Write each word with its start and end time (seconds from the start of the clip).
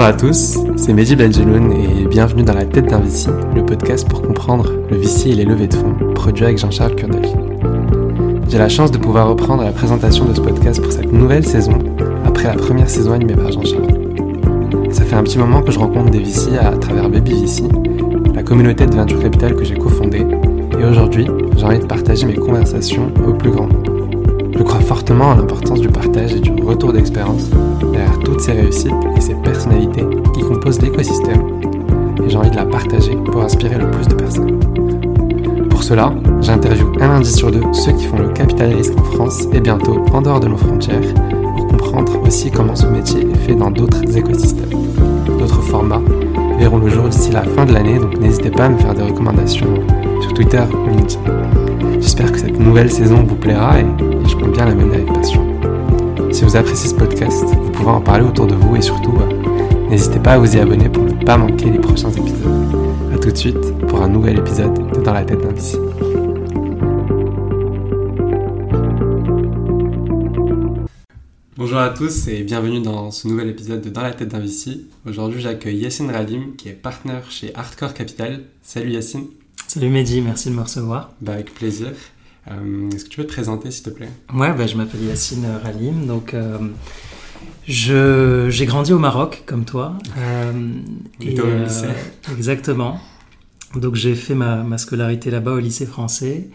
Bonjour 0.00 0.14
à 0.14 0.16
tous, 0.16 0.58
c'est 0.76 0.94
Mehdi 0.94 1.14
Benjeloun 1.14 1.72
et 1.72 2.06
bienvenue 2.06 2.42
dans 2.42 2.54
La 2.54 2.64
tête 2.64 2.86
d'un 2.86 3.00
VC, 3.00 3.28
le 3.54 3.66
podcast 3.66 4.08
pour 4.08 4.22
comprendre 4.22 4.72
le 4.90 4.96
VC 4.96 5.28
et 5.28 5.34
les 5.34 5.44
levées 5.44 5.66
de 5.66 5.74
fonds, 5.74 5.94
produit 6.14 6.46
avec 6.46 6.56
Jean-Charles 6.56 6.94
Kurdavi. 6.94 7.34
J'ai 8.48 8.56
la 8.56 8.70
chance 8.70 8.90
de 8.90 8.96
pouvoir 8.96 9.28
reprendre 9.28 9.62
la 9.62 9.72
présentation 9.72 10.24
de 10.24 10.32
ce 10.32 10.40
podcast 10.40 10.80
pour 10.80 10.90
cette 10.90 11.12
nouvelle 11.12 11.44
saison, 11.44 11.78
après 12.24 12.44
la 12.44 12.54
première 12.54 12.88
saison 12.88 13.12
animée 13.12 13.34
par 13.34 13.52
Jean-Charles. 13.52 13.88
Ça 14.90 15.04
fait 15.04 15.16
un 15.16 15.22
petit 15.22 15.36
moment 15.36 15.60
que 15.60 15.70
je 15.70 15.78
rencontre 15.78 16.10
des 16.10 16.20
VC 16.20 16.56
à 16.56 16.74
travers 16.78 17.10
Baby 17.10 17.42
VC, 17.42 17.64
la 18.34 18.42
communauté 18.42 18.86
de 18.86 18.94
Venture 18.94 19.20
Capital 19.20 19.54
que 19.54 19.64
j'ai 19.64 19.76
cofondée, 19.76 20.26
et 20.80 20.82
aujourd'hui, 20.82 21.26
j'ai 21.58 21.64
envie 21.66 21.78
de 21.78 21.84
partager 21.84 22.24
mes 22.24 22.36
conversations 22.36 23.12
au 23.28 23.34
plus 23.34 23.50
grand 23.50 23.66
nombre. 23.66 23.99
Je 24.60 24.64
crois 24.66 24.80
fortement 24.80 25.32
à 25.32 25.36
l'importance 25.36 25.80
du 25.80 25.88
partage 25.88 26.34
et 26.34 26.38
du 26.40 26.52
retour 26.62 26.92
d'expérience 26.92 27.48
derrière 27.80 28.18
toutes 28.18 28.42
ces 28.42 28.52
réussites 28.52 28.92
et 29.16 29.20
ces 29.22 29.32
personnalités 29.36 30.04
qui 30.34 30.42
composent 30.42 30.82
l'écosystème. 30.82 31.40
Et 32.22 32.28
j'ai 32.28 32.36
envie 32.36 32.50
de 32.50 32.56
la 32.56 32.66
partager 32.66 33.16
pour 33.24 33.40
inspirer 33.40 33.78
le 33.78 33.90
plus 33.90 34.06
de 34.06 34.14
personnes. 34.16 34.60
Pour 35.70 35.82
cela, 35.82 36.12
j'interviewe 36.42 36.92
un 37.00 37.08
lundi 37.08 37.32
sur 37.32 37.50
deux 37.50 37.62
ceux 37.72 37.92
qui 37.92 38.04
font 38.04 38.18
le 38.18 38.28
capital 38.28 38.74
risque 38.74 38.92
en 38.98 39.02
France 39.04 39.46
et 39.54 39.60
bientôt 39.60 40.04
en 40.12 40.20
dehors 40.20 40.40
de 40.40 40.48
nos 40.48 40.58
frontières 40.58 41.14
pour 41.56 41.66
comprendre 41.68 42.20
aussi 42.26 42.50
comment 42.50 42.76
ce 42.76 42.84
métier 42.84 43.22
est 43.22 43.38
fait 43.46 43.54
dans 43.54 43.70
d'autres 43.70 44.14
écosystèmes. 44.14 44.78
D'autres 45.38 45.62
formats 45.62 46.02
verront 46.58 46.80
le 46.80 46.90
jour 46.90 47.08
d'ici 47.08 47.30
la 47.30 47.44
fin 47.44 47.64
de 47.64 47.72
l'année, 47.72 47.98
donc 47.98 48.20
n'hésitez 48.20 48.50
pas 48.50 48.66
à 48.66 48.68
me 48.68 48.76
faire 48.76 48.92
des 48.92 49.04
recommandations 49.04 49.72
sur 50.20 50.34
Twitter 50.34 50.64
ou 50.74 50.90
LinkedIn. 50.90 51.50
J'espère 51.98 52.32
que 52.32 52.38
cette 52.38 52.58
nouvelle 52.58 52.90
saison 52.90 53.24
vous 53.26 53.36
plaira 53.36 53.80
et, 53.80 53.86
je 54.30 54.36
compte 54.36 54.52
bien 54.52 54.66
la 54.66 54.74
mener 54.74 54.94
avec 54.94 55.12
passion. 55.12 55.44
Si 56.30 56.44
vous 56.44 56.56
appréciez 56.56 56.88
ce 56.88 56.94
podcast, 56.94 57.44
vous 57.44 57.70
pouvez 57.70 57.90
en 57.90 58.00
parler 58.00 58.24
autour 58.24 58.46
de 58.46 58.54
vous 58.54 58.76
et 58.76 58.80
surtout, 58.80 59.14
euh, 59.18 59.88
n'hésitez 59.88 60.20
pas 60.20 60.32
à 60.32 60.38
vous 60.38 60.56
y 60.56 60.60
abonner 60.60 60.88
pour 60.88 61.02
ne 61.02 61.12
pas 61.24 61.36
manquer 61.36 61.68
les 61.68 61.78
prochains 61.78 62.10
épisodes. 62.10 62.38
A 63.12 63.18
tout 63.18 63.30
de 63.30 63.36
suite 63.36 63.76
pour 63.88 64.00
un 64.02 64.08
nouvel 64.08 64.38
épisode 64.38 64.74
de 64.92 65.00
Dans 65.00 65.12
la 65.12 65.24
tête 65.24 65.40
d'un 65.40 65.52
VC. 65.52 65.78
Bonjour 71.56 71.78
à 71.78 71.90
tous 71.90 72.28
et 72.28 72.44
bienvenue 72.44 72.80
dans 72.80 73.10
ce 73.10 73.26
nouvel 73.26 73.48
épisode 73.48 73.82
de 73.82 73.90
Dans 73.90 74.02
la 74.02 74.12
tête 74.12 74.28
d'un 74.28 74.38
VC. 74.38 74.82
Aujourd'hui, 75.06 75.40
j'accueille 75.40 75.78
Yacine 75.78 76.10
Ralim 76.10 76.54
qui 76.56 76.68
est 76.68 76.72
partenaire 76.72 77.28
chez 77.30 77.52
Hardcore 77.56 77.94
Capital. 77.94 78.42
Salut 78.62 78.92
Yacine. 78.92 79.26
Salut 79.66 79.88
Mehdi, 79.88 80.20
merci 80.20 80.50
de 80.50 80.54
me 80.54 80.62
recevoir. 80.62 81.10
Bah, 81.20 81.32
avec 81.32 81.52
plaisir. 81.52 81.88
Euh, 82.50 82.90
est-ce 82.90 83.04
que 83.04 83.08
tu 83.10 83.16
peux 83.18 83.26
te 83.26 83.32
présenter 83.32 83.70
s'il 83.70 83.84
te 83.84 83.90
plaît? 83.90 84.08
Ouais, 84.34 84.52
bah, 84.52 84.66
je 84.66 84.76
m'appelle 84.76 85.04
Yacine 85.04 85.46
Ralim. 85.62 86.06
Donc, 86.06 86.34
euh, 86.34 86.58
j'ai 87.66 88.66
grandi 88.66 88.92
au 88.92 88.98
Maroc 88.98 89.44
comme 89.46 89.64
toi. 89.64 89.94
Euh, 90.18 90.52
et 91.20 91.40
au 91.40 91.46
lycée 91.46 91.86
Exactement. 92.32 93.00
Donc 93.76 93.94
j'ai 93.94 94.16
fait 94.16 94.34
ma, 94.34 94.64
ma 94.64 94.78
scolarité 94.78 95.30
là-bas 95.30 95.52
au 95.52 95.60
lycée 95.60 95.86
français. 95.86 96.48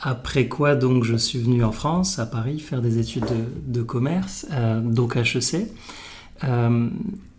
après 0.00 0.48
quoi, 0.48 0.74
donc, 0.74 1.04
je 1.04 1.16
suis 1.16 1.38
venu 1.38 1.64
en 1.64 1.72
France, 1.72 2.18
à 2.18 2.26
Paris, 2.26 2.60
faire 2.60 2.82
des 2.82 2.98
études 2.98 3.24
de, 3.24 3.78
de 3.78 3.82
commerce, 3.82 4.46
donc 4.82 5.16
HEC. 5.16 5.66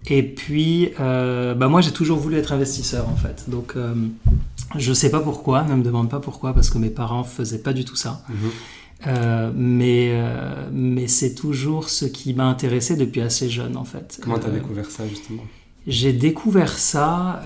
Et 0.09 0.23
puis, 0.23 0.91
euh, 0.99 1.53
bah 1.53 1.67
moi, 1.67 1.81
j'ai 1.81 1.91
toujours 1.91 2.17
voulu 2.17 2.37
être 2.37 2.53
investisseur, 2.53 3.09
en 3.09 3.15
fait. 3.15 3.49
Donc, 3.49 3.73
euh, 3.75 3.93
je 4.75 4.89
ne 4.89 4.93
sais 4.93 5.09
pas 5.09 5.19
pourquoi, 5.19 5.63
ne 5.63 5.75
me 5.75 5.83
demande 5.83 6.09
pas 6.09 6.19
pourquoi, 6.19 6.53
parce 6.53 6.69
que 6.69 6.77
mes 6.77 6.89
parents 6.89 7.21
ne 7.21 7.27
faisaient 7.27 7.61
pas 7.61 7.73
du 7.73 7.85
tout 7.85 7.95
ça. 7.95 8.23
Mhm. 8.29 8.35
Euh, 9.05 9.51
mais 9.55 10.19
mais 10.71 11.07
c'est 11.07 11.35
toujours 11.35 11.89
ce 11.89 12.05
qui 12.05 12.33
m'a 12.33 12.45
intéressé 12.45 12.95
depuis 12.95 13.21
assez 13.21 13.49
jeune, 13.49 13.77
en 13.77 13.83
fait. 13.83 14.19
Comment 14.23 14.39
tu 14.39 14.47
as 14.47 14.51
découvert 14.51 14.89
ça, 14.89 15.07
justement? 15.07 15.43
J'ai 15.85 16.13
découvert 16.13 16.77
ça... 16.77 17.43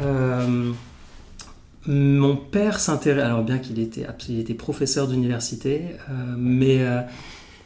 mon 1.88 2.35
père 2.38 2.79
s'intéresse, 2.79 3.25
alors 3.25 3.44
bien 3.44 3.57
qu'il 3.57 3.79
était, 3.79 4.07
il 4.29 4.40
était 4.40 4.53
professeur 4.53 5.07
d'université, 5.07 5.81
mais 6.38 6.79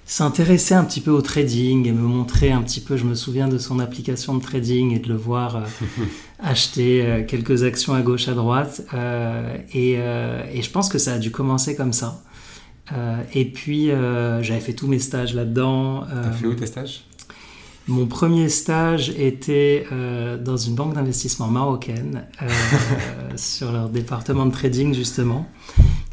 s'intéresser 0.05 0.75
un 0.75 0.83
petit 0.83 1.01
peu 1.01 1.11
au 1.11 1.21
trading 1.21 1.87
et 1.87 1.91
me 1.91 2.01
montrer 2.01 2.51
un 2.51 2.61
petit 2.61 2.79
peu, 2.79 2.95
je 2.95 3.05
me 3.05 3.15
souviens 3.15 3.47
de 3.47 3.57
son 3.57 3.79
application 3.79 4.35
de 4.35 4.41
trading 4.41 4.91
et 4.93 4.99
de 4.99 5.09
le 5.09 5.15
voir 5.15 5.55
euh, 5.57 5.61
acheter 6.39 7.05
euh, 7.05 7.23
quelques 7.23 7.63
actions 7.63 7.93
à 7.93 8.01
gauche, 8.01 8.27
à 8.27 8.33
droite. 8.33 8.81
Euh, 8.93 9.57
et, 9.73 9.93
et, 9.93 10.61
je 10.61 10.69
pense 10.69 10.89
que 10.89 10.97
ça 10.97 11.13
a 11.13 11.17
dû 11.17 11.31
commencer 11.31 11.75
comme 11.75 11.93
ça. 11.93 12.21
et 13.33 13.45
puis, 13.45 13.87
j'avais 14.41 14.59
fait 14.59 14.73
tous 14.73 14.87
mes 14.87 14.99
stages 14.99 15.33
là-dedans. 15.33 16.05
T'as 16.07 16.31
fait 16.31 16.47
où 16.47 16.53
tes 16.53 16.67
stages? 16.67 17.05
Mon 17.87 18.07
premier 18.07 18.49
stage 18.49 19.11
était 19.11 19.85
dans 20.43 20.57
une 20.57 20.75
banque 20.75 20.95
d'investissement 20.95 21.47
marocaine, 21.47 22.25
sur 23.35 23.71
leur 23.71 23.89
département 23.89 24.45
de 24.45 24.51
trading 24.51 24.93
justement 24.93 25.47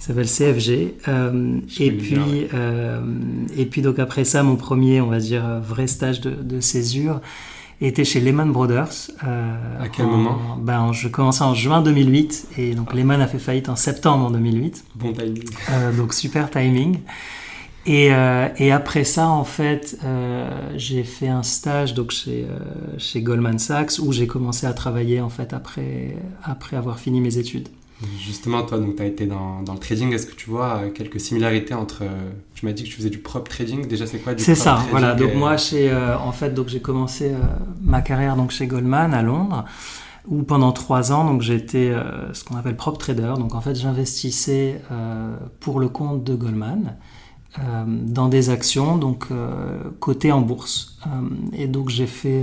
qui 0.02 0.08
s'appelle 0.08 0.26
CFG. 0.26 0.94
Euh, 1.06 1.60
et 1.78 1.92
puis, 1.92 2.48
euh, 2.54 3.00
et 3.56 3.66
puis 3.66 3.82
donc 3.82 4.00
après 4.00 4.24
ça, 4.24 4.42
mon 4.42 4.56
premier, 4.56 5.00
on 5.00 5.06
va 5.06 5.20
dire, 5.20 5.60
vrai 5.60 5.86
stage 5.86 6.20
de, 6.20 6.60
césure 6.60 7.20
était 7.86 8.04
chez 8.04 8.20
Lehman 8.20 8.52
Brothers. 8.52 9.10
Euh, 9.24 9.82
à 9.82 9.88
quel 9.88 10.06
moment 10.06 10.56
ben, 10.58 10.92
Je 10.92 11.08
commençais 11.08 11.44
en 11.44 11.54
juin 11.54 11.82
2008 11.82 12.48
et 12.58 12.74
donc 12.74 12.94
Lehman 12.94 13.20
a 13.20 13.26
fait 13.26 13.38
faillite 13.38 13.68
en 13.68 13.76
septembre 13.76 14.26
en 14.26 14.30
2008. 14.30 14.84
Bon 14.94 15.12
timing. 15.12 15.44
donc 15.96 16.14
super 16.14 16.50
timing. 16.50 16.98
Et, 17.84 18.10
et, 18.58 18.70
après 18.70 19.02
ça, 19.02 19.26
en 19.26 19.42
fait, 19.42 19.98
j'ai 20.76 21.02
fait 21.02 21.26
un 21.26 21.42
stage 21.42 21.94
donc 21.94 22.12
chez, 22.12 22.46
chez 22.96 23.22
Goldman 23.22 23.58
Sachs 23.58 23.98
où 23.98 24.12
j'ai 24.12 24.28
commencé 24.28 24.68
à 24.68 24.72
travailler 24.72 25.20
en 25.20 25.30
fait 25.30 25.52
après, 25.52 26.16
après 26.44 26.76
avoir 26.76 27.00
fini 27.00 27.20
mes 27.20 27.38
études. 27.38 27.68
Justement, 28.18 28.62
toi, 28.62 28.78
tu 28.96 29.02
as 29.02 29.06
été 29.06 29.26
dans, 29.26 29.62
dans 29.62 29.74
le 29.74 29.78
trading. 29.78 30.12
Est-ce 30.12 30.26
que 30.26 30.34
tu 30.34 30.50
vois 30.50 30.76
euh, 30.76 30.90
quelques 30.90 31.20
similarités 31.20 31.74
entre. 31.74 32.02
Euh, 32.02 32.30
tu 32.54 32.66
m'as 32.66 32.72
dit 32.72 32.84
que 32.84 32.88
tu 32.88 32.94
faisais 32.94 33.10
du 33.10 33.18
prop 33.18 33.48
trading. 33.48 33.86
Déjà, 33.86 34.06
c'est 34.06 34.18
quoi 34.18 34.34
du 34.34 34.42
C'est 34.42 34.54
ça, 34.54 34.82
voilà. 34.90 35.14
Donc, 35.14 35.34
moi, 35.34 35.56
chez, 35.56 35.90
euh, 35.90 36.18
en 36.18 36.32
fait, 36.32 36.50
donc 36.50 36.68
j'ai 36.68 36.80
commencé 36.80 37.32
ma 37.80 38.00
carrière 38.02 38.36
donc, 38.36 38.50
chez 38.50 38.66
Goldman 38.66 39.14
à 39.14 39.22
Londres, 39.22 39.64
où 40.26 40.42
pendant 40.42 40.72
trois 40.72 41.12
ans, 41.12 41.24
donc 41.24 41.42
j'étais 41.42 41.92
ce 42.32 42.44
qu'on 42.44 42.56
appelle 42.56 42.76
prop 42.76 42.98
trader. 42.98 43.34
Donc, 43.36 43.54
en 43.54 43.60
fait, 43.60 43.74
j'investissais 43.74 44.80
pour 45.60 45.80
le 45.80 45.88
compte 45.88 46.24
de 46.24 46.34
Goldman. 46.34 46.96
dans 47.86 48.28
des 48.28 48.50
actions 48.50 48.96
donc 48.96 49.26
cotées 50.00 50.32
en 50.32 50.40
bourse 50.40 50.98
et 51.52 51.66
donc 51.66 51.90
j'ai 51.90 52.06
fait 52.06 52.42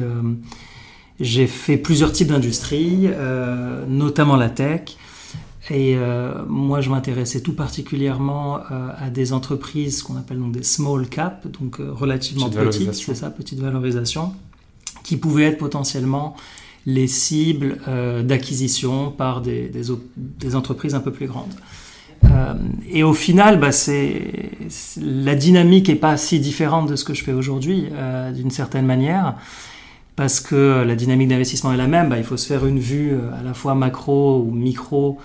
j'ai 1.20 1.47
fait 1.47 1.78
plusieurs 1.78 2.12
types 2.12 2.28
d'industries 2.28 3.09
notamment 3.88 4.36
la 4.36 4.50
tech 4.50 4.97
et 5.72 5.96
euh, 5.96 6.34
moi, 6.47 6.81
je 6.81 6.90
m'intéressais 6.90 7.41
tout 7.41 7.53
particulièrement 7.53 8.57
euh, 8.57 8.90
à 8.97 9.09
des 9.09 9.34
entreprises 9.34 10.02
qu'on 10.02 10.18
appelle 10.18 10.40
donc 10.40 10.52
des 10.52 10.63
small 10.63 11.07
cap, 11.07 11.47
donc 11.47 11.80
euh, 11.80 11.91
relativement 11.91 12.50
petites, 12.50 12.94
c'est 12.94 13.16
ça, 13.16 13.30
petite 13.30 13.59
valorisation, 13.59 14.34
qui 15.03 15.18
pouvaient 15.18 15.46
être 15.46 15.59
potentiellement 15.59 16.35
les 16.85 17.08
cibles 17.08 17.78
d'acquisition 18.24 19.12
par 19.12 19.41
des, 19.41 19.68
des, 19.68 19.84
des, 20.16 20.56
entreprises 20.56 20.96
un 20.96 21.02
peu 21.02 21.12
plus 21.12 21.28
grandes. 21.28 21.53
et 22.90 23.03
au 23.03 23.13
final, 23.13 23.59
bah, 23.59 23.72
c'est, 23.72 24.50
la 24.97 25.35
dynamique 25.35 25.90
n'est 25.90 25.96
pas 25.96 26.18
si 26.18 26.40
différente 26.40 26.90
de 26.90 26.96
ce 26.96 27.03
que 27.03 27.13
je 27.13 27.24
fais 27.24 27.34
aujourd'hui, 27.34 27.90
d'une 28.34 28.50
certaine 28.50 28.85
manière 28.85 29.35
parce 30.16 30.40
que 30.40 30.84
la 30.84 30.96
dynamique 30.96 31.28
d'investissement 31.28 31.74
est 31.74 31.78
la 31.78 31.88
même, 31.88 32.09
bah, 32.09 32.18
il 32.18 32.24
faut 32.24 32.38
se 32.38 32.47
faire 32.47 32.66
une 32.66 32.79
vue 32.79 33.13
à 33.38 33.44
la 33.44 33.53
fois 33.53 33.75
macro 33.75 34.41
ou 34.41 34.52
micro 34.52 35.19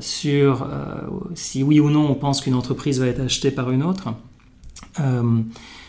sur 0.00 0.62
euh, 0.62 1.02
si 1.34 1.62
oui 1.62 1.80
ou 1.80 1.90
non 1.90 2.10
on 2.10 2.14
pense 2.14 2.40
qu'une 2.40 2.54
entreprise 2.54 3.00
va 3.00 3.06
être 3.06 3.20
achetée 3.20 3.50
par 3.50 3.70
une 3.70 3.82
autre. 3.82 4.08
Euh, 5.00 5.40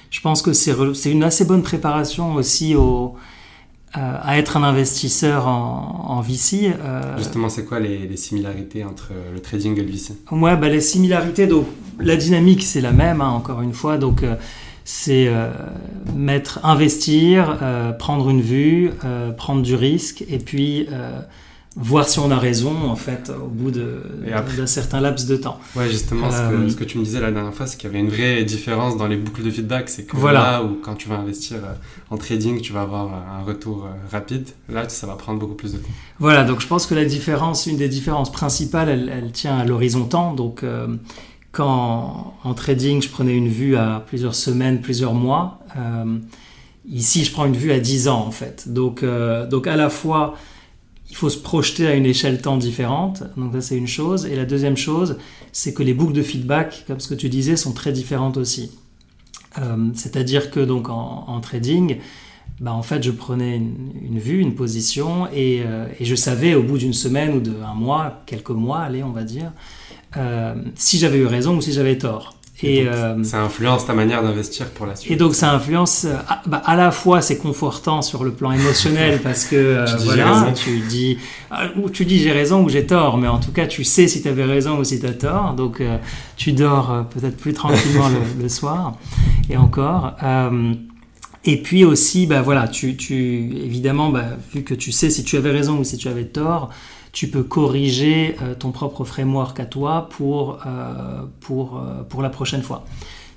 je 0.09 0.21
pense 0.21 0.41
que 0.41 0.53
c'est 0.53 1.11
une 1.11 1.23
assez 1.23 1.45
bonne 1.45 1.63
préparation 1.63 2.35
aussi 2.35 2.75
au, 2.75 3.15
à 3.93 4.37
être 4.37 4.55
un 4.57 4.63
investisseur 4.63 5.47
en, 5.47 6.05
en 6.07 6.21
VC. 6.21 6.73
Justement, 7.17 7.49
c'est 7.49 7.65
quoi 7.65 7.79
les, 7.79 8.15
similarités 8.15 8.85
entre 8.85 9.11
le 9.33 9.41
trading 9.41 9.77
et 9.77 9.83
le 9.83 9.91
VC 9.91 10.13
Ouais, 10.31 10.55
bah, 10.55 10.69
les 10.69 10.79
similarités, 10.79 11.45
donc 11.45 11.65
la 11.99 12.15
dynamique 12.15 12.63
c'est 12.63 12.79
la 12.79 12.93
même, 12.93 13.19
hein, 13.19 13.29
encore 13.29 13.61
une 13.61 13.73
fois. 13.73 13.97
Donc 13.97 14.23
c'est 14.85 15.29
mettre, 16.15 16.65
investir, 16.65 17.59
prendre 17.99 18.29
une 18.29 18.41
vue, 18.41 18.91
prendre 19.37 19.61
du 19.61 19.75
risque, 19.75 20.23
et 20.29 20.37
puis 20.37 20.87
voir 21.79 22.09
si 22.09 22.17
on 22.17 22.31
a 22.31 22.39
raison 22.39 22.89
en 22.89 22.95
fait 22.95 23.29
au 23.29 23.47
bout 23.47 23.71
d'un 23.71 24.65
certain 24.65 24.99
laps 24.99 25.27
de 25.27 25.37
temps. 25.37 25.59
Ouais, 25.75 25.89
justement, 25.89 26.27
euh, 26.31 26.69
ce, 26.69 26.75
que, 26.75 26.83
tu 26.83 26.97
me 26.97 27.03
disais 27.03 27.19
la 27.19 27.31
dernière 27.31 27.53
fois, 27.53 27.67
c'est 27.67 27.77
qu'il 27.77 27.87
y 27.87 27.93
avait 27.93 27.99
une 27.99 28.09
vraie 28.09 28.43
différence 28.43 28.97
dans 28.97 29.07
les 29.07 29.15
boucles 29.15 29.43
de 29.43 29.51
feedback. 29.51 29.87
C'est 29.87 30.05
que 30.05 30.17
voilà. 30.17 30.41
là 30.41 30.63
où 30.63 30.79
quand 30.83 30.95
tu 30.95 31.07
vas 31.07 31.17
investir 31.17 31.57
euh, 31.57 31.73
en 32.09 32.17
trading, 32.17 32.61
tu 32.61 32.73
vas 32.73 32.81
avoir 32.81 33.09
un 33.13 33.43
retour 33.43 33.85
euh, 33.85 33.89
rapide. 34.11 34.47
Là, 34.69 34.89
ça 34.89 35.05
va 35.05 35.13
prendre 35.13 35.39
beaucoup 35.39 35.53
plus 35.53 35.73
de 35.73 35.77
temps. 35.77 35.89
Voilà, 36.19 36.43
donc 36.43 36.61
je 36.61 36.67
pense 36.67 36.87
que 36.87 36.95
la 36.95 37.05
différence, 37.05 37.67
une 37.67 37.77
des 37.77 37.89
différences 37.89 38.31
principales, 38.31 38.89
elle, 38.89 39.31
tient 39.31 39.57
à 39.57 39.65
l'horizon 39.65 40.05
temps. 40.05 40.33
Donc 40.33 40.65
quand 41.51 42.33
en 42.43 42.53
trading, 42.55 43.01
je 43.01 43.09
prenais 43.09 43.35
une 43.35 43.49
vue 43.49 43.75
à 43.75 44.03
plusieurs 44.05 44.35
semaines, 44.35 44.81
plusieurs 44.81 45.13
mois 45.13 45.59
Ici, 46.89 47.25
je 47.25 47.33
prends 47.33 47.45
une 47.45 47.55
vue 47.55 47.73
à 47.73 47.79
10 47.79 48.07
ans 48.07 48.23
en 48.25 48.31
fait. 48.31 48.71
Donc, 48.71 49.03
donc 49.49 49.67
à 49.67 49.75
la 49.75 49.89
fois, 49.89 50.35
il 51.09 51.15
faut 51.15 51.29
se 51.29 51.37
projeter 51.37 51.87
à 51.87 51.95
une 51.95 52.05
échelle 52.05 52.41
temps 52.41 52.57
différente. 52.57 53.23
Donc 53.37 53.53
ça, 53.53 53.61
c'est 53.61 53.77
une 53.77 53.87
chose. 53.87 54.25
Et 54.25 54.35
la 54.35 54.45
deuxième 54.45 54.77
chose, 54.77 55.17
c'est 55.51 55.73
que 55.73 55.83
les 55.83 55.93
boucles 55.93 56.13
de 56.13 56.21
feedback, 56.21 56.83
comme 56.87 56.99
ce 56.99 57.07
que 57.07 57.15
tu 57.15 57.29
disais, 57.29 57.55
sont 57.55 57.73
très 57.73 57.91
différentes 57.91 58.37
aussi. 58.37 58.71
C'est-à-dire 59.95 60.51
que 60.51 60.59
donc 60.59 60.87
en 60.89 61.39
trading, 61.41 61.97
bah, 62.59 62.73
en 62.73 62.81
fait, 62.81 63.03
je 63.03 63.11
prenais 63.11 63.55
une, 63.55 64.17
vue, 64.17 64.39
une 64.39 64.55
position, 64.55 65.27
et, 65.27 65.61
euh, 65.63 65.87
et, 65.99 66.05
je 66.05 66.15
savais 66.15 66.55
au 66.55 66.63
bout 66.63 66.79
d'une 66.79 66.93
semaine 66.93 67.35
ou 67.35 67.39
d'un 67.39 67.75
mois, 67.75 68.23
quelques 68.25 68.49
mois, 68.49 68.79
allez, 68.79 69.03
on 69.03 69.11
va 69.11 69.23
dire, 69.23 69.51
euh, 70.15 70.55
si 70.75 70.97
j'avais 70.97 71.19
eu 71.19 71.27
raison 71.27 71.57
ou 71.57 71.61
si 71.61 71.71
j'avais 71.71 71.97
tort. 71.99 72.36
Et, 72.63 72.87
euh, 72.87 73.23
ça 73.23 73.41
influence 73.41 73.85
ta 73.85 73.93
manière 73.93 74.23
d'investir 74.23 74.67
pour 74.71 74.85
la 74.85 74.95
suite. 74.95 75.11
Et 75.11 75.15
donc 75.15 75.35
ça 75.35 75.51
influence 75.53 76.05
à, 76.05 76.41
bah, 76.47 76.61
à 76.65 76.75
la 76.75 76.91
fois 76.91 77.21
c'est 77.21 77.37
confortant 77.37 78.01
sur 78.01 78.23
le 78.23 78.31
plan 78.31 78.51
émotionnel 78.51 79.19
parce 79.23 79.45
que 79.45 79.85
tu 79.85 80.03
voilà 80.05 80.51
tu 80.55 80.79
dis 80.79 81.19
ou 81.75 81.89
tu 81.89 82.05
dis 82.05 82.19
j'ai 82.19 82.31
raison 82.31 82.63
ou 82.63 82.69
j'ai 82.69 82.87
tort 82.87 83.17
mais 83.17 83.27
en 83.27 83.39
tout 83.39 83.51
cas 83.51 83.67
tu 83.67 83.83
sais 83.83 84.07
si 84.07 84.23
tu 84.23 84.27
avais 84.27 84.45
raison 84.45 84.79
ou 84.79 84.83
si 84.83 84.99
tu 84.99 85.05
as 85.05 85.13
tort 85.13 85.53
donc 85.53 85.83
tu 86.35 86.51
dors 86.51 87.05
peut-être 87.11 87.37
plus 87.37 87.53
tranquillement 87.53 88.09
le, 88.09 88.19
le, 88.41 88.49
soir 88.49 88.93
et 89.49 89.57
encore 89.57 90.15
et 91.47 91.61
puis 91.61 91.85
aussi, 91.85 92.27
bah 92.27 92.41
voilà, 92.41 92.67
tu, 92.67 92.97
tu 92.97 93.15
évidemment, 93.55 94.09
bah, 94.09 94.25
vu 94.53 94.63
que 94.63 94.73
tu 94.73 94.91
sais 94.91 95.09
si 95.09 95.23
tu 95.23 95.37
avais 95.37 95.51
raison 95.51 95.79
ou 95.79 95.83
si 95.85 95.97
tu 95.97 96.09
avais 96.09 96.25
tort, 96.25 96.69
tu 97.11 97.29
peux 97.29 97.43
corriger 97.43 98.35
euh, 98.41 98.55
ton 98.55 98.71
propre 98.71 99.03
framework 99.03 99.59
à 99.59 99.65
toi 99.65 100.09
pour, 100.11 100.59
euh, 100.65 101.23
pour, 101.39 101.77
euh, 101.77 102.03
pour 102.03 102.21
la 102.21 102.29
prochaine 102.29 102.61
fois. 102.61 102.85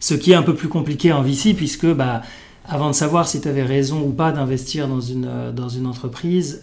Ce 0.01 0.15
qui 0.15 0.33
est 0.33 0.35
un 0.35 0.43
peu 0.43 0.55
plus 0.55 0.69
compliqué 0.69 1.13
en 1.13 1.23
VC, 1.23 1.55
puisque 1.55 1.87
bah, 1.87 2.23
avant 2.67 2.89
de 2.89 2.95
savoir 2.95 3.29
si 3.29 3.41
tu 3.41 3.49
avais 3.49 3.63
raison 3.63 4.03
ou 4.03 4.11
pas 4.11 4.33
d'investir 4.33 4.89
dans 4.89 5.01
une, 5.01 5.53
dans 5.55 5.69
une 5.69 5.87
entreprise, 5.87 6.63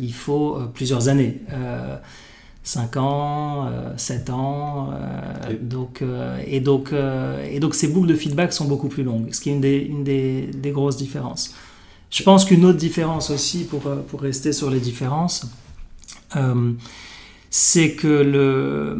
il 0.00 0.14
faut 0.14 0.58
plusieurs 0.72 1.08
années. 1.08 1.40
5 2.64 2.96
ans, 2.96 3.68
7 3.96 4.30
euh, 4.30 4.32
ans. 4.32 4.90
Euh, 4.92 5.54
donc, 5.60 6.02
euh, 6.02 6.40
et, 6.46 6.60
donc, 6.60 6.92
et 6.92 7.60
donc 7.60 7.74
ces 7.74 7.88
boucles 7.88 8.08
de 8.08 8.14
feedback 8.14 8.52
sont 8.52 8.66
beaucoup 8.66 8.88
plus 8.88 9.02
longues, 9.02 9.32
ce 9.32 9.40
qui 9.40 9.50
est 9.50 9.54
une 9.54 9.60
des, 9.60 9.78
une 9.78 10.04
des, 10.04 10.46
des 10.46 10.70
grosses 10.70 10.96
différences. 10.96 11.54
Je 12.10 12.22
pense 12.22 12.44
qu'une 12.44 12.64
autre 12.64 12.78
différence 12.78 13.30
aussi, 13.30 13.64
pour, 13.64 13.80
pour 13.80 14.20
rester 14.20 14.52
sur 14.52 14.70
les 14.70 14.80
différences, 14.80 15.46
c'est 17.50 17.92
que 17.92 18.06
le, 18.06 18.96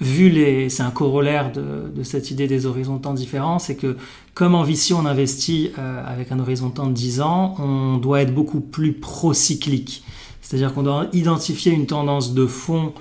vu 0.00 0.28
les, 0.28 0.68
c'est 0.68 0.82
un 0.82 0.90
corollaire 0.90 1.52
de, 1.52 1.90
de, 1.94 2.02
cette 2.02 2.30
idée 2.30 2.46
des 2.46 2.66
horizons 2.66 2.96
de 2.96 3.02
temps 3.02 3.14
différents, 3.14 3.58
c'est 3.58 3.74
que 3.74 3.96
comme 4.34 4.54
en 4.54 4.62
VC 4.62 4.92
on 4.94 5.06
investit 5.06 5.72
avec 6.06 6.30
un 6.32 6.38
horizon 6.38 6.68
de 6.68 6.74
temps 6.74 6.86
de 6.86 6.92
10 6.92 7.20
ans, 7.20 7.56
on 7.58 7.96
doit 7.98 8.22
être 8.22 8.34
beaucoup 8.34 8.60
plus 8.60 8.92
pro-cyclique. 8.92 10.04
C'est-à-dire 10.40 10.74
qu'on 10.74 10.82
doit 10.82 11.06
identifier 11.12 11.72
une 11.72 11.86
tendance 11.86 12.34
de 12.34 12.46
fond 12.46 12.92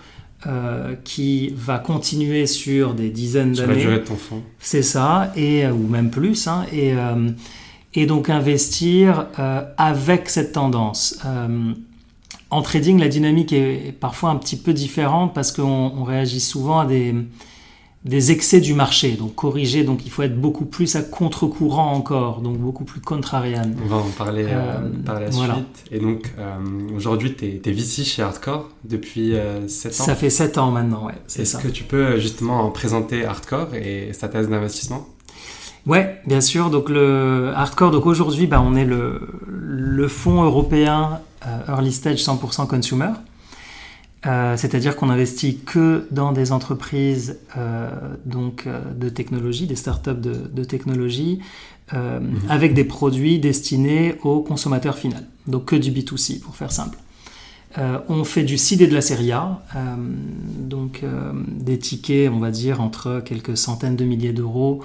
euh, 0.47 0.95
qui 1.03 1.51
va 1.53 1.79
continuer 1.79 2.45
sur 2.45 2.93
des 2.93 3.09
dizaines 3.09 3.51
d'années. 3.51 3.81
Sur 3.81 3.89
la 3.89 3.95
durée 3.95 3.99
de 3.99 4.07
ton 4.07 4.15
fonds. 4.15 4.41
C'est 4.57 4.83
ça, 4.83 5.33
et, 5.35 5.65
euh, 5.65 5.73
ou 5.73 5.85
même 5.85 6.11
plus. 6.11 6.47
Hein, 6.47 6.65
et, 6.71 6.93
euh, 6.93 7.29
et, 7.93 8.05
donc 8.05 8.29
investir 8.29 9.27
avec 9.77 10.29
cette 10.29 10.53
tendance. 10.53 11.19
En 12.51 12.61
trading, 12.61 12.99
la 12.99 13.07
dynamique 13.07 13.53
est, 13.53 13.93
parfois 13.97 14.29
un 14.29 14.35
petit 14.35 14.57
peu 14.57 14.73
différente 14.73 15.33
parce 15.33 15.51
qu'on 15.51 16.03
réagit 16.03 16.39
souvent 16.39 16.79
à 16.79 16.85
des, 16.85 17.13
des 18.05 18.31
excès 18.31 18.59
du 18.59 18.73
marché, 18.73 19.11
donc 19.11 19.35
corriger, 19.35 19.83
donc 19.83 20.05
il 20.05 20.11
faut 20.11 20.23
être 20.23 20.39
beaucoup 20.39 20.65
plus 20.65 20.95
à 20.95 21.01
contre-courant 21.01 21.93
encore, 21.93 22.41
donc 22.41 22.57
beaucoup 22.57 22.85
plus 22.85 23.01
contrarian. 23.01 23.71
On 23.83 23.87
va 23.87 23.97
en 23.97 24.09
parler 24.17 24.45
euh, 24.47 24.89
par 25.05 25.19
la 25.19 25.31
suite. 25.31 25.85
Et 25.91 25.99
donc 25.99 26.33
euh, 26.39 26.55
aujourd'hui, 26.95 27.35
tu 27.35 27.45
es, 27.45 27.71
VC 27.71 28.03
chez 28.03 28.23
Hardcore 28.23 28.69
depuis 28.83 29.33
7 29.33 29.35
euh, 29.35 29.89
ans 29.89 30.05
Ça 30.05 30.15
fait 30.15 30.29
7 30.29 30.57
ans 30.57 30.71
maintenant, 30.71 31.05
ouais. 31.05 31.15
Est-ce 31.37 31.57
que 31.57 31.67
tu 31.67 31.83
peux 31.83 32.19
justement 32.19 32.69
présenter 32.71 33.25
Hardcore 33.25 33.75
et 33.75 34.11
sa 34.13 34.27
thèse 34.27 34.49
d'investissement? 34.49 35.05
Ouais, 35.85 36.19
bien 36.25 36.41
sûr. 36.41 36.69
Donc 36.69 36.89
le 36.89 37.51
Hardcore, 37.53 37.91
donc 37.91 38.05
aujourd'hui, 38.05 38.47
bah, 38.47 38.61
on 38.65 38.75
est 38.75 38.85
le, 38.85 39.21
le 39.47 40.07
fonds 40.07 40.43
européen 40.43 41.19
Early 41.67 41.91
Stage 41.91 42.23
100% 42.23 42.67
Consumer. 42.67 43.11
Euh, 44.25 44.57
c'est-à-dire 44.57 44.97
qu'on 44.97 45.09
investit 45.09 45.59
que 45.59 46.05
dans 46.11 46.33
des 46.33 46.51
entreprises 46.51 47.37
euh, 47.57 47.89
donc, 48.25 48.65
euh, 48.67 48.81
de 48.93 49.07
technologie, 49.07 49.65
des 49.65 49.77
startups 49.77 50.11
de, 50.11 50.33
de 50.51 50.63
technologie, 50.65 51.39
mhm. 51.93 52.41
avec 52.49 52.73
des 52.73 52.83
produits 52.83 53.39
destinés 53.39 54.15
au 54.23 54.41
consommateur 54.41 54.97
final. 54.97 55.25
Donc 55.47 55.65
que 55.65 55.75
du 55.75 55.91
B2C, 55.91 56.39
pour 56.39 56.55
faire 56.55 56.71
simple. 56.71 56.99
on 58.09 58.23
fait 58.23 58.43
du 58.43 58.57
seed 58.59 58.81
et 58.81 58.87
de 58.87 58.93
la 58.93 59.01
série 59.01 59.31
A, 59.31 59.63
donc 60.59 61.03
des 61.47 61.79
tickets, 61.79 62.29
on 62.29 62.37
va 62.37 62.51
dire, 62.51 62.79
entre 62.79 63.23
quelques 63.25 63.57
centaines 63.57 63.95
de 63.95 64.05
milliers 64.05 64.33
d'euros 64.33 64.83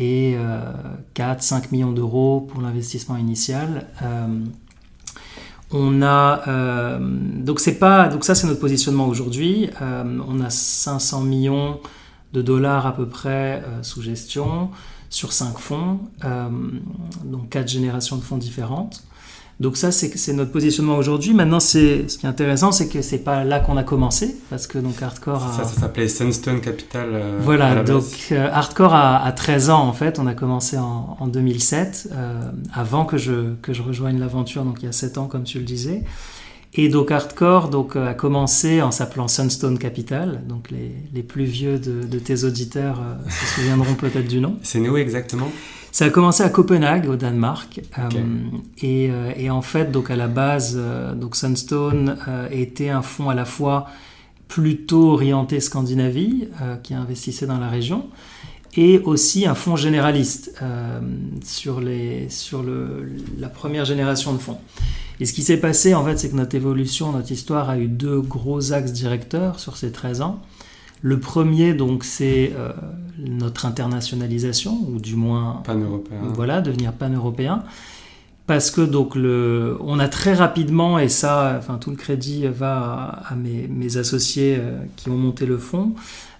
et 0.00 0.36
4-5 1.14 1.64
millions 1.72 1.92
d'euros 1.92 2.40
pour 2.40 2.62
l'investissement 2.62 3.18
initial. 3.18 3.86
On 5.72 6.00
a 6.02 6.48
euh, 6.48 6.98
donc 7.00 7.58
c'est 7.58 7.78
pas 7.78 8.08
donc 8.08 8.24
ça 8.24 8.34
c'est 8.34 8.46
notre 8.46 8.60
positionnement 8.60 9.08
aujourd'hui. 9.08 9.68
Euh, 9.82 10.18
on 10.26 10.40
a 10.40 10.50
500 10.50 11.22
millions 11.22 11.80
de 12.32 12.42
dollars 12.42 12.86
à 12.86 12.94
peu 12.94 13.08
près 13.08 13.62
euh, 13.64 13.82
sous 13.82 14.02
gestion 14.02 14.70
sur 15.08 15.32
5 15.32 15.58
fonds, 15.58 16.00
donc 17.24 17.50
quatre 17.50 17.68
générations 17.68 18.16
de 18.16 18.22
fonds 18.22 18.38
différentes. 18.38 19.04
Donc 19.58 19.78
ça, 19.78 19.90
c'est 19.90 20.32
notre 20.34 20.50
positionnement 20.52 20.98
aujourd'hui. 20.98 21.32
Maintenant, 21.32 21.60
c'est 21.60 22.10
ce 22.10 22.18
qui 22.18 22.26
est 22.26 22.28
intéressant, 22.28 22.72
c'est 22.72 22.88
que 22.88 23.00
c'est 23.00 23.18
pas 23.18 23.42
là 23.42 23.58
qu'on 23.58 23.78
a 23.78 23.84
commencé, 23.84 24.36
parce 24.50 24.66
que 24.66 24.76
donc 24.76 25.00
Hardcore 25.00 25.42
a... 25.42 25.52
Ça, 25.52 25.64
ça 25.64 25.80
s'appelait 25.80 26.08
Sunstone 26.08 26.60
Capital. 26.60 27.08
Euh, 27.12 27.38
voilà, 27.40 27.82
donc 27.82 28.04
euh, 28.32 28.48
Hardcore 28.52 28.94
a, 28.94 29.32
13 29.32 29.70
ans 29.70 29.88
en 29.88 29.94
fait. 29.94 30.18
On 30.18 30.26
a 30.26 30.34
commencé 30.34 30.76
en, 30.76 31.16
en 31.18 31.26
2007, 31.26 32.10
euh, 32.12 32.40
avant 32.74 33.06
que 33.06 33.16
je, 33.16 33.54
que 33.62 33.72
je 33.72 33.80
rejoigne 33.80 34.18
l'aventure, 34.18 34.62
donc 34.62 34.82
il 34.82 34.86
y 34.86 34.88
a 34.88 34.92
7 34.92 35.16
ans, 35.16 35.26
comme 35.26 35.44
tu 35.44 35.58
le 35.58 35.64
disais. 35.64 36.02
Et 36.74 36.90
donc 36.90 37.10
Hardcore 37.10 37.70
donc, 37.70 37.96
a 37.96 38.12
commencé 38.12 38.82
en 38.82 38.90
s'appelant 38.90 39.26
Sunstone 39.26 39.78
Capital. 39.78 40.42
Donc 40.46 40.70
les, 40.70 40.92
les 41.14 41.22
plus 41.22 41.44
vieux 41.44 41.78
de, 41.78 42.02
de 42.06 42.18
tes 42.18 42.44
auditeurs 42.44 43.00
se 43.30 43.54
souviendront 43.54 43.94
peut-être 43.94 44.28
du 44.28 44.40
nom. 44.40 44.58
C'est 44.62 44.80
nous 44.80 44.98
exactement 44.98 45.48
ça 45.96 46.04
a 46.04 46.10
commencé 46.10 46.42
à 46.42 46.50
Copenhague, 46.50 47.08
au 47.08 47.16
Danemark. 47.16 47.80
Euh, 47.98 48.10
et, 48.82 49.08
euh, 49.10 49.32
et, 49.34 49.48
en 49.48 49.62
fait, 49.62 49.90
donc 49.90 50.10
à 50.10 50.16
la 50.16 50.26
base, 50.28 50.74
euh, 50.76 51.14
donc 51.14 51.36
Sunstone 51.36 52.18
était 52.50 52.90
un 52.90 53.00
fonds 53.00 53.30
à 53.30 53.34
la 53.34 53.46
fois 53.46 53.86
plutôt 54.46 55.12
orienté 55.12 55.58
Scandinavie, 55.58 56.48
qui 56.82 56.92
investissait 56.92 57.46
dans 57.46 57.58
la 57.58 57.70
région, 57.70 58.08
et 58.76 58.98
aussi 59.04 59.46
un 59.46 59.54
fonds 59.54 59.76
généraliste 59.76 60.60
sur, 61.42 61.80
les, 61.80 62.28
sur 62.28 62.62
le, 62.62 63.10
la 63.38 63.48
première 63.48 63.86
génération 63.86 64.34
de 64.34 64.38
fonds. 64.38 64.58
Et 65.18 65.24
ce 65.24 65.32
qui 65.32 65.42
s'est 65.42 65.56
passé, 65.56 65.94
en 65.94 66.04
fait, 66.04 66.18
c'est 66.18 66.28
que 66.28 66.36
notre 66.36 66.56
évolution, 66.56 67.10
notre 67.10 67.32
histoire 67.32 67.70
a 67.70 67.78
eu 67.78 67.88
deux 67.88 68.20
gros 68.20 68.74
axes 68.74 68.92
directeurs 68.92 69.58
sur 69.60 69.78
ces 69.78 69.92
13 69.92 70.20
ans. 70.20 70.42
Le 71.02 71.20
premier, 71.20 71.74
donc, 71.74 72.04
c'est 72.04 72.52
euh, 72.56 72.72
notre 73.18 73.66
internationalisation, 73.66 74.78
ou 74.88 74.98
du 74.98 75.16
moins, 75.16 75.62
pan-européen. 75.64 76.18
Voilà, 76.34 76.60
devenir 76.60 76.92
pan-européen. 76.92 77.62
Parce 78.46 78.70
que 78.70 78.80
donc 78.80 79.16
le, 79.16 79.76
on 79.80 79.98
a 79.98 80.06
très 80.08 80.32
rapidement, 80.32 81.00
et 81.00 81.08
ça, 81.08 81.56
enfin 81.58 81.78
tout 81.78 81.90
le 81.90 81.96
crédit 81.96 82.46
va 82.46 83.22
à, 83.28 83.34
mes, 83.34 83.96
associés 83.96 84.56
euh, 84.56 84.78
qui 84.94 85.10
ont 85.10 85.16
monté 85.16 85.46
le 85.46 85.58
fonds 85.58 85.94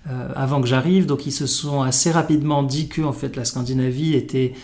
euh, 0.09 0.29
avant 0.37 0.61
que 0.61 0.69
j'arrive, 0.69 1.07
donc 1.07 1.27
ils 1.27 1.33
se 1.33 1.49
sont 1.49 1.83
assez 1.83 2.13
rapidement 2.13 2.63
dit 2.63 2.87
que 2.87 3.03
en 3.03 3.13
fait 3.13 3.35
la 3.35 3.45
Scandinavie 3.45 4.15
était 4.15 4.55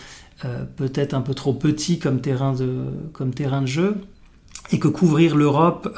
peut-être 0.75 1.13
un 1.13 1.21
peu 1.21 1.33
trop 1.33 1.53
petit 1.53 1.99
comme 1.99 2.19
terrain 2.19 2.53
de, 2.53 2.85
comme 3.13 3.33
terrain 3.33 3.61
de 3.61 3.67
jeu, 3.67 3.95
et 4.71 4.79
que 4.79 4.87
couvrir 4.89 5.35
l'Europe 5.35 5.89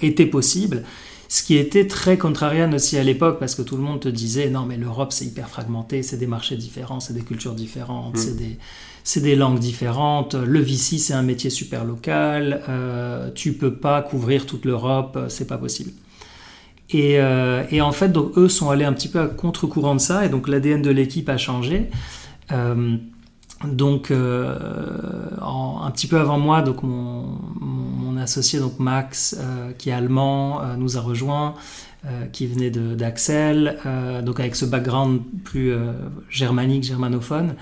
était 0.00 0.26
possible. 0.26 0.84
Ce 1.32 1.44
qui 1.44 1.56
était 1.56 1.86
très 1.86 2.18
contrarian 2.18 2.72
aussi 2.72 2.98
à 2.98 3.04
l'époque, 3.04 3.38
parce 3.38 3.54
que 3.54 3.62
tout 3.62 3.76
le 3.76 3.82
monde 3.82 4.00
te 4.00 4.08
disait 4.08 4.50
non, 4.50 4.66
mais 4.66 4.76
l'Europe 4.76 5.12
c'est 5.12 5.24
hyper 5.24 5.48
fragmenté, 5.48 6.02
c'est 6.02 6.16
des 6.16 6.26
marchés 6.26 6.56
différents, 6.56 6.98
c'est 6.98 7.12
des 7.12 7.22
cultures 7.22 7.54
différentes, 7.54 8.16
c'est 8.16 8.32
mm. 8.32 8.36
des, 8.36 8.58
c'est 9.04 9.20
des 9.20 9.36
langues 9.36 9.60
différentes. 9.60 10.34
Le 10.34 10.58
VC 10.58 10.98
c'est 10.98 11.14
un 11.14 11.22
métier 11.22 11.48
super 11.48 11.84
local, 11.84 12.62
euh, 12.68 13.30
tu 13.32 13.52
peux 13.52 13.72
pas 13.72 14.02
couvrir 14.02 14.44
toute 14.44 14.64
l'Europe, 14.64 15.16
c'est 15.28 15.46
pas 15.46 15.56
possible. 15.56 15.92
Et, 16.92 17.20
euh, 17.20 17.62
et, 17.70 17.80
en 17.80 17.92
fait, 17.92 18.08
donc, 18.08 18.36
eux 18.36 18.48
sont 18.48 18.70
allés 18.70 18.84
un 18.84 18.92
petit 18.92 19.08
peu 19.08 19.20
à 19.20 19.28
contre-courant 19.28 19.94
de 19.94 20.00
ça, 20.00 20.26
et 20.26 20.28
donc 20.28 20.48
l'ADN 20.48 20.82
de 20.82 20.90
l'équipe 20.90 21.28
a 21.28 21.36
changé. 21.36 21.88
Euh, 22.50 22.96
donc, 23.64 24.10
euh, 24.10 24.56
un 25.40 25.90
petit 25.92 26.08
peu 26.08 26.18
avant 26.18 26.38
moi, 26.38 26.62
donc 26.62 26.82
mon, 26.82 27.38
mon, 27.60 27.99
associé, 28.20 28.58
donc 28.58 28.78
Max, 28.78 29.36
euh, 29.38 29.72
qui 29.76 29.90
est 29.90 29.92
allemand, 29.92 30.62
euh, 30.62 30.76
nous 30.76 30.96
a 30.96 31.00
rejoint, 31.00 31.54
qui 32.32 32.46
venait 32.46 32.70
d'Axel, 32.70 33.76
donc 34.24 34.40
avec 34.40 34.56
ce 34.56 34.64
background 34.64 35.20
plus 35.44 35.74
germanique, 36.30 36.82
germanophone. 36.82 37.56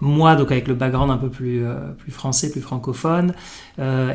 moi, 0.00 0.36
donc 0.36 0.52
avec 0.52 0.68
le 0.68 0.74
background 0.74 1.10
un 1.10 1.16
peu 1.16 1.30
plus, 1.30 1.62
plus 1.96 2.12
français, 2.12 2.50
plus 2.50 2.60
francophone. 2.60 3.32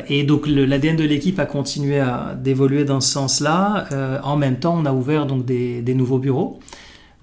et 0.08 0.22
donc 0.22 0.46
l'ADN 0.46 0.94
de 0.94 1.02
l'équipe 1.02 1.40
a 1.40 1.46
continué 1.46 1.98
à 1.98 2.36
d'évoluer 2.40 2.84
dans 2.84 3.00
ce 3.00 3.10
sens-là. 3.10 4.20
en 4.22 4.36
même 4.36 4.60
temps, 4.60 4.76
on 4.78 4.84
a 4.84 4.92
ouvert 4.92 5.26
donc 5.26 5.44
des, 5.44 5.82
des 5.82 5.94
nouveaux 5.94 6.20
bureaux. 6.20 6.60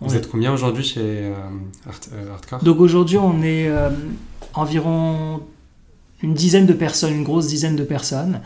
Vous 0.02 0.18
êtes 0.18 0.30
combien 0.30 0.52
aujourd'hui 0.52 0.84
chez 0.84 1.32
Hardcore? 1.88 2.64
Donc 2.64 2.82
aujourd'hui, 2.82 3.18
on 3.18 3.42
est 3.44 3.72
environ 4.54 5.42
une 6.24 6.34
dizaine 6.34 6.66
de 6.66 6.74
personnes, 6.74 7.14
une 7.14 7.24
grosse 7.24 7.48
dizaine 7.48 7.76
de 7.76 7.84
personnes. 7.84 8.42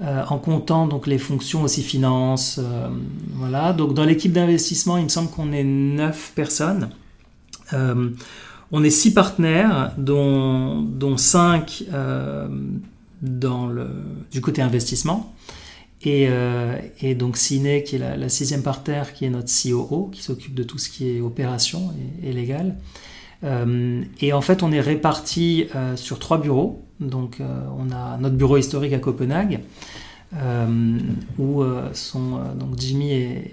Euh, 0.00 0.24
en 0.28 0.38
comptant 0.38 0.88
donc 0.88 1.06
les 1.06 1.18
fonctions 1.18 1.62
aussi 1.62 1.82
finance. 1.82 2.58
Euh, 2.58 2.88
voilà. 3.34 3.72
Donc 3.72 3.94
dans 3.94 4.04
l'équipe 4.04 4.32
d'investissement, 4.32 4.96
il 4.96 5.04
me 5.04 5.08
semble 5.08 5.30
qu'on 5.30 5.52
est 5.52 5.62
9 5.62 6.32
personnes. 6.34 6.90
Euh, 7.72 8.10
on 8.72 8.82
est 8.82 8.90
6 8.90 9.14
partenaires, 9.14 9.92
dont, 9.96 10.82
dont 10.82 11.16
5 11.16 11.84
dans 13.22 13.68
le, 13.68 13.86
du 14.32 14.40
côté 14.40 14.62
investissement. 14.62 15.32
Et, 16.02 16.28
et 17.00 17.14
donc 17.14 17.36
Ciné, 17.36 17.82
qui 17.84 17.96
est 17.96 18.16
la, 18.16 18.28
sixième 18.28 18.62
partenaire, 18.62 19.14
qui 19.14 19.24
est 19.24 19.30
notre 19.30 19.48
COO, 19.48 20.10
qui 20.12 20.22
s'occupe 20.22 20.54
de 20.54 20.64
tout 20.64 20.76
ce 20.76 20.90
qui 20.90 21.08
est 21.08 21.20
opération 21.20 21.94
et, 22.22 22.30
et 22.30 22.32
légal. 22.32 22.76
Et 23.44 24.32
en 24.32 24.40
fait, 24.40 24.62
on 24.62 24.72
est 24.72 24.80
répartis 24.80 25.68
sur 25.96 26.18
trois 26.18 26.40
bureaux. 26.40 26.84
Donc, 27.00 27.40
euh, 27.40 27.60
on 27.78 27.90
a 27.92 28.16
notre 28.18 28.36
bureau 28.36 28.56
historique 28.56 28.92
à 28.92 28.98
Copenhague, 28.98 29.60
euh, 30.36 30.98
où 31.38 31.62
euh, 31.62 31.92
sont 31.92 32.40
donc 32.58 32.78
Jimmy 32.78 33.12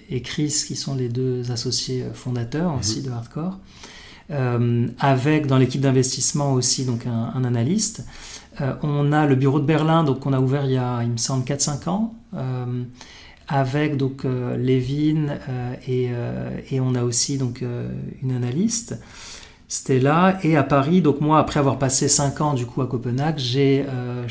et, 0.09 0.21
Chris, 0.21 0.63
qui 0.67 0.75
sont 0.75 0.95
les 0.95 1.09
deux 1.09 1.51
associés 1.51 2.05
fondateurs 2.13 2.75
aussi 2.79 2.99
mhm. 2.99 3.05
de 3.05 3.11
Hardcore. 3.11 3.59
avec 4.99 5.47
dans 5.47 5.57
l'équipe 5.57 5.81
d'investissement 5.81 6.53
aussi 6.53 6.85
donc 6.85 7.05
un, 7.05 7.43
analyste. 7.43 8.05
on 8.81 9.11
a 9.11 9.25
le 9.25 9.35
bureau 9.35 9.59
de 9.59 9.65
Berlin, 9.65 10.03
donc 10.03 10.21
qu'on 10.21 10.33
a 10.33 10.39
ouvert 10.39 10.65
il 10.65 10.71
y 10.71 10.77
a, 10.77 11.01
il 11.03 11.09
me 11.09 11.17
semble, 11.17 11.43
4-5 11.43 11.89
ans, 11.89 12.13
avec 13.47 13.97
donc 13.97 14.23
Levin 14.23 15.37
et, 15.85 16.11
et, 16.71 16.79
on 16.79 16.95
a 16.95 17.03
aussi 17.03 17.37
donc 17.37 17.61
une 18.21 18.31
analyste. 18.31 18.97
C'était 19.73 19.99
là. 19.99 20.37
Et 20.43 20.57
à 20.57 20.63
Paris, 20.63 20.99
donc 20.99 21.21
moi, 21.21 21.39
après 21.39 21.57
avoir 21.57 21.79
passé 21.79 22.09
5 22.09 22.41
ans 22.41 22.53
du 22.53 22.65
coup 22.65 22.81
à 22.81 22.87
Copenhague, 22.87 23.37
j'ai. 23.37 23.85
Euh, 23.87 24.25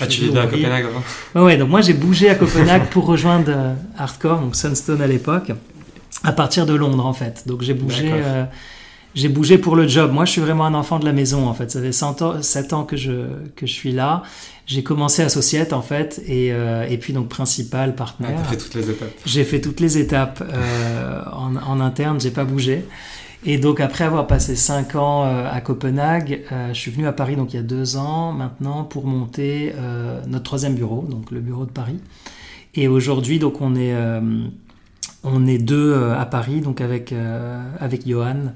ah, 0.00 0.06
tu 0.08 0.22
vivais 0.22 0.40
à 0.40 0.46
Copenhague 0.48 0.86
avant 1.32 1.46
ouais, 1.46 1.56
donc 1.56 1.68
moi 1.68 1.80
j'ai 1.80 1.92
bougé 1.92 2.28
à 2.28 2.34
Copenhague 2.34 2.86
pour 2.90 3.06
rejoindre 3.06 3.52
euh, 3.54 3.74
Hardcore, 3.96 4.40
donc 4.40 4.56
Sunstone 4.56 5.00
à 5.00 5.06
l'époque, 5.06 5.52
à 6.24 6.32
partir 6.32 6.66
de 6.66 6.74
Londres 6.74 7.06
en 7.06 7.12
fait. 7.12 7.44
Donc 7.46 7.62
j'ai 7.62 7.72
bougé. 7.72 8.10
Euh, 8.12 8.46
j'ai 9.14 9.28
bougé 9.28 9.58
pour 9.58 9.76
le 9.76 9.86
job. 9.86 10.10
Moi, 10.10 10.24
je 10.24 10.32
suis 10.32 10.40
vraiment 10.40 10.66
un 10.66 10.74
enfant 10.74 10.98
de 10.98 11.04
la 11.04 11.12
maison, 11.12 11.46
en 11.46 11.54
fait. 11.54 11.70
Ça 11.70 11.80
fait 11.80 11.92
100 11.92 12.22
ans, 12.22 12.42
7 12.42 12.72
ans 12.72 12.82
que 12.82 12.96
je, 12.96 13.12
que 13.54 13.64
je 13.64 13.72
suis 13.72 13.92
là. 13.92 14.24
J'ai 14.66 14.82
commencé 14.82 15.22
associate, 15.22 15.72
en 15.72 15.82
fait, 15.82 16.20
et, 16.26 16.48
et 16.48 16.98
puis 16.98 17.12
donc 17.12 17.28
principal, 17.28 17.94
partenaire. 17.94 18.36
Ah, 18.40 18.42
fait 18.42 18.56
toutes 18.56 18.74
les 18.74 18.90
étapes. 18.90 19.12
J'ai 19.24 19.44
fait 19.44 19.60
toutes 19.60 19.78
les 19.78 19.98
étapes 19.98 20.42
en, 21.32 21.54
en 21.54 21.80
interne, 21.80 22.20
j'ai 22.20 22.32
pas 22.32 22.42
bougé. 22.42 22.84
Et 23.46 23.58
donc 23.58 23.80
après 23.80 24.04
avoir 24.04 24.26
passé 24.26 24.56
5 24.56 24.96
ans 24.96 25.24
euh, 25.24 25.46
à 25.50 25.60
Copenhague, 25.60 26.44
euh, 26.50 26.68
je 26.68 26.78
suis 26.78 26.90
venu 26.90 27.06
à 27.06 27.12
Paris 27.12 27.36
donc 27.36 27.52
il 27.52 27.56
y 27.56 27.60
a 27.60 27.62
2 27.62 27.96
ans 27.96 28.32
maintenant 28.32 28.84
pour 28.84 29.06
monter 29.06 29.72
euh, 29.76 30.22
notre 30.26 30.44
troisième 30.44 30.74
bureau, 30.74 31.02
donc 31.02 31.30
le 31.30 31.40
bureau 31.40 31.66
de 31.66 31.70
Paris. 31.70 31.98
Et 32.74 32.88
aujourd'hui 32.88 33.38
donc 33.38 33.60
on 33.60 33.76
est 33.76 33.94
on 35.22 35.46
est 35.46 35.58
deux 35.58 35.94
à 35.94 36.26
Paris 36.26 36.60
donc 36.60 36.80
avec 36.80 37.14
avec 37.78 38.08
Johan 38.08 38.52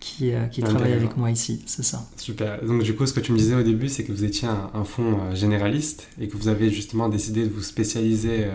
qui, 0.00 0.32
qui 0.50 0.62
travaille 0.62 0.94
avec 0.94 1.16
moi 1.16 1.30
ici, 1.30 1.62
c'est 1.66 1.84
ça. 1.84 2.08
Super. 2.16 2.64
Donc 2.64 2.82
du 2.82 2.96
coup, 2.96 3.06
ce 3.06 3.12
que 3.12 3.20
tu 3.20 3.30
me 3.32 3.38
disais 3.38 3.54
au 3.54 3.62
début, 3.62 3.88
c'est 3.88 4.02
que 4.02 4.10
vous 4.10 4.24
étiez 4.24 4.48
un, 4.48 4.70
un 4.74 4.82
fonds 4.82 5.34
généraliste 5.34 6.08
et 6.20 6.26
que 6.26 6.36
vous 6.36 6.48
avez 6.48 6.70
justement 6.70 7.08
décidé 7.08 7.44
de 7.44 7.50
vous 7.50 7.62
spécialiser 7.62 8.46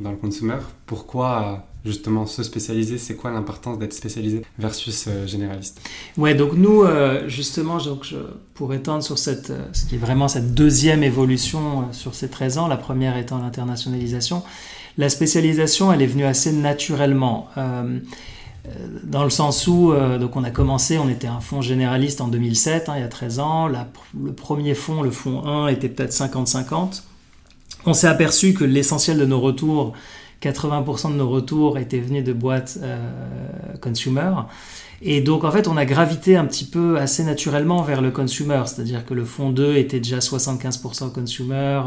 dans 0.00 0.10
le 0.10 0.18
consumer. 0.18 0.58
Pourquoi 0.84 1.67
justement 1.84 2.26
se 2.26 2.42
spécialiser 2.42 2.98
C'est 2.98 3.14
quoi 3.14 3.30
l'importance 3.30 3.78
d'être 3.78 3.92
spécialisé 3.92 4.42
versus 4.58 5.06
euh, 5.08 5.26
généraliste? 5.26 5.80
Ouais, 6.16 6.34
donc 6.34 6.52
nous, 6.54 6.82
euh, 6.82 7.28
justement, 7.28 7.78
donc, 7.78 8.04
je, 8.04 8.16
pour 8.54 8.74
étendre 8.74 9.02
sur 9.02 9.18
cette, 9.18 9.50
euh, 9.50 9.64
ce 9.72 9.86
qui 9.86 9.94
est 9.94 9.98
vraiment 9.98 10.28
cette 10.28 10.54
deuxième 10.54 11.02
évolution 11.02 11.92
sur 11.92 12.14
ces 12.14 12.28
13 12.28 12.58
ans, 12.58 12.68
la 12.68 12.76
première 12.76 13.16
étant 13.16 13.38
l'internationalisation, 13.38 14.42
la 14.96 15.08
spécialisation, 15.08 15.92
elle 15.92 16.02
est 16.02 16.06
venue 16.06 16.24
assez 16.24 16.52
naturellement. 16.52 17.48
dans 19.04 19.22
le 19.22 19.30
sens 19.30 19.68
où 19.68 19.92
donc 20.18 20.34
on 20.34 20.42
a 20.42 20.50
commencé, 20.50 20.98
on 20.98 21.08
était 21.08 21.28
un 21.28 21.38
fonds 21.38 21.60
généraliste 21.60 22.20
en 22.20 22.26
2007, 22.26 22.88
hein, 22.88 22.94
il 22.96 23.02
y 23.02 23.04
a 23.04 23.08
13 23.08 23.38
ans. 23.38 23.68
le 23.68 24.32
premier 24.32 24.74
fonds, 24.74 25.02
le 25.02 25.12
fonds 25.12 25.46
1, 25.46 25.68
était 25.68 25.88
peut-être 25.88 26.10
50-50. 26.10 27.02
On 27.86 27.94
s'est 27.94 28.08
aperçu 28.08 28.54
que 28.54 28.64
l'essentiel 28.64 29.18
de 29.18 29.24
nos 29.24 29.40
retours 29.40 29.94
80% 30.42 31.12
de 31.12 31.16
nos 31.16 31.28
retours 31.28 31.78
étaient 31.78 32.00
venus 32.00 32.24
de 32.24 32.32
boîtes 32.32 32.78
euh, 32.82 32.98
consumer. 33.80 34.30
Et 35.02 35.20
donc, 35.20 35.44
en 35.44 35.50
fait, 35.50 35.68
on 35.68 35.76
a 35.76 35.84
gravité 35.84 36.36
un 36.36 36.44
petit 36.44 36.64
peu 36.64 36.98
assez 36.98 37.24
naturellement 37.24 37.82
vers 37.82 38.00
le 38.00 38.10
consumer, 38.10 38.62
c'est-à-dire 38.66 39.04
que 39.04 39.14
le 39.14 39.24
fond 39.24 39.50
2 39.50 39.76
était 39.76 40.00
déjà 40.00 40.18
75% 40.18 41.12
consumer. 41.12 41.82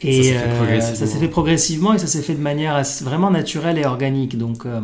Et 0.00 0.34
ça 0.80 1.06
s'est 1.06 1.18
fait, 1.18 1.28
progressivement 1.28 1.94
et 1.94 1.98
ça 1.98 2.08
s'est 2.08 2.22
fait 2.22 2.34
de 2.34 2.40
manière 2.40 2.82
vraiment 3.02 3.30
naturelle 3.30 3.78
et 3.78 3.86
organique. 3.86 4.36
Donc, 4.36 4.66
euh, 4.66 4.80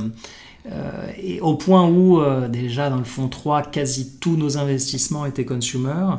euh, 0.70 1.06
et 1.20 1.40
au 1.40 1.54
point 1.56 1.88
où, 1.88 2.20
déjà 2.48 2.88
dans 2.88 2.98
le 2.98 3.04
fond 3.04 3.28
3, 3.28 3.62
quasi 3.62 4.18
tous 4.20 4.36
nos 4.36 4.58
investissements 4.58 5.26
étaient 5.26 5.46
consumer. 5.46 6.16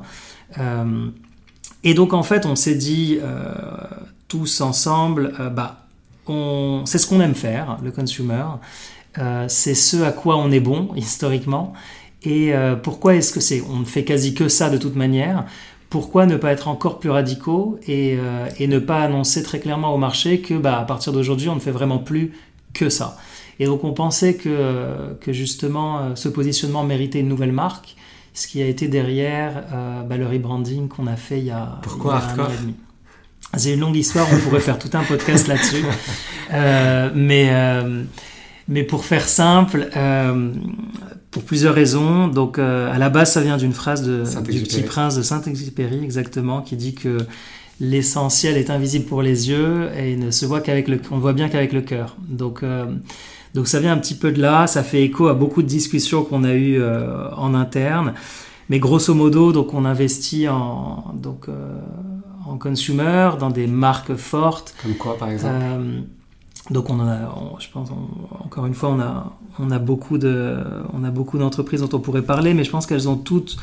et 1.84 1.94
donc, 1.94 2.14
en 2.14 2.24
fait, 2.24 2.46
on 2.46 2.56
s'est 2.56 2.76
dit 2.76 3.20
tous 4.28 4.62
ensemble, 4.62 5.34
bah, 5.56 5.89
c'est 6.86 6.98
ce 6.98 7.08
qu'on 7.08 7.22
aime 7.22 7.36
faire, 7.36 7.78
le 7.84 7.92
consumer. 7.92 8.44
Euh, 9.18 9.46
c'est 9.48 9.76
ce 9.76 9.98
à 10.04 10.12
quoi 10.12 10.38
on 10.38 10.52
est 10.52 10.60
bon 10.60 10.90
historiquement. 10.96 11.74
Et 12.24 12.54
euh, 12.54 12.76
pourquoi 12.76 13.16
est-ce 13.16 13.34
que 13.34 13.40
c'est 13.40 13.64
On 13.70 13.80
ne 13.80 13.86
fait 13.86 14.04
quasi 14.04 14.34
que 14.34 14.48
ça 14.48 14.70
de 14.70 14.78
toute 14.78 14.96
manière. 14.96 15.46
Pourquoi 15.90 16.26
ne 16.26 16.38
pas 16.38 16.52
être 16.52 16.68
encore 16.68 17.00
plus 17.00 17.10
radicaux 17.10 17.80
et, 17.88 18.18
euh, 18.20 18.48
et 18.60 18.68
ne 18.68 18.78
pas 18.78 19.02
annoncer 19.02 19.42
très 19.42 19.60
clairement 19.60 19.94
au 19.94 19.98
marché 19.98 20.42
que 20.42 20.54
bah, 20.54 20.80
à 20.80 20.86
partir 20.86 21.14
d'aujourd'hui, 21.14 21.50
on 21.50 21.56
ne 21.56 21.60
fait 21.60 21.72
vraiment 21.72 21.98
plus 21.98 22.34
que 22.74 22.90
ça 22.90 23.18
Et 23.60 23.66
donc 23.66 23.84
on 23.84 23.94
pensait 23.94 24.36
que, 24.36 25.16
que 25.20 25.34
justement 25.34 26.16
ce 26.16 26.30
positionnement 26.30 26.84
méritait 26.84 27.22
une 27.22 27.28
nouvelle 27.28 27.52
marque, 27.52 27.96
ce 28.36 28.48
qui 28.48 28.62
a 28.62 28.68
été 28.68 28.88
derrière 28.88 29.64
bah, 30.08 30.18
le 30.18 30.28
rebranding 30.28 30.88
qu'on 30.88 31.08
a 31.08 31.16
fait 31.16 31.40
il 31.40 31.46
y 31.46 31.52
a, 31.52 31.80
Pourquoi 31.82 32.22
un 32.22 32.40
an 32.40 32.48
et 32.48 32.62
demi. 32.62 32.76
C'est 33.58 33.74
une 33.74 33.80
longue 33.80 33.96
histoire, 33.96 34.28
on 34.32 34.38
pourrait 34.38 34.60
faire 34.60 34.78
tout 34.78 34.90
un 34.94 35.04
podcast 35.04 35.48
là-dessus. 35.48 35.84
Euh, 36.52 37.12
mais, 37.14 37.50
euh, 37.52 38.02
mais 38.68 38.82
pour 38.82 39.06
faire 39.06 39.30
simple, 39.30 39.88
euh, 39.96 40.52
pour 41.30 41.44
plusieurs 41.44 41.76
raisons. 41.76 42.28
Donc, 42.28 42.58
à 42.58 42.98
la 42.98 43.10
base, 43.10 43.34
ça 43.34 43.42
vient 43.42 43.58
d'une 43.58 43.72
phrase 43.72 44.02
de, 44.02 44.24
du 44.52 44.62
Petit 44.62 44.82
Prince 44.82 45.16
de 45.16 45.22
Saint-Exupéry, 45.22 46.04
exactement, 46.04 46.62
qui 46.64 46.76
dit 46.76 46.96
que 46.96 47.20
l'essentiel 47.80 48.58
est 48.58 48.72
invisible 48.72 49.06
pour 49.06 49.22
les 49.22 49.50
yeux 49.50 49.92
et 49.96 50.16
ne 50.16 50.32
se 50.32 50.48
voit 50.48 50.60
qu'avec 50.60 50.88
le, 50.88 51.00
on 51.12 51.20
voit 51.20 51.34
bien 51.34 51.50
qu'avec 51.50 51.72
le 51.72 51.82
cœur. 51.82 52.18
Donc, 52.28 52.64
donc, 53.54 53.68
ça 53.68 53.80
vient 53.80 53.94
un 53.94 54.00
petit 54.00 54.16
peu 54.16 54.32
de 54.32 54.42
là. 54.42 54.66
Ça 54.66 54.82
fait 54.82 55.04
écho 55.04 55.28
à 55.28 55.36
beaucoup 55.36 55.62
de 55.62 55.68
discussions 55.68 56.24
qu'on 56.24 56.44
a 56.46 56.56
eues 56.56 56.84
en 56.84 57.54
interne. 57.54 58.16
Mais 58.70 58.80
grosso 58.80 59.14
modo, 59.14 59.52
donc, 59.52 59.76
on 59.76 59.86
investit 59.86 60.48
en, 60.48 61.14
donc, 61.14 61.46
en 62.50 62.58
consumer, 62.58 63.32
dans 63.40 63.50
des 63.50 63.68
marques 63.68 64.16
fortes. 64.16 64.74
Comme 64.82 64.96
quoi, 64.96 65.18
par 65.18 65.30
exemple 65.30 65.56
euh, 65.58 66.02
donc 66.72 66.90
on 66.92 67.00
a, 67.00 67.18
je 67.60 67.68
pense, 67.70 67.90
encore 68.46 68.68
une 68.68 68.76
fois, 68.76 68.90
on 68.90 69.00
a, 69.00 69.34
on 69.58 69.72
a 69.72 69.80
beaucoup 69.80 70.20
de, 70.20 70.58
on 70.94 71.04
a 71.04 71.10
beaucoup 71.10 71.40
d'entreprises 71.40 71.82
dont 71.82 71.90
on 71.98 72.00
pourrait 72.00 72.22
parler, 72.22 72.54
mais 72.54 72.64
je 72.64 72.70
pense 72.70 72.86
qu'elles 72.86 73.10
ont 73.10 73.16
toutes 73.16 73.58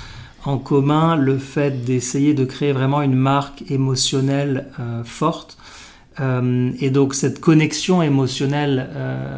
en 0.45 0.59
commun 0.59 1.15
le 1.15 1.39
fait 1.39 1.85
d'essayer 1.85 2.35
de 2.35 2.45
créer 2.45 2.73
vraiment 2.73 3.03
une 3.03 3.15
marque 3.15 3.63
émotionnelle 3.71 4.69
euh, 4.81 5.05
forte. 5.05 5.57
Euh, 6.19 6.73
et 6.81 6.91
donc 6.91 7.15
cette 7.15 7.41
connexion 7.41 8.03
émotionnelle, 8.03 8.89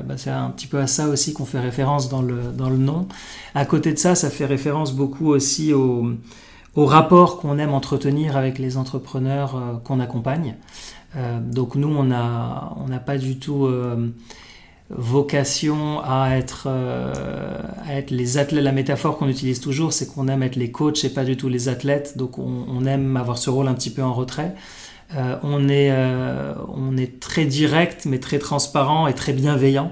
bah, 0.07 0.15
c'est 0.17 0.31
un 0.31 0.49
petit 0.49 0.69
peu 0.69 0.79
à 0.79 0.87
ça 0.87 1.09
aussi 1.09 1.35
qu'on 1.35 1.45
fait 1.45 1.61
référence 1.61 2.09
dans 2.09 2.23
le, 2.23 2.39
dans 2.57 2.71
le 2.71 2.79
nom. 2.79 3.07
À 3.55 3.67
côté 3.67 3.93
de 3.93 3.99
ça, 3.99 4.15
ça 4.15 4.31
fait 4.31 4.47
référence 4.47 4.95
beaucoup 4.95 5.29
aussi 5.29 5.75
au, 5.75 6.13
au 6.79 6.87
rapport 6.87 7.41
qu'on 7.41 7.59
aime 7.59 7.75
entretenir 7.75 8.37
avec 8.37 8.61
les 8.61 8.77
entrepreneurs 8.77 9.57
euh, 9.57 9.77
qu'on 9.83 9.99
accompagne. 9.99 10.55
Euh, 11.17 11.41
donc 11.41 11.75
nous, 11.75 11.89
on 11.89 12.05
n'a 12.05 13.01
pas 13.05 13.19
du 13.19 13.41
tout 13.41 13.67
euh, 13.67 14.13
vocation 14.89 16.01
à 16.05 16.37
être, 16.37 16.69
les 18.11 18.39
athlètes. 18.39 18.63
La 18.63 18.71
métaphore 18.71 19.19
qu'on 19.19 19.27
utilise 19.27 19.59
toujours, 19.59 19.93
c'est 19.93 20.07
qu'on 20.07 20.29
aime 20.29 20.45
être 20.45 20.55
les 20.55 20.71
coachs 20.71 21.05
et 21.05 21.09
pas 21.09 21.25
du 21.25 21.37
tout 21.37 21.49
les 21.49 21.69
athlètes. 21.69 22.17
Donc 22.17 22.39
on, 22.39 22.87
aime 22.87 23.17
avoir 23.17 23.39
ce 23.39 23.51
rôle 23.51 23.67
un 23.67 23.75
petit 23.75 23.91
peu 23.91 24.05
en 24.05 24.15
retrait. 24.15 24.55
on 25.43 25.69
est 25.69 27.21
très 27.21 27.45
direct, 27.45 28.07
mais 28.07 28.21
très 28.21 28.39
transparent 28.39 29.09
et 29.09 29.15
très 29.15 29.33
bienveillant. 29.33 29.91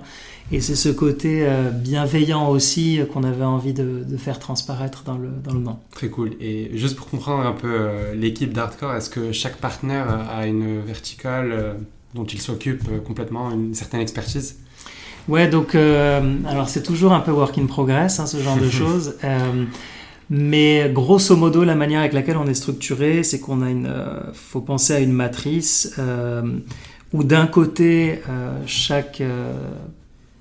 Et 0.53 0.61
c'est 0.61 0.77
ce 0.77 0.89
côté 0.89 1.41
euh, 1.43 1.71
bienveillant 1.71 2.49
aussi 2.49 3.01
qu'on 3.13 3.25
avait 3.25 3.45
envie 3.45 3.73
de, 3.73 4.05
faire 4.17 4.39
transparaître 4.39 5.03
dans 5.05 5.19
le, 5.19 5.29
dans 5.43 5.53
le 5.53 5.61
nom. 5.61 5.79
Très 5.91 6.09
cool. 6.09 6.33
Et 6.41 6.71
juste 6.75 6.97
pour 6.97 7.09
comprendre 7.09 7.45
un 7.45 7.53
peu 7.53 7.69
euh, 7.69 8.15
l'équipe 8.15 8.53
d'Hardcore, 8.53 8.95
est-ce 8.95 9.11
que 9.11 9.33
chaque 9.33 9.57
partenaire 9.57 10.07
a 10.31 10.47
une 10.47 10.81
verticale 10.81 11.51
euh, 11.53 11.75
dont 12.15 12.25
il 12.25 12.41
s'occupe 12.41 12.85
complètement, 13.05 13.51
une 13.51 13.75
certaine 13.75 14.01
expertise? 14.01 14.57
Ouais, 15.29 15.49
donc 15.49 15.75
alors 15.75 16.69
c'est 16.69 16.85
toujours 16.85 17.13
un 17.13 17.19
peu 17.19 17.33
work 17.33 17.59
in 17.59 17.67
progress, 17.67 18.21
hein, 18.21 18.27
ce 18.27 18.37
genre 18.37 18.57
de 18.57 18.71
choses. 18.71 19.17
mais 20.31 20.89
grosso 20.95 21.35
modo, 21.35 21.65
la 21.65 21.75
manière 21.75 21.99
avec 21.99 22.13
laquelle 22.13 22.37
on 22.37 22.47
est 22.47 22.55
structuré, 22.55 23.25
c'est 23.25 23.41
qu'on 23.41 23.61
a 23.61 23.69
une, 23.69 23.93
faut 24.33 24.61
penser 24.61 24.95
à 24.95 25.01
une 25.01 25.13
matrice 25.13 25.99
où 27.13 27.25
d'un 27.25 27.49
côté 27.49 28.21
chaque 28.67 29.21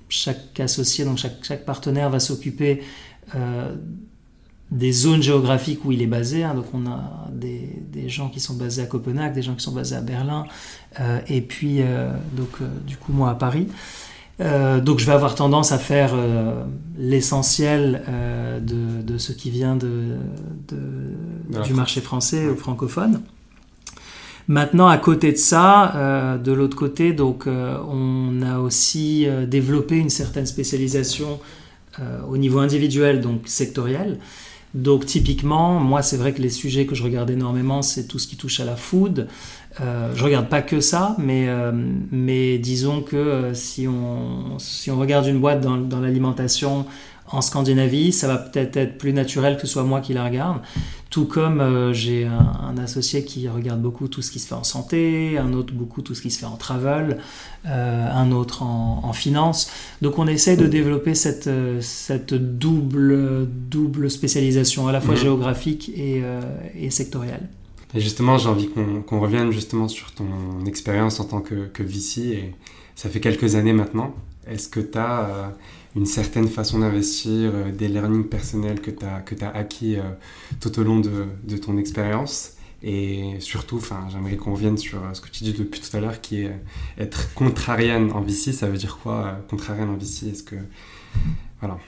chaque 0.08 0.60
associé, 0.60 1.04
donc 1.04 1.18
chaque, 1.18 1.44
chaque 1.44 1.64
partenaire 1.64 2.10
va 2.10 2.20
s'occuper 2.20 2.82
euh, 3.34 3.74
des 4.70 4.90
zones 4.90 5.22
géographiques 5.22 5.84
où 5.84 5.92
il 5.92 6.02
est 6.02 6.08
basé. 6.08 6.42
Hein. 6.42 6.54
donc 6.54 6.66
on 6.74 6.86
a 6.86 7.28
des, 7.32 7.82
des, 7.92 8.08
gens 8.08 8.28
qui 8.28 8.40
sont 8.40 8.54
basés 8.54 8.82
à 8.82 8.86
Copenhague, 8.86 9.32
des 9.32 9.42
gens 9.42 9.54
qui 9.54 9.62
sont 9.62 9.72
basés 9.72 9.94
à 9.94 10.00
Berlin, 10.00 10.44
euh, 11.00 11.20
et 11.28 11.40
puis 11.40 11.82
euh, 11.82 12.10
donc 12.32 12.58
du 12.84 12.96
coup 12.96 13.12
moi 13.12 13.30
à 13.30 13.34
Paris. 13.34 13.68
donc 14.40 14.98
je 14.98 15.06
vais 15.06 15.12
avoir 15.12 15.34
tendance 15.36 15.70
à 15.70 15.78
faire 15.78 16.14
l'essentiel 16.98 18.02
de, 18.60 19.02
de, 19.02 19.18
ce 19.18 19.32
qui 19.32 19.50
vient 19.50 19.76
de, 19.76 20.16
de 20.68 21.62
du 21.62 21.72
marché 21.72 22.00
français 22.00 22.48
ou 22.48 22.56
francophone. 22.56 23.22
Maintenant, 24.48 24.86
à 24.86 24.98
côté 24.98 25.32
de 25.32 25.36
ça, 25.36 25.96
euh, 25.96 26.38
de 26.38 26.52
l'autre 26.52 26.76
côté, 26.76 27.12
donc, 27.12 27.46
euh, 27.46 27.78
on 27.88 28.42
a 28.42 28.60
aussi 28.60 29.26
euh, 29.26 29.44
développé 29.44 29.96
une 29.96 30.10
certaine 30.10 30.46
spécialisation 30.46 31.40
au 32.28 32.36
niveau 32.36 32.58
individuel, 32.58 33.22
donc 33.22 33.44
sectoriel. 33.46 34.18
Donc 34.74 35.06
typiquement, 35.06 35.80
moi 35.80 36.02
c'est 36.02 36.18
vrai 36.18 36.34
que 36.34 36.42
les 36.42 36.50
sujets 36.50 36.84
que 36.84 36.94
je 36.94 37.02
regarde 37.02 37.30
énormément, 37.30 37.80
c'est 37.80 38.06
tout 38.06 38.18
ce 38.18 38.28
qui 38.28 38.36
touche 38.36 38.60
à 38.60 38.66
la 38.66 38.76
food. 38.76 39.28
Euh, 39.80 40.12
je 40.14 40.22
regarde 40.22 40.50
pas 40.50 40.60
que 40.60 40.82
ça, 40.82 41.16
mais, 41.18 41.48
mais 42.12 42.58
disons 42.58 43.00
que 43.00 43.52
si, 43.54 43.88
on, 43.88 44.58
si 44.58 44.90
on 44.90 44.98
regarde 44.98 45.26
une 45.26 45.40
boîte 45.40 45.62
dans, 45.62 45.78
dans 45.78 46.00
l'alimentation, 46.00 46.84
en 47.28 47.40
Scandinavie, 47.40 48.12
ça 48.12 48.28
va 48.28 48.36
peut-être 48.36 48.76
être 48.76 48.98
plus 48.98 49.12
naturel 49.12 49.56
que 49.56 49.62
ce 49.62 49.66
soit 49.66 49.82
moi 49.82 50.00
qui 50.00 50.12
la 50.12 50.24
regarde. 50.24 50.60
Tout 51.10 51.24
comme 51.24 51.60
euh, 51.60 51.92
j'ai 51.92 52.24
un, 52.24 52.76
associé 52.78 53.24
qui 53.24 53.48
regarde 53.48 53.80
beaucoup 53.80 54.06
tout 54.08 54.22
ce 54.22 54.30
qui 54.30 54.38
se 54.38 54.48
fait 54.48 54.54
en 54.54 54.64
santé, 54.64 55.38
un 55.38 55.52
autre 55.52 55.72
beaucoup 55.72 56.02
tout 56.02 56.14
ce 56.14 56.22
qui 56.22 56.30
se 56.30 56.38
fait 56.38 56.46
en 56.46 56.56
travel, 56.56 57.18
euh, 57.66 58.10
un 58.12 58.32
autre 58.32 58.62
en, 58.62 59.12
finance. 59.12 59.70
Donc 60.02 60.18
on 60.18 60.26
essaie 60.26 60.56
de 60.56 60.66
développer 60.66 61.14
cette, 61.14 61.46
euh, 61.46 61.80
cette 61.80 62.34
double, 62.34 63.48
double 63.48 64.10
spécialisation, 64.10 64.88
à 64.88 64.92
la 64.92 65.00
fois 65.00 65.14
mhm. 65.14 65.20
géographique 65.20 65.90
et, 65.96 66.22
et, 66.78 66.90
sectorielle. 66.90 67.48
Et 67.94 68.00
justement, 68.00 68.36
j'ai 68.36 68.48
envie 68.48 68.68
qu'on 68.68 69.20
revienne 69.20 69.52
justement 69.52 69.88
sur 69.88 70.12
ton 70.12 70.26
expérience 70.66 71.18
en 71.18 71.24
tant 71.24 71.40
que, 71.40 71.66
que 71.66 71.82
VC. 71.82 72.18
Et 72.18 72.54
ça 72.94 73.08
fait 73.08 73.20
quelques 73.20 73.54
années 73.54 73.72
maintenant. 73.72 74.14
Est-ce 74.46 74.68
que 74.68 74.80
tu 74.80 74.98
as 74.98 75.54
une 75.96 76.06
certaine 76.06 76.48
façon 76.48 76.80
d'investir, 76.80 77.50
euh, 77.54 77.72
des 77.72 77.88
learnings 77.88 78.28
personnels 78.28 78.80
que 78.80 78.90
tu 78.90 79.04
as, 79.04 79.20
que 79.20 79.34
as 79.42 79.48
acquis 79.48 79.96
euh, 79.96 80.02
tout 80.60 80.78
au 80.78 80.84
long 80.84 81.00
de, 81.00 81.24
de 81.44 81.56
ton 81.56 81.78
expérience. 81.78 82.52
Et 82.82 83.36
surtout, 83.40 83.80
j'aimerais 84.10 84.36
qu'on 84.36 84.52
revienne 84.52 84.76
sur 84.76 84.98
euh, 84.98 85.14
ce 85.14 85.22
que 85.22 85.30
tu 85.30 85.42
dis 85.42 85.54
depuis 85.54 85.80
tout 85.80 85.96
à 85.96 86.00
l'heure, 86.00 86.20
qui 86.20 86.42
est 86.42 86.52
être 86.98 87.32
contrarienne 87.32 88.12
en 88.12 88.20
VC. 88.20 88.52
Ça 88.52 88.68
veut 88.68 88.76
dire 88.76 88.98
quoi, 89.02 89.38
contrarienne 89.48 89.88
en 89.88 89.96
VC 89.96 90.28
Est-ce 90.30 90.42
que. 90.42 90.56
Voilà. 91.60 91.78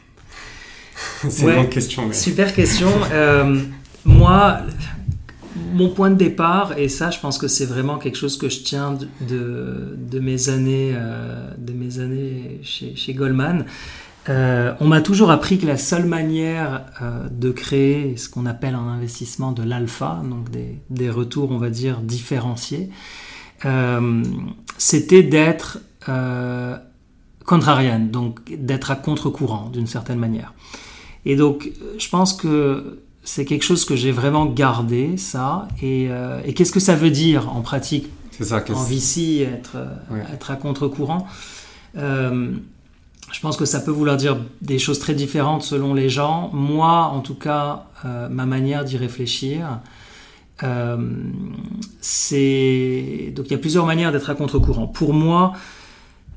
C'est 1.29 1.43
une 1.43 1.55
bonne 1.55 1.69
question. 1.69 2.11
Super 2.12 2.55
question. 2.55 2.91
moi, 4.07 4.62
mon 5.73 5.88
point 5.90 6.11
de 6.11 6.16
départ, 6.16 6.79
et 6.79 6.88
ça, 6.88 7.11
je 7.11 7.18
pense 7.18 7.38
que 7.38 7.49
c'est 7.49 7.66
vraiment 7.66 7.99
quelque 7.99 8.16
chose 8.16 8.37
que 8.37 8.49
je 8.49 8.61
tiens 8.61 8.97
de, 9.21 10.18
mes 10.21 10.49
années, 10.49 10.94
de 11.59 11.73
mes 11.73 12.01
années 12.01 12.61
chez, 12.62 13.14
Goldman, 13.14 13.64
euh, 14.29 14.75
on 14.81 14.87
m'a 14.87 15.01
toujours 15.01 15.31
appris 15.31 15.59
que 15.59 15.66
la 15.66 15.79
seule 15.79 16.05
manière 16.05 16.85
euh, 17.01 17.29
de 17.31 17.51
créer 17.51 18.16
ce 18.16 18.29
qu'on 18.29 18.47
appelle 18.47 18.75
un 18.75 18.88
investissement 18.88 19.53
de 19.53 19.62
l'alpha, 19.62 20.23
donc 20.25 20.49
des, 20.51 21.11
retours, 21.11 21.51
on 21.51 21.57
va 21.57 21.71
dire, 21.71 22.01
différenciés, 22.01 22.90
euh, 23.64 24.23
c'était 24.77 25.23
d'être 25.23 25.79
contrarienne, 27.44 28.11
donc 28.11 28.40
d'être 28.51 28.90
à 28.90 28.97
contre-courant 28.97 29.68
d'une 29.71 29.87
certaine 29.87 30.18
manière. 30.18 30.55
Et 31.27 31.37
donc, 31.37 31.71
je 31.99 32.09
pense 32.09 32.33
que 32.33 33.01
c'est 33.29 33.45
quelque 33.45 33.64
chose 33.64 33.85
que 33.85 33.95
j'ai 33.95 34.11
vraiment 34.11 34.47
gardé, 34.47 35.17
ça. 35.17 35.69
Et, 35.83 36.09
qu'est-ce 36.55 36.73
que 36.73 36.81
ça 36.81 36.95
veut 36.95 37.11
dire 37.11 37.55
en 37.55 37.61
pratique 37.61 38.09
ça, 38.41 38.64
En 38.73 38.83
VC, 38.83 39.43
être, 39.43 39.77
être 40.33 40.51
à 40.51 40.57
contre-courant? 40.57 41.27
Je 43.33 43.41
pense 43.41 43.57
que 43.57 43.64
ça 43.64 43.81
peut 43.81 43.91
vouloir 43.91 44.17
dire 44.17 44.38
des 44.62 44.79
choses 44.79 44.99
très 44.99 45.14
différentes 45.14 45.62
selon 45.62 45.95
les 45.95 46.09
gens. 46.09 46.51
Moi, 46.53 46.88
en 46.88 47.21
tout 47.21 47.35
cas, 47.35 47.87
euh, 48.05 48.29
ma 48.29 48.47
manière 48.47 48.85
d'y 48.85 48.97
réfléchir, 48.97 49.81
euh, 50.62 50.97
c'est... 52.01 53.33
Donc 53.37 53.47
il 53.47 53.53
y 53.53 53.55
a 53.55 53.59
plusieurs 53.59 53.87
manières 53.87 54.12
d'être 54.12 54.31
à 54.31 54.35
contre-courant. 54.35 54.87
Pour 54.87 55.12
moi, 55.12 55.53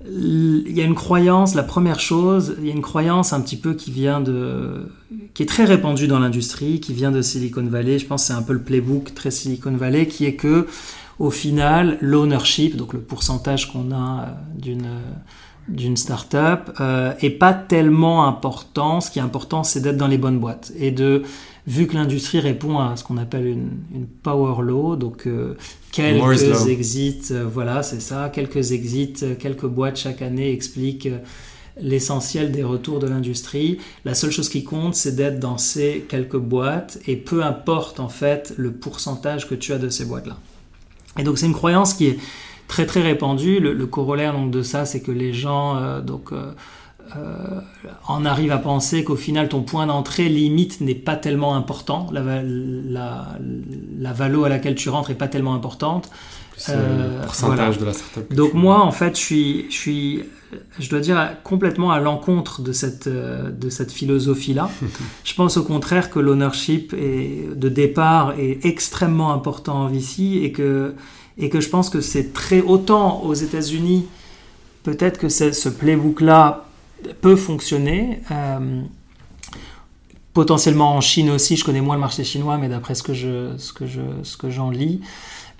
il 0.07 0.71
y 0.71 0.81
a 0.81 0.83
une 0.83 0.95
croyance, 0.95 1.55
la 1.55 1.63
première 1.63 1.99
chose, 1.99 2.55
il 2.59 2.67
y 2.67 2.71
a 2.71 2.73
une 2.73 2.81
croyance 2.81 3.33
un 3.33 3.41
petit 3.41 3.57
peu 3.57 3.73
qui 3.73 3.91
vient 3.91 4.21
de... 4.21 4.87
qui 5.33 5.43
est 5.43 5.47
très 5.47 5.65
répandue 5.65 6.07
dans 6.07 6.19
l'industrie, 6.19 6.79
qui 6.79 6.93
vient 6.93 7.11
de 7.11 7.21
Silicon 7.21 7.63
Valley. 7.63 7.99
Je 7.99 8.05
pense 8.05 8.23
que 8.23 8.27
c'est 8.27 8.33
un 8.33 8.41
peu 8.41 8.53
le 8.53 8.61
playbook 8.61 9.13
très 9.13 9.31
Silicon 9.31 9.71
Valley, 9.71 10.07
qui 10.07 10.25
est 10.25 10.35
que, 10.35 10.67
au 11.19 11.29
final, 11.29 11.97
l'ownership, 12.01 12.75
donc 12.75 12.93
le 12.93 12.99
pourcentage 12.99 13.71
qu'on 13.71 13.91
a 13.91 14.21
euh, 14.21 14.25
d'une 14.57 14.87
d'une 15.67 15.95
startup 15.95 16.71
euh, 16.79 17.13
est 17.21 17.29
pas 17.29 17.53
tellement 17.53 18.27
important. 18.27 18.99
Ce 18.99 19.11
qui 19.11 19.19
est 19.19 19.21
important, 19.21 19.63
c'est 19.63 19.79
d'être 19.79 19.97
dans 19.97 20.07
les 20.07 20.17
bonnes 20.17 20.39
boîtes 20.39 20.71
et 20.77 20.91
de 20.91 21.23
vu 21.67 21.87
que 21.87 21.93
l'industrie 21.95 22.39
répond 22.39 22.79
à 22.79 22.95
ce 22.95 23.03
qu'on 23.03 23.17
appelle 23.17 23.47
une, 23.47 24.07
power 24.23 24.61
law, 24.63 24.95
donc 24.95 25.27
euh, 25.27 25.55
quelques 25.91 26.67
exits, 26.67 27.31
euh, 27.31 27.45
voilà, 27.51 27.83
c'est 27.83 28.01
ça, 28.01 28.29
quelques 28.33 28.71
exits, 28.71 29.15
euh, 29.23 29.35
quelques 29.35 29.65
boîtes 29.65 29.97
chaque 29.97 30.21
année 30.21 30.51
expliquent 30.51 31.09
l'essentiel 31.79 32.51
des 32.51 32.63
retours 32.63 32.99
de 32.99 33.07
l'industrie. 33.07 33.77
La 34.05 34.13
seule 34.13 34.31
chose 34.31 34.49
qui 34.49 34.63
compte, 34.63 34.95
c'est 34.95 35.15
d'être 35.15 35.39
dans 35.39 35.57
ces 35.57 36.05
quelques 36.09 36.37
boîtes 36.37 36.99
et 37.07 37.15
peu 37.15 37.43
importe 37.43 37.99
en 37.99 38.09
fait 38.09 38.53
le 38.57 38.71
pourcentage 38.71 39.47
que 39.47 39.55
tu 39.55 39.71
as 39.73 39.77
de 39.77 39.89
ces 39.89 40.05
boîtes-là. 40.05 40.37
Et 41.17 41.23
donc 41.23 41.37
c'est 41.37 41.45
une 41.45 41.53
croyance 41.53 41.93
qui 41.93 42.07
est 42.07 42.17
très 42.71 42.85
très 42.85 43.01
répandu. 43.01 43.59
Le, 43.59 43.85
corollaire 43.85 44.33
donc, 44.33 44.49
de 44.49 44.63
ça, 44.63 44.85
c'est 44.85 45.01
que 45.01 45.11
les 45.11 45.33
gens 45.33 45.75
euh, 45.75 46.01
donc, 46.01 46.31
euh, 46.31 46.53
en 48.07 48.25
arrivent 48.25 48.51
à 48.51 48.57
penser 48.57 49.03
qu'au 49.03 49.15
final, 49.15 49.49
ton 49.49 49.61
point 49.61 49.87
d'entrée 49.87 50.29
limite 50.29 50.81
n'est 50.81 50.95
pas 50.95 51.15
tellement 51.15 51.55
important. 51.55 52.07
La, 52.11 52.21
la, 52.43 53.37
la, 53.99 54.13
valo 54.13 54.43
à 54.45 54.49
laquelle 54.49 54.75
tu 54.75 54.89
rentres 54.89 55.09
n'est 55.09 55.15
pas 55.15 55.27
tellement 55.27 55.53
importante. 55.53 56.09
le 56.67 57.23
pourcentage 57.23 57.77
de 57.77 57.85
la 57.85 57.93
startup. 57.93 58.33
Donc 58.33 58.53
moi, 58.53 58.81
en 58.81 58.91
fait, 58.91 59.15
je 59.17 59.21
suis, 59.21 59.65
je 59.69 59.75
suis, 59.75 60.23
je 60.79 60.89
dois 60.89 60.99
dire 60.99 61.35
complètement 61.43 61.91
à 61.91 61.99
l'encontre 61.99 62.61
de 62.61 62.71
cette, 62.71 63.07
de 63.07 63.69
cette 63.69 63.91
philosophie-là. 63.91 64.69
je 65.23 65.33
pense 65.33 65.57
au 65.57 65.63
contraire 65.63 66.09
que 66.09 66.19
l'ownership 66.19 66.95
de 66.95 67.69
départ 67.69 68.33
est 68.37 68.65
extrêmement 68.65 69.33
important 69.33 69.83
en 69.83 69.87
VC 69.87 70.39
et 70.43 70.51
que 70.51 70.95
et 71.37 71.49
que 71.49 71.61
je 71.61 71.69
pense 71.69 71.89
que 71.89 72.01
c'est 72.01 72.33
très 72.33 72.61
autant 72.61 73.23
aux 73.23 73.33
États-Unis, 73.33 74.05
peut-être 74.83 75.17
que 75.17 75.29
ce 75.29 75.69
playbook-là 75.69 76.65
peut 77.21 77.35
fonctionner. 77.35 78.21
Euh, 78.31 78.81
potentiellement 80.33 80.95
en 80.95 81.01
Chine 81.01 81.29
aussi, 81.29 81.57
je 81.57 81.65
connais 81.65 81.81
moins 81.81 81.95
le 81.95 82.01
marché 82.01 82.23
chinois, 82.23 82.57
mais 82.57 82.69
d'après 82.69 82.95
ce 82.95 83.03
que 83.03 83.13
je, 83.13 83.49
que 83.75 83.85
je, 83.85 84.01
que 84.37 84.49
j'en 84.49 84.69
lis, 84.69 85.01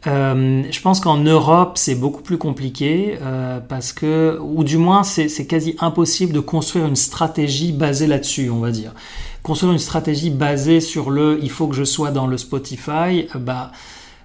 euh, 0.08 0.64
je 0.72 0.82
pense 0.82 1.00
qu'en 1.00 1.18
Europe, 1.18 1.74
c'est 1.78 1.96
beaucoup 1.96 2.24
plus 2.24 2.38
compliqué 2.38 3.18
euh, 3.22 3.60
parce 3.60 3.94
que, 3.94 4.40
ou 4.42 4.64
du 4.64 4.78
moins, 4.78 5.04
c'est, 5.04 5.28
quasi 5.46 5.76
impossible 5.80 6.34
de 6.34 6.40
construire 6.40 6.86
une 6.86 6.96
stratégie 6.96 7.72
basée 7.72 8.08
là-dessus, 8.08 8.50
on 8.50 8.60
va 8.60 8.72
dire. 8.72 8.94
Construire 9.44 9.74
une 9.74 9.80
stratégie 9.80 10.30
basée 10.30 10.80
sur 10.82 11.10
le 11.10 11.40
il 11.42 11.52
faut 11.52 11.68
que 11.68 11.76
je 11.76 11.84
sois 11.84 12.12
dans 12.12 12.28
le 12.28 12.38
Spotify, 12.38 13.28
bah, 13.36 13.72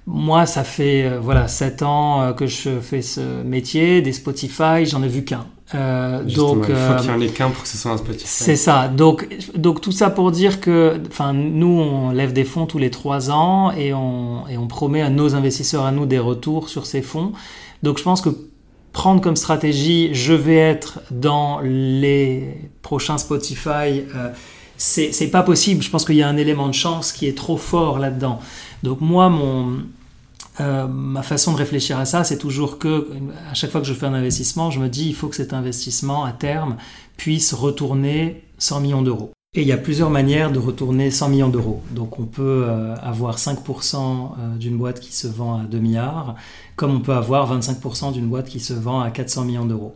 moi, 0.07 0.47
ça 0.47 0.63
fait 0.63 1.19
voilà 1.19 1.49
7 1.49 1.83
ans 1.83 2.33
que 2.35 2.47
je 2.47 2.79
fais 2.81 3.03
ce 3.03 3.43
métier, 3.43 4.03
des 4.03 4.13
Spotify, 4.13 4.87
j'en 4.87 5.03
ai 5.03 5.09
vu 5.09 5.25
qu'un. 5.25 5.47
Euh, 5.75 6.23
donc, 6.23 6.67
il 6.69 6.75
faut 6.75 6.97
qu'il 7.01 7.11
y 7.11 7.13
en 7.13 7.21
ait 7.21 7.29
qu'un 7.29 7.51
pour 7.51 7.63
que 7.63 7.69
ce 7.69 7.77
soit 7.77 7.91
un 7.91 7.97
Spotify. 7.97 8.27
C'est 8.27 8.57
ça. 8.57 8.89
Donc, 8.89 9.29
donc 9.57 9.81
tout 9.81 9.93
ça 9.93 10.11
pour 10.11 10.31
dire 10.31 10.61
que, 10.61 11.01
enfin, 11.09 11.33
nous, 11.33 11.81
on 11.81 12.11
lève 12.11 12.33
des 12.33 12.45
fonds 12.45 12.67
tous 12.67 12.79
les 12.79 12.91
3 12.91 13.31
ans 13.31 13.73
et 13.73 13.93
on, 13.93 14.47
et 14.49 14.57
on 14.57 14.69
promet 14.69 15.03
à 15.03 15.11
nos 15.11 15.35
investisseurs, 15.35 15.85
à 15.85 15.93
nous, 15.93 16.07
des 16.07 16.21
retours 16.21 16.69
sur 16.69 16.87
ces 16.87 17.03
fonds. 17.03 17.33
Donc, 17.83 17.99
je 17.99 18.05
pense 18.05 18.21
que 18.21 18.31
prendre 18.93 19.21
comme 19.21 19.37
stratégie, 19.37 20.15
je 20.15 20.33
vais 20.33 20.57
être 20.57 21.01
dans 21.11 21.61
les 21.61 22.71
prochains 22.83 23.19
Spotify. 23.19 24.05
Euh, 24.15 24.31
c'est 24.79 25.31
pas 25.31 25.43
possible. 25.43 25.83
Je 25.83 25.91
pense 25.91 26.05
qu'il 26.05 26.17
y 26.17 26.23
a 26.23 26.29
un 26.29 26.37
élément 26.37 26.69
de 26.69 26.75
chance 26.75 27.13
qui 27.13 27.27
est 27.27 27.37
trop 27.37 27.57
fort 27.57 27.99
là-dedans. 27.99 28.41
Donc 28.83 29.01
moi, 29.01 29.29
mon, 29.29 29.83
euh, 30.61 30.87
ma 30.87 31.23
façon 31.23 31.53
de 31.53 31.59
réfléchir 31.59 31.99
à 31.99 32.05
ça, 32.07 32.25
c'est 32.25 32.39
toujours 32.39 32.79
que 32.79 33.09
à 33.51 33.55
chaque 33.55 33.71
fois 33.71 33.81
que 33.81 33.87
je 33.87 33.93
fais 33.93 34.07
un 34.07 34.15
investissement, 34.15 34.71
je 34.71 34.81
me 34.81 34.89
dis 34.89 35.07
il 35.09 35.15
faut 35.15 35.29
que 35.29 35.37
cet 35.37 35.53
investissement 35.53 36.25
à 36.25 36.33
terme 36.33 36.77
puisse 37.17 37.53
retourner 37.53 38.43
100 38.59 38.81
millions 38.81 39.03
d'euros. 39.03 39.33
Et 39.55 39.63
il 39.63 39.69
y 39.69 39.73
a 39.73 39.79
plusieurs 39.79 40.11
manières 40.11 40.53
de 40.53 40.59
retourner 40.59 41.11
100 41.11 41.31
millions 41.31 41.49
d'euros. 41.49 41.83
Donc 41.91 42.19
on 42.19 42.25
peut 42.25 42.65
euh, 42.67 42.95
avoir 42.97 43.39
5% 43.39 43.97
euh, 43.97 44.57
d'une 44.57 44.77
boîte 44.77 45.01
qui 45.01 45.15
se 45.15 45.27
vend 45.27 45.61
à 45.61 45.65
2 45.65 45.79
milliards, 45.79 46.35
comme 46.77 46.95
on 46.95 47.01
peut 47.01 47.15
avoir 47.15 47.59
25% 47.59 48.13
d'une 48.13 48.27
boîte 48.27 48.49
qui 48.49 48.61
se 48.61 48.75
vend 48.75 49.01
à 49.01 49.11
400 49.11 49.45
millions 49.45 49.65
d'euros. 49.65 49.95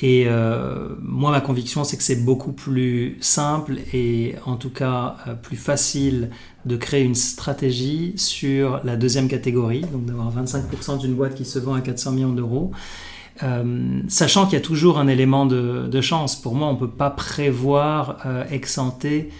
Et 0.00 0.24
euh, 0.26 0.90
moi, 1.02 1.32
ma 1.32 1.40
conviction, 1.40 1.82
c'est 1.82 1.96
que 1.96 2.02
c'est 2.04 2.24
beaucoup 2.24 2.52
plus 2.52 3.16
simple 3.20 3.78
et 3.92 4.36
en 4.46 4.56
tout 4.56 4.70
cas 4.70 5.16
plus 5.42 5.56
facile 5.56 6.30
de 6.66 6.76
créer 6.76 7.02
une 7.02 7.14
stratégie 7.14 8.12
sur 8.16 8.80
la 8.84 8.96
deuxième 8.96 9.26
catégorie, 9.26 9.80
donc 9.80 10.04
d'avoir 10.04 10.32
25% 10.32 11.00
d'une 11.00 11.14
boîte 11.14 11.34
qui 11.34 11.44
se 11.44 11.58
vend 11.58 11.74
à 11.74 11.80
400 11.80 12.12
millions 12.12 12.32
d'euros, 12.32 12.70
euh, 13.42 14.00
sachant 14.08 14.44
qu'il 14.44 14.54
y 14.54 14.62
a 14.62 14.64
toujours 14.64 14.98
un 14.98 15.08
élément 15.08 15.46
de, 15.46 16.00
chance. 16.00 16.36
Pour 16.36 16.54
moi, 16.54 16.68
on 16.68 16.74
ne 16.74 16.78
peut 16.78 16.90
pas 16.90 17.10
prévoir 17.10 18.18
euh, 18.26 18.44
exempter 18.50 19.30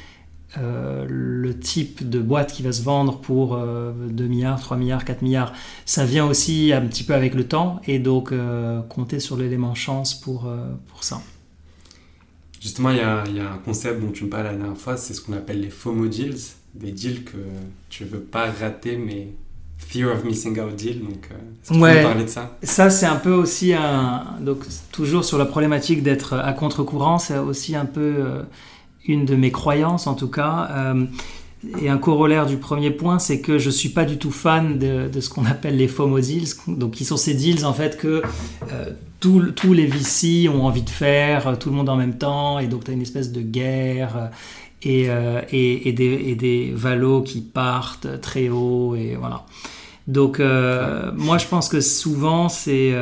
euh, 0.56 1.04
le 1.08 1.58
type 1.58 2.08
de 2.08 2.20
boîte 2.20 2.52
qui 2.52 2.62
va 2.62 2.72
se 2.72 2.82
vendre 2.82 3.18
pour 3.18 3.58
2 3.58 4.24
milliards, 4.26 4.60
3 4.60 4.76
milliards, 4.76 5.04
4 5.04 5.22
milliards. 5.22 5.52
Ça 5.84 6.04
vient 6.04 6.26
aussi 6.26 6.72
un 6.72 6.82
petit 6.82 7.04
peu 7.04 7.14
avec 7.14 7.34
le 7.34 7.44
temps 7.44 7.80
et 7.86 7.98
donc 7.98 8.32
compter 8.88 9.20
sur 9.20 9.36
l'élément 9.36 9.74
chance 9.74 10.14
pour, 10.14 10.50
pour 10.88 11.04
ça. 11.04 11.20
Justement, 12.60 12.90
il 12.90 12.96
y, 12.96 13.00
a, 13.00 13.24
il 13.28 13.36
y, 13.36 13.40
a, 13.40 13.52
un 13.52 13.58
concept 13.58 14.00
dont 14.00 14.10
tu 14.10 14.24
me 14.24 14.30
parlais 14.30 14.50
la 14.50 14.56
dernière 14.56 14.76
fois, 14.76 14.96
c'est 14.96 15.14
ce 15.14 15.20
qu'on 15.20 15.34
appelle 15.34 15.60
les 15.60 15.70
FOMO 15.70 16.08
deals, 16.08 16.38
des 16.74 16.90
deals 16.90 17.24
que 17.24 17.36
tu 17.88 18.02
ne 18.04 18.08
veux 18.08 18.20
pas 18.20 18.50
rater 18.50 18.96
mais 18.96 19.28
Fear 19.78 20.12
of 20.12 20.24
Missing 20.24 20.60
Out 20.60 20.76
Deal. 20.76 21.00
Donc, 21.00 21.28
euh, 21.30 21.78
ouais, 21.78 22.02
parler 22.02 22.24
de 22.24 22.28
ça? 22.28 22.56
Ça, 22.62 22.90
c'est 22.90 23.06
un 23.06 23.16
peu 23.16 23.32
aussi 23.32 23.72
un. 23.72 24.36
Donc, 24.40 24.64
toujours 24.92 25.24
sur 25.24 25.38
la 25.38 25.46
problématique 25.46 26.02
d'être 26.02 26.34
à 26.34 26.52
contre-courant, 26.52 27.18
c'est 27.18 27.38
aussi 27.38 27.74
un 27.74 27.86
peu 27.86 28.14
euh, 28.18 28.42
une 29.08 29.24
de 29.24 29.34
mes 29.34 29.50
croyances, 29.50 30.06
en 30.06 30.14
tout 30.14 30.28
cas. 30.28 30.68
Euh, 30.70 31.04
et 31.82 31.88
un 31.88 31.98
corollaire 31.98 32.46
du 32.46 32.56
premier 32.56 32.92
point, 32.92 33.18
c'est 33.18 33.40
que 33.40 33.58
je 33.58 33.68
suis 33.68 33.88
pas 33.88 34.04
du 34.04 34.16
tout 34.16 34.30
fan 34.30 34.78
de, 34.78 35.20
ce 35.20 35.28
qu'on 35.28 35.44
appelle 35.44 35.76
les 35.76 35.88
FOMO 35.88 36.20
deals, 36.20 36.54
donc 36.68 36.92
qui 36.92 37.04
sont 37.04 37.16
ces 37.16 37.34
deals 37.34 37.66
en 37.66 37.72
fait 37.72 37.96
que 37.96 38.22
tous 39.18 39.72
les 39.72 39.86
VC 39.86 40.48
ont 40.48 40.64
envie 40.64 40.82
de 40.82 40.90
faire, 40.90 41.58
tout 41.58 41.70
le 41.70 41.74
monde 41.74 41.88
en 41.88 41.96
même 41.96 42.16
temps, 42.16 42.60
et 42.60 42.68
donc 42.68 42.84
tu 42.84 42.92
as 42.92 42.94
une 42.94 43.02
espèce 43.02 43.32
de 43.32 43.40
guerre 43.40 44.30
et, 44.82 45.08
des, 45.92 46.36
et 46.40 46.72
valos 46.72 47.22
qui 47.22 47.40
partent 47.40 48.20
très 48.20 48.50
haut, 48.50 48.94
et 48.94 49.16
voilà. 49.16 49.44
Donc, 50.08 50.40
euh, 50.40 51.12
moi, 51.14 51.36
je 51.36 51.46
pense 51.46 51.68
que 51.68 51.82
souvent, 51.82 52.48
c'est 52.48 52.92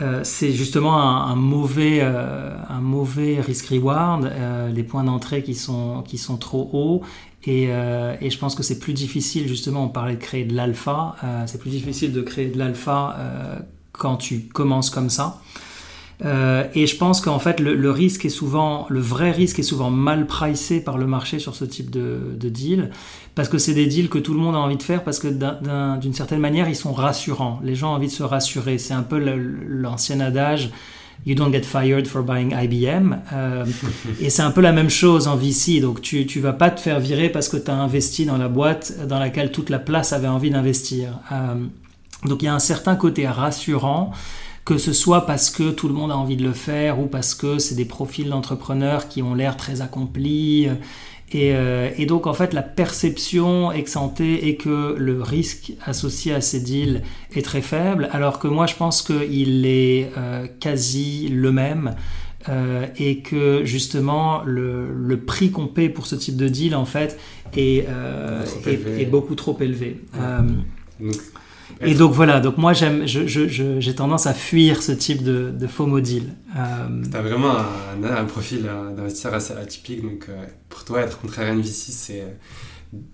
euh, 0.00 0.02
euh, 0.02 0.20
c'est 0.24 0.52
justement 0.52 1.00
un, 1.00 1.36
mauvais, 1.36 2.00
un 2.00 2.80
mauvais 2.80 3.40
risk-reward, 3.40 4.32
les 4.72 4.82
points 4.82 5.04
d'entrée 5.04 5.42
qui 5.42 5.54
sont, 5.54 6.02
qui 6.02 6.18
sont 6.18 6.36
trop 6.36 6.68
hauts. 6.72 7.02
Et, 7.48 7.64
et 7.64 8.30
je 8.30 8.38
pense 8.38 8.56
que 8.56 8.64
c'est 8.64 8.80
plus 8.80 8.92
difficile, 8.92 9.46
justement, 9.46 9.84
on 9.84 9.88
parlait 9.88 10.16
de 10.16 10.20
créer 10.20 10.44
de 10.44 10.54
l'alpha, 10.54 11.14
c'est 11.46 11.60
plus 11.60 11.70
difficile 11.70 12.12
de 12.12 12.20
créer 12.22 12.48
de 12.48 12.58
l'alpha 12.58 13.16
quand 13.92 14.16
tu 14.16 14.40
commences 14.40 14.90
comme 14.90 15.10
ça. 15.10 15.40
Et 16.24 16.86
je 16.86 16.96
pense 16.96 17.20
qu'en 17.20 17.38
fait, 17.38 17.60
le, 17.60 17.90
risque 17.90 18.24
est 18.24 18.30
souvent, 18.30 18.86
le 18.88 19.00
vrai 19.00 19.30
risque 19.30 19.58
est 19.58 19.64
souvent 19.64 19.90
mal 19.90 20.26
pricé 20.26 20.80
par 20.80 20.98
le 20.98 21.06
marché 21.06 21.38
sur 21.38 21.54
ce 21.54 21.64
type 21.64 21.90
de, 21.90 22.20
de 22.38 22.48
deal 22.48 22.90
parce 23.36 23.50
que 23.50 23.58
c'est 23.58 23.74
des 23.74 23.86
deals 23.86 24.08
que 24.08 24.18
tout 24.18 24.32
le 24.32 24.40
monde 24.40 24.56
a 24.56 24.58
envie 24.58 24.78
de 24.78 24.82
faire, 24.82 25.04
parce 25.04 25.18
que 25.18 25.28
d'une 25.28 26.14
certaine 26.14 26.40
manière, 26.40 26.70
ils 26.70 26.74
sont 26.74 26.94
rassurants. 26.94 27.60
Les 27.62 27.74
gens 27.74 27.92
ont 27.92 27.96
envie 27.96 28.06
de 28.06 28.12
se 28.12 28.22
rassurer. 28.22 28.78
C'est 28.78 28.94
un 28.94 29.02
peu 29.02 29.18
l'ancien 29.18 30.20
adage. 30.20 30.70
You 31.26 31.34
don't 31.34 31.52
get 31.52 31.62
fired 31.62 32.06
for 32.06 32.22
buying 32.22 32.54
IBM. 32.54 33.18
Euh, 33.34 33.66
et 34.22 34.30
c'est 34.30 34.40
un 34.40 34.50
peu 34.50 34.62
la 34.62 34.72
même 34.72 34.88
chose 34.88 35.28
en 35.28 35.36
VC. 35.36 35.80
Donc 35.80 36.00
tu 36.00 36.26
ne 36.34 36.40
vas 36.40 36.54
pas 36.54 36.70
te 36.70 36.80
faire 36.80 36.98
virer 36.98 37.28
parce 37.28 37.50
que 37.50 37.58
tu 37.58 37.70
as 37.70 37.74
investi 37.74 38.24
dans 38.24 38.38
la 38.38 38.48
boîte 38.48 39.06
dans 39.06 39.18
laquelle 39.18 39.52
toute 39.52 39.68
la 39.68 39.80
place 39.80 40.14
avait 40.14 40.28
envie 40.28 40.50
d'investir. 40.50 41.18
Euh, 41.30 41.56
donc 42.24 42.40
il 42.40 42.46
y 42.46 42.48
a 42.48 42.54
un 42.54 42.58
certain 42.58 42.96
côté 42.96 43.28
rassurant, 43.28 44.12
que 44.66 44.76
ce 44.76 44.92
soit 44.92 45.24
parce 45.24 45.48
que 45.48 45.70
tout 45.70 45.88
le 45.88 45.94
monde 45.94 46.12
a 46.12 46.16
envie 46.16 46.36
de 46.36 46.44
le 46.44 46.52
faire 46.52 47.00
ou 47.00 47.06
parce 47.06 47.34
que 47.34 47.58
c'est 47.58 47.76
des 47.76 47.86
profils 47.86 48.28
d'entrepreneurs 48.28 49.08
qui 49.08 49.22
ont 49.22 49.34
l'air 49.34 49.56
très 49.56 49.80
accomplis 49.80 50.68
euh, 51.34 51.90
et, 51.96 52.06
donc 52.06 52.26
en 52.26 52.34
fait 52.34 52.52
la 52.52 52.62
perception 52.62 53.72
exemptée 53.72 54.48
est 54.48 54.56
que 54.56 54.94
le 54.96 55.22
risque 55.22 55.72
associé 55.84 56.32
à 56.32 56.40
ces 56.40 56.60
deals 56.60 57.02
est 57.34 57.42
très 57.42 57.62
faible, 57.62 58.08
alors 58.12 58.38
que 58.38 58.46
moi 58.46 58.66
je 58.66 58.74
pense 58.76 59.02
qu'il 59.02 59.66
est 59.66 60.10
euh, 60.16 60.46
quasi 60.60 61.28
le 61.28 61.52
même. 61.52 61.94
Euh, 62.48 62.86
et 62.96 63.22
que 63.22 63.64
justement 63.64 64.42
le, 64.44 65.20
prix 65.26 65.50
qu'on 65.50 65.66
paie 65.66 65.88
pour 65.88 66.06
ce 66.06 66.14
type 66.14 66.36
de 66.36 66.46
deal 66.46 66.76
en 66.76 66.84
fait 66.84 67.18
est, 67.56 67.88
est, 68.68 69.10
beaucoup 69.10 69.34
trop 69.34 69.58
élevé. 69.60 70.00
Et 71.80 71.94
donc 71.94 72.12
voilà, 72.12 72.40
donc 72.40 72.58
moi 72.58 72.72
j'aime, 72.72 73.06
j'ai 73.06 73.94
tendance 73.94 74.26
à 74.26 74.34
fuir 74.34 74.82
ce 74.82 74.92
type 74.92 75.22
de, 75.22 75.50
de 75.50 75.66
faux 75.66 76.00
deal. 76.00 76.24
Euh... 76.56 77.02
Tu 77.10 77.16
as 77.16 77.22
vraiment 77.22 77.52
un, 77.56 78.04
un 78.04 78.24
profil 78.24 78.68
d'investisseur 78.96 79.34
assez 79.34 79.52
atypique, 79.52 80.02
donc 80.02 80.26
euh, 80.28 80.44
pour 80.68 80.84
toi 80.84 81.00
être 81.00 81.20
contraire 81.20 81.50
à 81.50 81.52
une 81.52 81.60
VC, 81.60 81.90
c'est 81.90 82.24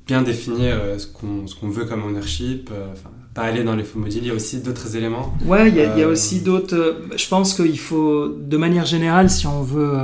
bien 0.07 0.23
définir 0.23 0.79
euh, 0.81 0.99
ce 0.99 1.07
qu'on 1.07 1.69
veut 1.69 1.87
comme 1.87 2.05
ownership, 2.05 2.71
euh, 2.73 2.87
pas 3.35 3.43
aller 3.43 3.65
dans 3.65 3.75
les 3.75 3.85
faux 3.85 4.01
deals. 4.01 4.19
Il 4.19 4.27
y 4.27 4.31
a 4.31 4.35
aussi 4.35 4.61
d'autres 4.61 4.97
éléments. 4.97 5.35
Ouais, 5.47 5.69
il 5.69 5.77
y, 5.77 5.81
a, 5.81 5.95
il 5.95 5.99
y 5.99 6.03
a 6.03 6.09
aussi 6.09 6.41
d'autres. 6.41 7.03
Je 7.17 7.29
pense 7.29 7.55
qu'il 7.55 7.79
faut, 7.79 8.29
de 8.29 8.57
manière 8.57 8.85
générale, 8.85 9.31
si 9.31 9.47
on 9.47 9.63
veut 9.63 9.97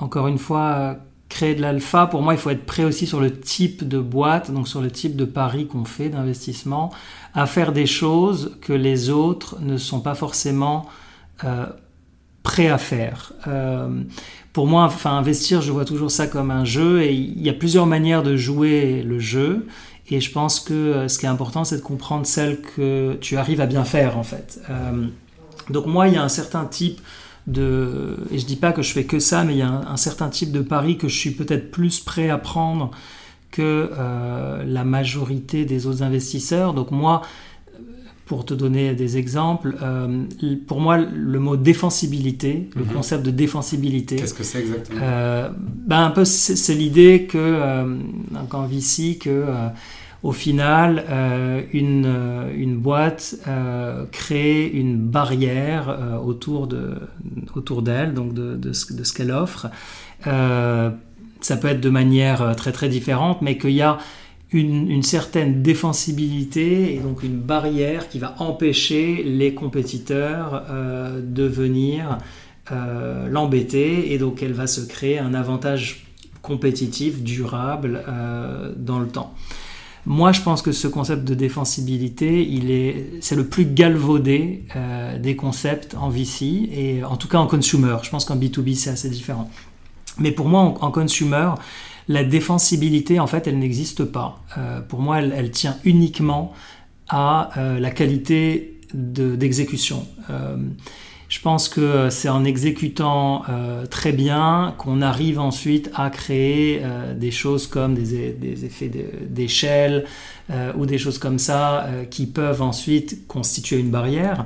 encore 0.00 0.26
une 0.28 0.38
fois 0.38 0.96
créer 1.28 1.54
de 1.54 1.62
l'alpha, 1.62 2.06
pour 2.06 2.20
moi, 2.20 2.34
il 2.34 2.38
faut 2.38 2.50
être 2.50 2.66
prêt 2.66 2.84
aussi 2.84 3.06
sur 3.06 3.20
le 3.20 3.32
type 3.32 3.88
de 3.88 3.98
boîte, 3.98 4.50
donc 4.50 4.68
sur 4.68 4.82
le 4.82 4.90
type 4.90 5.16
de 5.16 5.24
pari 5.24 5.66
qu'on 5.66 5.84
fait 5.84 6.10
d'investissement 6.10 6.92
à 7.34 7.46
faire 7.46 7.72
des 7.72 7.86
choses 7.86 8.56
que 8.60 8.72
les 8.72 9.10
autres 9.10 9.58
ne 9.60 9.76
sont 9.76 10.00
pas 10.00 10.14
forcément 10.14 10.86
euh, 11.44 11.66
prêts 12.42 12.68
à 12.68 12.78
faire. 12.78 13.32
Euh, 13.46 14.02
pour 14.52 14.66
moi, 14.66 14.84
enfin, 14.84 15.12
investir, 15.12 15.62
je 15.62 15.72
vois 15.72 15.84
toujours 15.84 16.10
ça 16.10 16.26
comme 16.26 16.50
un 16.50 16.64
jeu 16.64 17.02
et 17.02 17.12
il 17.12 17.40
y 17.40 17.48
a 17.48 17.54
plusieurs 17.54 17.86
manières 17.86 18.22
de 18.22 18.36
jouer 18.36 19.02
le 19.02 19.18
jeu. 19.18 19.66
Et 20.10 20.20
je 20.20 20.30
pense 20.30 20.60
que 20.60 20.74
euh, 20.74 21.08
ce 21.08 21.18
qui 21.18 21.26
est 21.26 21.30
important, 21.30 21.64
c'est 21.64 21.76
de 21.76 21.82
comprendre 21.82 22.26
celle 22.26 22.60
que 22.60 23.16
tu 23.20 23.36
arrives 23.36 23.60
à 23.60 23.66
bien 23.66 23.84
faire, 23.84 24.18
en 24.18 24.24
fait. 24.24 24.60
donc 25.70 25.86
moi, 25.86 26.08
il 26.08 26.14
y 26.14 26.16
a 26.16 26.22
un 26.22 26.28
certain 26.28 26.66
type 26.66 27.00
de... 27.46 28.18
Et 28.30 28.38
je 28.38 28.44
dis 28.44 28.56
pas 28.56 28.72
que 28.72 28.82
je 28.82 28.92
fais 28.92 29.04
que 29.04 29.18
ça, 29.18 29.44
mais 29.44 29.54
il 29.54 29.58
y 29.58 29.62
a 29.62 29.68
un, 29.68 29.86
un 29.86 29.96
certain 29.96 30.28
type 30.28 30.52
de 30.52 30.60
pari 30.60 30.98
que 30.98 31.08
je 31.08 31.16
suis 31.16 31.30
peut-être 31.30 31.70
plus 31.70 32.00
prêt 32.00 32.28
à 32.28 32.38
prendre 32.38 32.90
que 33.52 33.90
euh, 33.92 34.64
la 34.66 34.82
majorité 34.82 35.64
des 35.64 35.86
autres 35.86 36.02
investisseurs. 36.02 36.74
Donc 36.74 36.90
moi, 36.90 37.22
pour 38.26 38.44
te 38.44 38.54
donner 38.54 38.94
des 38.94 39.18
exemples, 39.18 39.76
euh, 39.82 40.24
pour 40.66 40.80
moi, 40.80 40.96
le 40.96 41.38
mot 41.38 41.56
défensibilité, 41.56 42.70
le 42.74 42.84
mhm. 42.84 42.92
concept 42.92 43.24
de 43.24 43.30
défensibilité. 43.30 44.16
Qu'est-ce 44.16 44.34
que 44.34 44.42
c'est 44.42 44.60
exactement? 44.60 45.00
euh, 45.02 45.50
ben 45.60 46.06
Un 46.06 46.10
peu, 46.10 46.24
c'est 46.24 46.74
l'idée 46.74 47.26
que, 47.30 47.84
en 48.52 48.66
VC, 48.66 49.18
que 49.18 49.44
au 50.22 50.32
final, 50.32 51.04
une, 51.72 52.06
une, 52.56 52.76
boîte 52.78 53.36
crée 54.12 54.68
une 54.68 54.96
barrière 54.96 56.20
autour 56.24 56.68
d'elle, 56.68 57.08
autour 57.54 57.82
donc 57.82 58.32
de, 58.32 58.56
de, 58.56 58.72
ce, 58.72 58.94
de 58.94 59.04
ce 59.04 59.12
qu'elle 59.12 59.32
offre 59.32 59.66
ça 61.42 61.56
peut 61.56 61.68
être 61.68 61.80
de 61.80 61.90
manière 61.90 62.42
euh, 62.42 62.54
très 62.54 62.72
très 62.72 62.88
différente, 62.88 63.42
mais 63.42 63.58
qu'il 63.58 63.70
y 63.70 63.82
a 63.82 63.98
une, 64.52 65.02
certaine 65.02 65.62
défensibilité 65.62 66.94
et 66.94 66.98
donc 66.98 67.22
une 67.22 67.38
barrière 67.38 68.10
qui 68.10 68.18
va 68.18 68.34
empêcher 68.38 69.22
les 69.24 69.54
compétiteurs 69.54 70.64
euh, 70.68 71.22
de 71.24 71.44
venir 71.44 72.18
euh, 72.70 73.28
l'embêter 73.28 74.12
et 74.12 74.18
donc 74.18 74.42
elle 74.42 74.52
va 74.52 74.66
se 74.66 74.82
créer 74.82 75.18
un 75.18 75.32
avantage 75.32 76.06
compétitif 76.42 77.22
durable 77.22 78.02
dans 78.76 78.98
le 78.98 79.06
temps. 79.06 79.32
Moi, 80.04 80.32
je 80.32 80.42
pense 80.42 80.60
que 80.60 80.72
ce 80.72 80.88
concept 80.88 81.24
de 81.24 81.34
défensibilité, 81.34 82.44
il 82.44 82.72
est, 82.72 83.10
c'est 83.20 83.36
le 83.36 83.46
plus 83.46 83.64
galvaudé 83.64 84.64
des 85.20 85.36
concepts 85.36 85.94
en 85.94 86.08
VC 86.08 86.68
et 86.72 87.04
en 87.04 87.16
tout 87.16 87.28
cas 87.28 87.38
en 87.38 87.46
consumer. 87.46 87.96
Je 88.02 88.10
pense 88.10 88.24
qu'en 88.24 88.36
B2B, 88.36 88.74
c'est 88.74 88.90
assez 88.90 89.08
différent. 89.08 89.48
Mais 90.18 90.32
pour 90.32 90.48
moi, 90.48 90.74
en, 90.80 90.90
consumer, 90.90 91.50
la 92.08 92.24
défensibilité, 92.24 93.20
en 93.20 93.26
fait, 93.26 93.46
elle 93.46 93.58
n'existe 93.58 94.04
pas. 94.04 94.40
Euh, 94.58 94.80
pour 94.80 95.00
moi, 95.00 95.20
elle, 95.20 95.50
tient 95.50 95.76
uniquement 95.84 96.52
à 97.08 97.50
euh, 97.56 97.78
la 97.78 97.90
qualité 97.90 98.80
d'exécution. 98.94 100.06
Je 101.32 101.40
pense 101.40 101.70
que 101.70 102.10
c'est 102.10 102.28
en 102.28 102.44
exécutant 102.44 103.44
euh, 103.48 103.86
très 103.86 104.12
bien 104.12 104.74
qu'on 104.76 105.00
arrive 105.00 105.40
ensuite 105.40 105.90
à 105.94 106.10
créer 106.10 106.82
euh, 106.82 107.14
des 107.14 107.30
choses 107.30 107.66
comme 107.66 107.94
des, 107.94 108.66
effets 108.66 108.90
d'échelle 109.30 110.04
euh, 110.50 110.74
ou 110.76 110.84
des 110.84 110.98
choses 110.98 111.16
comme 111.16 111.38
ça 111.38 111.86
qui 112.10 112.26
peuvent 112.26 112.60
ensuite 112.60 113.26
constituer 113.28 113.78
une 113.78 113.90
barrière. 113.90 114.44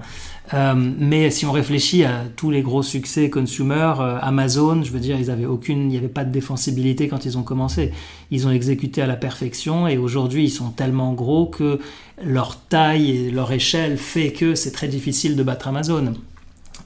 Mais 0.52 1.30
si 1.30 1.44
on 1.46 1.52
réfléchit 1.52 2.04
à 2.04 2.24
tous 2.36 2.50
les 2.50 2.62
gros 2.62 2.82
succès 2.82 3.30
consumer, 3.30 3.94
Amazon, 4.20 4.82
je 4.82 4.92
veux 4.92 5.00
dire, 5.00 5.18
ils 5.18 5.30
avaient 5.30 5.46
aucune, 5.46 5.82
il 5.82 5.88
n'y 5.88 5.96
avait 5.96 6.08
pas 6.08 6.24
de 6.24 6.32
défensibilité 6.32 7.08
quand 7.08 7.24
ils 7.24 7.36
ont 7.36 7.42
commencé. 7.42 7.92
Ils 8.30 8.46
ont 8.46 8.50
exécuté 8.50 9.02
à 9.02 9.06
la 9.06 9.16
perfection 9.16 9.88
et 9.88 9.98
aujourd'hui 9.98 10.44
ils 10.44 10.50
sont 10.50 10.70
tellement 10.70 11.12
gros 11.14 11.46
que 11.46 11.80
leur 12.22 12.56
taille 12.56 13.10
et 13.10 13.30
leur 13.30 13.52
échelle 13.52 13.98
fait 13.98 14.32
que 14.32 14.54
c'est 14.54 14.72
très 14.72 14.88
difficile 14.88 15.36
de 15.36 15.42
battre 15.42 15.68
Amazon. 15.68 16.14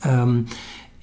Euh, 0.06 0.42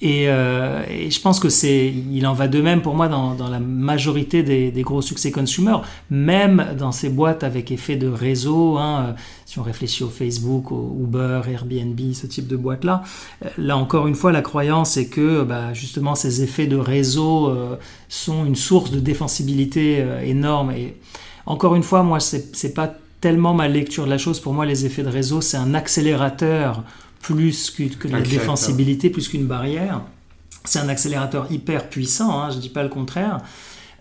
euh, 0.04 0.84
et, 0.88 1.10
je 1.10 1.20
pense 1.20 1.40
que 1.40 1.48
c'est, 1.48 1.88
il 1.88 2.26
en 2.26 2.32
va 2.32 2.46
de 2.46 2.60
même 2.60 2.82
pour 2.82 2.94
moi 2.94 3.08
dans, 3.08 3.36
la 3.48 3.58
majorité 3.58 4.42
des, 4.42 4.82
gros 4.82 5.02
succès 5.02 5.30
consumer, 5.30 5.76
même 6.10 6.74
dans 6.78 6.92
ces 6.92 7.08
boîtes 7.08 7.42
avec 7.42 7.72
effet 7.72 7.96
de 7.96 8.08
réseau. 8.08 8.78
Hein, 8.78 9.06
euh, 9.08 9.12
si 9.58 9.60
on 9.60 9.62
réfléchit 9.62 10.04
au 10.04 10.08
Facebook, 10.08 10.72
au 10.72 10.96
Uber, 11.00 11.42
Airbnb, 11.48 11.98
ce 12.12 12.26
type 12.26 12.46
de 12.46 12.56
boîte 12.56 12.84
là, 12.84 13.02
là 13.56 13.76
encore 13.76 14.06
une 14.06 14.14
fois, 14.14 14.32
la 14.32 14.42
croyance 14.42 14.96
est 14.96 15.08
que 15.08 15.42
bah, 15.42 15.72
justement 15.74 16.14
ces 16.14 16.42
effets 16.42 16.66
de 16.66 16.76
réseau 16.76 17.52
sont 18.08 18.44
une 18.44 18.56
source 18.56 18.90
de 18.90 19.00
défensibilité 19.00 20.04
énorme. 20.24 20.70
Et 20.70 20.96
encore 21.46 21.74
une 21.74 21.82
fois, 21.82 22.02
moi, 22.02 22.20
c'est, 22.20 22.54
c'est 22.54 22.74
pas 22.74 22.94
tellement 23.20 23.54
ma 23.54 23.68
lecture 23.68 24.04
de 24.04 24.10
la 24.10 24.18
chose. 24.18 24.40
Pour 24.40 24.52
moi, 24.52 24.66
les 24.66 24.86
effets 24.86 25.02
de 25.02 25.08
réseau, 25.08 25.40
c'est 25.40 25.56
un 25.56 25.74
accélérateur 25.74 26.84
plus 27.20 27.70
que, 27.70 28.08
la 28.08 28.20
défensibilité, 28.20 29.10
plus 29.10 29.28
qu'une 29.28 29.46
barrière. 29.46 30.02
C'est 30.64 30.78
un 30.78 30.88
accélérateur 30.88 31.50
hyper 31.50 31.88
puissant, 31.88 32.40
hein, 32.40 32.50
je 32.50 32.56
ne 32.56 32.60
dis 32.60 32.68
pas 32.68 32.82
le 32.82 32.88
contraire. 32.88 33.40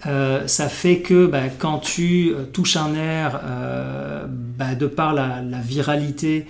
Euh, 0.05 0.45
ça 0.47 0.69
fait 0.69 0.99
que 0.99 1.25
bah, 1.25 1.49
quand 1.57 1.79
tu 1.79 2.31
euh, 2.31 2.43
touches 2.45 2.77
un 2.77 2.93
air, 2.93 3.41
euh, 3.43 4.25
bah, 4.29 4.75
de 4.75 4.85
par 4.85 5.13
la, 5.13 5.41
viralité, 5.61 6.45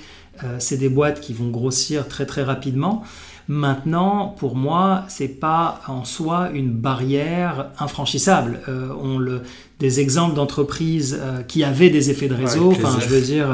c'est 0.59 0.77
des 0.77 0.89
boîtes 0.89 1.19
qui 1.19 1.33
vont 1.33 1.49
grossir 1.49 2.07
très 2.07 2.27
très 2.27 2.43
rapidement. 2.43 3.01
Maintenant, 3.47 4.35
pour 4.37 4.55
moi, 4.55 5.03
c'est 5.07 5.39
pas 5.39 5.81
en 5.87 6.05
soi 6.05 6.51
une 6.53 6.69
barrière 6.69 7.71
infranchissable. 7.79 8.59
on 9.01 9.17
le, 9.17 9.41
des 9.79 9.99
exemples 9.99 10.35
d'entreprises 10.35 11.19
qui 11.47 11.63
avaient 11.63 11.89
des 11.89 12.11
effets 12.11 12.27
de 12.27 12.35
réseau, 12.35 12.69
enfin, 12.69 12.99
je 12.99 13.07
veux 13.07 13.21
dire, 13.21 13.47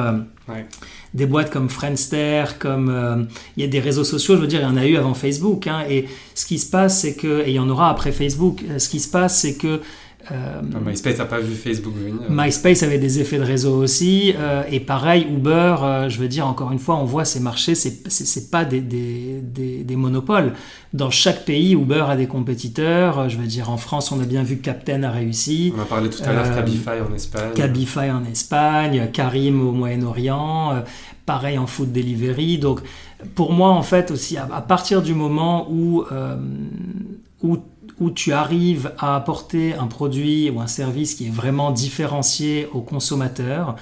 des 1.14 1.26
boîtes 1.26 1.52
comme 1.52 1.70
Friendster, 1.70 2.46
comme 2.60 2.90
euh, 2.90 3.24
il 3.56 3.62
y 3.62 3.66
a 3.66 3.70
des 3.70 3.80
réseaux 3.80 4.04
sociaux, 4.04 4.36
je 4.36 4.42
veux 4.42 4.48
dire, 4.48 4.62
il 4.62 4.64
y 4.64 4.66
en 4.66 4.78
a 4.78 4.86
eu 4.86 4.98
avant 4.98 5.14
Facebook. 5.14 5.68
Hein, 5.68 5.84
et 5.90 6.06
ce 6.34 6.46
qui 6.46 6.58
se 6.58 6.70
passe, 6.70 7.00
c'est 7.02 7.16
que, 7.16 7.42
et 7.46 7.50
il 7.50 7.56
y 7.56 7.60
en 7.60 7.70
aura 7.70 7.90
après 7.90 8.12
Facebook, 8.12 8.64
euh, 8.70 8.80
ce 8.80 8.90
qui 8.90 9.00
se 9.00 9.10
passe, 9.10 9.40
c'est 9.40 9.56
que 9.56 9.82
euh, 10.32 10.62
MySpace 10.86 11.18
n'a 11.18 11.26
pas 11.26 11.40
vu 11.40 11.54
Facebook 11.54 11.94
venir. 11.96 12.30
MySpace 12.30 12.84
avait 12.84 12.98
des 12.98 13.20
effets 13.20 13.38
de 13.38 13.44
réseau 13.44 13.76
aussi. 13.76 14.34
Euh, 14.38 14.64
et 14.72 14.80
pareil, 14.80 15.28
Uber, 15.30 15.76
euh, 15.82 16.10
je 16.10 16.18
veux 16.18 16.30
dire, 16.30 16.48
encore 16.48 16.72
une 16.72 16.80
fois, 16.80 16.96
on 16.96 17.04
voit 17.04 17.26
ces 17.26 17.42
marchés, 17.42 17.76
c'est 17.76 18.52
pas 18.52 18.64
des, 18.64 18.80
des, 18.80 19.42
des, 19.84 19.96
monopoles. 19.96 20.54
Dans 20.94 21.10
chaque 21.10 21.44
pays, 21.44 21.74
Uber 21.74 22.06
a 22.08 22.16
des 22.16 22.28
compétiteurs. 22.28 23.28
Je 23.28 23.38
veux 23.38 23.48
dire, 23.48 23.70
en 23.70 23.78
France, 23.78 24.12
on 24.12 24.22
a 24.22 24.26
bien 24.26 24.44
vu 24.44 24.58
que 24.58 24.64
Captain 24.64 25.04
a 25.04 25.12
réussi. 25.12 25.74
On 25.78 25.82
a 25.82 25.86
parlé 25.86 26.10
tout 26.10 26.24
à 26.24 26.32
l'heure 26.32 26.56
Cabify 26.56 27.02
en 27.10 27.14
Espagne. 27.14 27.54
Cabify 27.54 28.12
en 28.12 28.24
Espagne, 28.24 29.10
Karim 29.12 29.68
au 29.68 29.72
Moyen-Orient. 29.72 30.84
pareil 31.26 31.58
en 31.58 31.68
food 31.68 31.92
delivery. 31.92 32.60
Donc, 32.60 32.80
pour 33.36 33.52
moi, 33.52 33.70
en 33.72 33.84
fait, 33.84 34.10
aussi, 34.10 34.38
à, 34.38 34.46
partir 34.62 35.02
du 35.02 35.14
moment 35.14 35.68
où, 35.70 36.06
où 37.42 37.58
où 38.00 38.12
tu 38.12 38.34
arrives 38.34 38.92
à 38.98 39.16
apporter 39.16 39.74
un 39.76 39.88
produit 39.88 40.50
ou 40.50 40.60
un 40.60 40.68
service 40.68 41.16
qui 41.16 41.28
est 41.28 41.34
vraiment 41.34 41.72
différencié 41.72 42.68
au 42.74 42.82
consommateur, 42.82 43.76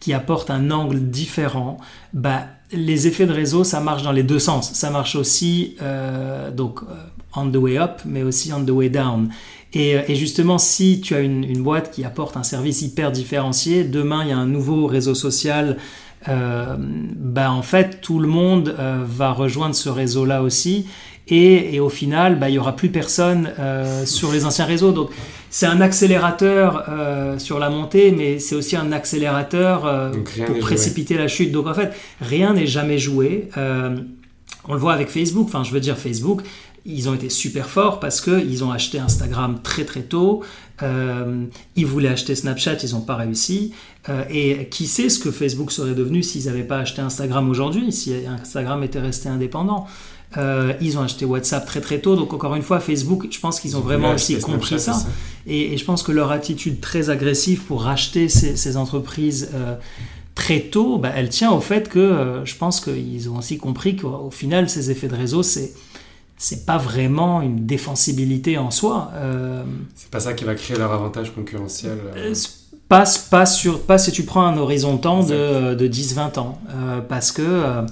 qui 0.00 0.12
apporte 0.12 0.50
un 0.50 0.70
angle 0.70 1.08
différent, 1.08 1.78
bah, 2.12 2.42
les 2.72 3.06
effets 3.06 3.26
de 3.26 3.32
réseau, 3.32 3.64
ça 3.64 3.80
marche 3.80 4.02
dans 4.02 4.12
les 4.12 4.22
deux 4.22 4.38
sens. 4.38 4.72
Ça 4.72 4.90
marche 4.90 5.16
aussi 5.16 5.76
euh, 5.82 6.50
donc 6.50 6.80
euh, 6.82 6.94
on 7.36 7.50
the 7.50 7.56
way 7.56 7.78
up, 7.78 8.02
mais 8.04 8.22
aussi 8.22 8.52
on 8.52 8.64
the 8.64 8.70
way 8.70 8.88
down. 8.88 9.30
Et, 9.72 9.96
euh, 9.96 10.02
justement, 10.10 10.58
si 10.58 11.00
tu 11.00 11.14
as 11.14 11.20
une, 11.20 11.62
boîte 11.62 11.90
qui 11.90 12.04
apporte 12.04 12.36
un 12.36 12.42
service 12.42 12.82
hyper 12.82 13.12
différencié, 13.12 13.84
demain 13.84 14.22
il 14.24 14.28
y 14.28 14.32
a 14.32 14.36
un 14.36 14.46
nouveau 14.46 14.86
réseau 14.86 15.14
social, 15.14 15.78
bah, 16.26 17.52
en 17.52 17.60
fait 17.60 18.00
tout 18.00 18.18
le 18.18 18.26
monde 18.26 18.74
va 18.78 19.32
rejoindre 19.32 19.74
ce 19.74 19.90
réseau-là 19.90 20.42
aussi. 20.42 20.86
Et, 21.28 21.80
au 21.80 21.88
final, 21.88 22.38
bah, 22.38 22.50
il 22.50 22.52
n'y 22.52 22.58
aura 22.58 22.76
plus 22.76 22.90
personne 22.90 23.50
euh, 23.58 24.04
sur 24.04 24.30
les 24.30 24.44
anciens 24.44 24.66
réseaux. 24.66 24.92
Donc 24.92 25.10
c'est 25.48 25.66
un 25.66 25.80
accélérateur 25.80 26.84
euh, 26.88 27.38
sur 27.38 27.58
la 27.58 27.70
montée, 27.70 28.12
mais 28.12 28.38
c'est 28.38 28.54
aussi 28.54 28.76
un 28.76 28.92
accélérateur 28.92 29.86
euh, 29.86 30.12
pour 30.46 30.58
précipiter 30.58 31.16
la 31.16 31.28
chute. 31.28 31.50
Donc 31.50 31.66
en 31.66 31.74
fait, 31.74 31.92
rien 32.20 32.52
n'est 32.52 32.66
jamais 32.66 32.98
joué. 32.98 33.48
on 33.56 34.72
le 34.72 34.78
voit 34.78 34.92
avec 34.92 35.08
Facebook, 35.08 35.46
enfin 35.46 35.64
je 35.64 35.72
veux 35.72 35.80
dire 35.80 35.96
Facebook, 35.96 36.42
ils 36.86 37.08
ont 37.08 37.14
été 37.14 37.30
super 37.30 37.70
forts 37.70 38.00
parce 38.00 38.20
qu'ils 38.20 38.62
ont 38.62 38.70
acheté 38.70 38.98
Instagram 38.98 39.60
très 39.62 39.84
très 39.84 40.02
tôt. 40.02 40.42
ils 40.82 41.86
voulaient 41.86 42.10
acheter 42.10 42.34
Snapchat, 42.34 42.76
ils 42.82 42.92
n'ont 42.92 43.00
pas 43.00 43.16
réussi. 43.16 43.72
et 44.28 44.68
qui 44.70 44.86
sait 44.86 45.08
ce 45.08 45.18
que 45.18 45.30
Facebook 45.30 45.72
serait 45.72 45.94
devenu 45.94 46.22
s'ils 46.22 46.46
n'avaient 46.46 46.64
pas 46.64 46.80
acheté 46.80 47.00
Instagram 47.00 47.48
aujourd'hui, 47.48 47.92
si 47.92 48.12
Instagram 48.26 48.82
était 48.82 49.00
resté 49.00 49.30
indépendant. 49.30 49.86
Euh, 50.36 50.72
ils 50.80 50.98
ont 50.98 51.02
acheté 51.02 51.24
WhatsApp 51.24 51.66
très 51.66 51.80
très 51.80 51.98
tôt. 52.00 52.16
Donc 52.16 52.32
encore 52.32 52.54
une 52.54 52.62
fois, 52.62 52.80
Facebook, 52.80 53.26
je 53.30 53.38
pense 53.38 53.60
qu'ils 53.60 53.76
ont, 53.76 53.80
vraiment 53.80 54.12
aussi 54.12 54.38
compris 54.38 54.80
ça. 54.80 54.96
Et, 55.46 55.76
je 55.76 55.84
pense 55.84 56.02
que 56.02 56.12
leur 56.12 56.30
attitude 56.30 56.80
très 56.80 57.10
agressive 57.10 57.62
pour 57.62 57.82
racheter 57.82 58.28
ces, 58.28 58.76
entreprises 58.76 59.50
euh, 59.54 59.76
très 60.34 60.60
tôt, 60.60 60.98
bah, 60.98 61.10
elle 61.14 61.28
tient 61.28 61.52
au 61.52 61.60
fait 61.60 61.88
que 61.88 61.98
euh, 61.98 62.44
je 62.44 62.56
pense 62.56 62.80
qu'ils 62.80 63.28
ont 63.30 63.38
aussi 63.38 63.58
compris 63.58 63.96
qu'au 63.96 64.30
final, 64.30 64.68
ces 64.68 64.90
effets 64.90 65.08
de 65.08 65.16
réseau, 65.16 65.42
c'est 65.42 65.72
c'est 66.36 66.66
pas 66.66 66.78
vraiment 66.78 67.42
une 67.42 67.64
défensibilité 67.64 68.58
en 68.58 68.72
soi. 68.72 69.12
c'est 69.94 70.10
pas 70.10 70.18
ça 70.18 70.32
qui 70.34 70.44
va 70.44 70.56
créer 70.56 70.76
leur 70.76 70.92
avantage 70.92 71.32
concurrentiel. 71.32 71.96
Pas, 72.88 73.04
pas, 73.30 73.46
sur, 73.46 73.80
pas 73.80 73.98
si 73.98 74.10
tu 74.10 74.24
prends 74.24 74.44
un 74.44 74.58
horizon 74.58 74.98
temps 74.98 75.22
de, 75.22 75.74
de 75.74 75.88
10-20 75.88 76.38
ans. 76.40 76.58
parce 77.08 77.30
que 77.30 77.86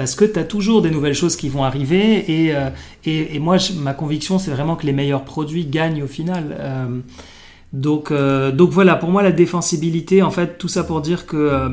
parce 0.00 0.14
que 0.14 0.24
tu 0.24 0.38
as 0.38 0.44
toujours 0.44 0.80
des 0.80 0.90
nouvelles 0.90 1.12
choses 1.12 1.36
qui 1.36 1.50
vont 1.50 1.62
arriver 1.62 2.46
et, 2.46 2.56
euh, 2.56 2.70
et, 3.04 3.38
moi 3.38 3.58
ma 3.76 3.92
conviction 3.92 4.38
c'est 4.38 4.50
vraiment 4.50 4.74
que 4.74 4.86
les 4.86 4.94
meilleurs 4.94 5.24
produits 5.24 5.66
gagnent 5.66 6.02
au 6.02 6.06
final. 6.06 6.56
Euh, 6.58 7.00
donc, 7.74 8.10
euh, 8.10 8.50
donc 8.50 8.70
voilà, 8.70 8.96
pour 8.96 9.10
moi 9.10 9.22
la 9.22 9.30
défensibilité, 9.30 10.22
en 10.22 10.30
fait, 10.30 10.56
tout 10.56 10.68
ça 10.68 10.84
pour 10.84 11.02
dire 11.02 11.26
que, 11.26 11.68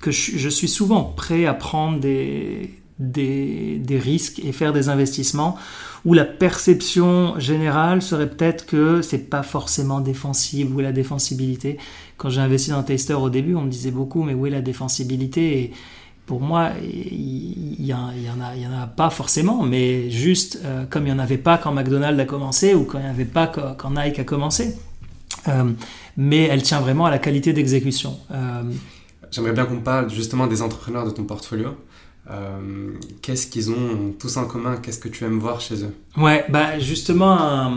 que 0.00 0.10
je, 0.10 0.48
suis 0.48 0.66
souvent 0.66 1.04
prêt 1.04 1.46
à 1.46 1.54
prendre 1.54 2.00
des, 2.00 2.74
des, 2.98 3.78
des, 3.78 3.98
risques 4.00 4.40
et 4.44 4.50
faire 4.50 4.72
des 4.72 4.88
investissements 4.88 5.56
où 6.04 6.12
la 6.12 6.24
perception 6.24 7.38
générale 7.38 8.02
serait 8.02 8.28
peut-être 8.28 8.66
que 8.66 9.00
c'est 9.00 9.30
pas 9.30 9.44
forcément 9.44 10.00
défensible 10.00 10.74
ou 10.74 10.80
la 10.80 10.90
défensibilité. 10.90 11.78
Quand 12.16 12.30
j'ai 12.30 12.40
investi 12.40 12.70
dans 12.70 12.82
Taster 12.82 13.14
au 13.14 13.30
début, 13.30 13.54
on 13.54 13.62
me 13.62 13.70
disait 13.70 13.92
beaucoup, 13.92 14.24
mais 14.24 14.34
où 14.34 14.44
est 14.46 14.50
la 14.50 14.60
défensibilité? 14.60 15.70
Pour 16.30 16.40
moi, 16.40 16.70
il 16.80 17.76
n'y 17.80 17.92
en, 17.92 18.06
en, 18.06 18.80
a 18.82 18.86
pas 18.86 19.10
forcément, 19.10 19.64
mais 19.64 20.12
juste 20.12 20.60
euh, 20.64 20.84
comme 20.88 21.02
il 21.08 21.12
n'y 21.12 21.18
en 21.18 21.18
avait 21.18 21.38
pas 21.38 21.58
quand 21.58 21.72
McDonald's 21.72 22.20
a 22.20 22.24
commencé 22.24 22.72
ou 22.72 22.84
quand 22.84 22.98
il 22.98 23.02
n'y 23.02 23.08
en 23.08 23.14
avait 23.14 23.24
pas 23.24 23.48
quand, 23.48 23.90
Nike 23.90 24.20
a 24.20 24.22
commencé. 24.22 24.76
Euh, 25.48 25.72
mais 26.16 26.44
elle 26.44 26.62
tient 26.62 26.78
vraiment 26.78 27.06
à 27.06 27.10
la 27.10 27.18
qualité 27.18 27.52
d'exécution. 27.52 28.16
Euh, 28.30 28.62
J'aimerais 29.32 29.54
bien 29.54 29.64
qu'on 29.64 29.80
parle 29.80 30.08
justement 30.08 30.46
des 30.46 30.62
entrepreneurs 30.62 31.04
de 31.04 31.10
ton 31.10 31.24
portfolio. 31.24 31.70
Qu'est-ce 33.22 33.48
qu'ils 33.48 33.72
ont 33.72 34.14
tous 34.16 34.36
en 34.36 34.44
commun? 34.44 34.76
Qu'est-ce 34.76 35.00
que 35.00 35.08
tu 35.08 35.24
aimes 35.24 35.40
voir 35.40 35.60
chez 35.60 35.82
eux? 35.82 35.92
Ouais, 36.16 36.44
bah 36.48 36.78
justement, 36.78 37.72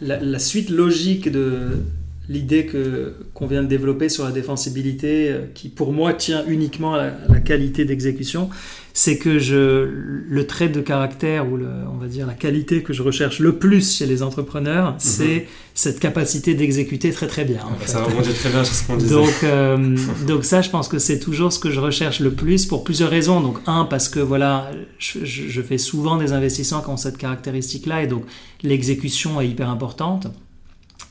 la, 0.00 0.38
suite 0.40 0.70
logique 0.70 1.30
de, 1.30 1.84
l'idée 2.32 2.66
que 2.66 3.14
qu'on 3.34 3.46
vient 3.46 3.62
de 3.62 3.68
développer 3.68 4.08
sur 4.08 4.24
la 4.24 4.30
défensibilité, 4.30 5.28
euh, 5.28 5.42
qui 5.54 5.68
pour 5.68 5.92
moi 5.92 6.14
tient 6.14 6.44
uniquement 6.46 6.94
à 6.94 7.10
la, 7.28 7.40
qualité 7.40 7.84
d'exécution, 7.84 8.50
c'est 8.94 9.18
que 9.18 9.38
je, 9.38 9.88
le 10.28 10.46
trait 10.46 10.68
de 10.68 10.80
caractère 10.80 11.50
ou 11.50 11.56
le, 11.56 11.66
on 11.92 11.96
va 11.96 12.06
dire 12.06 12.26
la 12.26 12.34
qualité 12.34 12.82
que 12.82 12.92
je 12.92 13.02
recherche 13.02 13.38
le 13.38 13.56
plus 13.56 13.96
chez 13.96 14.06
les 14.06 14.22
entrepreneurs, 14.22 14.92
mhm. 14.92 14.98
c'est 14.98 15.46
cette 15.74 16.00
capacité 16.00 16.54
d'exécuter 16.54 17.10
très 17.10 17.26
très 17.26 17.44
bien. 17.44 17.60
ça 17.86 18.02
rebondit 18.02 18.32
très 18.34 18.50
bien 18.50 18.64
sur 18.64 18.74
ce 18.74 18.86
qu'on 18.86 18.96
disait. 18.96 19.14
Donc, 19.14 19.34
euh, 19.44 19.96
donc 20.26 20.44
ça, 20.44 20.62
je 20.62 20.70
pense 20.70 20.88
que 20.88 20.98
c'est 20.98 21.18
toujours 21.18 21.52
ce 21.52 21.58
que 21.58 21.70
je 21.70 21.80
recherche 21.80 22.20
le 22.20 22.32
plus 22.32 22.66
pour 22.66 22.84
plusieurs 22.84 23.10
raisons. 23.10 23.40
Donc 23.40 23.58
un, 23.66 23.84
parce 23.84 24.08
que 24.08 24.20
voilà, 24.20 24.70
je, 24.98 25.24
je 25.24 25.62
fais 25.62 25.78
souvent 25.78 26.16
des 26.16 26.32
investissements 26.32 26.80
qui 26.80 26.90
ont 26.90 26.96
cette 26.96 27.18
caractéristique-là 27.18 28.02
et 28.02 28.06
donc 28.06 28.24
l'exécution 28.62 29.40
est 29.40 29.48
hyper 29.48 29.68
importante. 29.68 30.28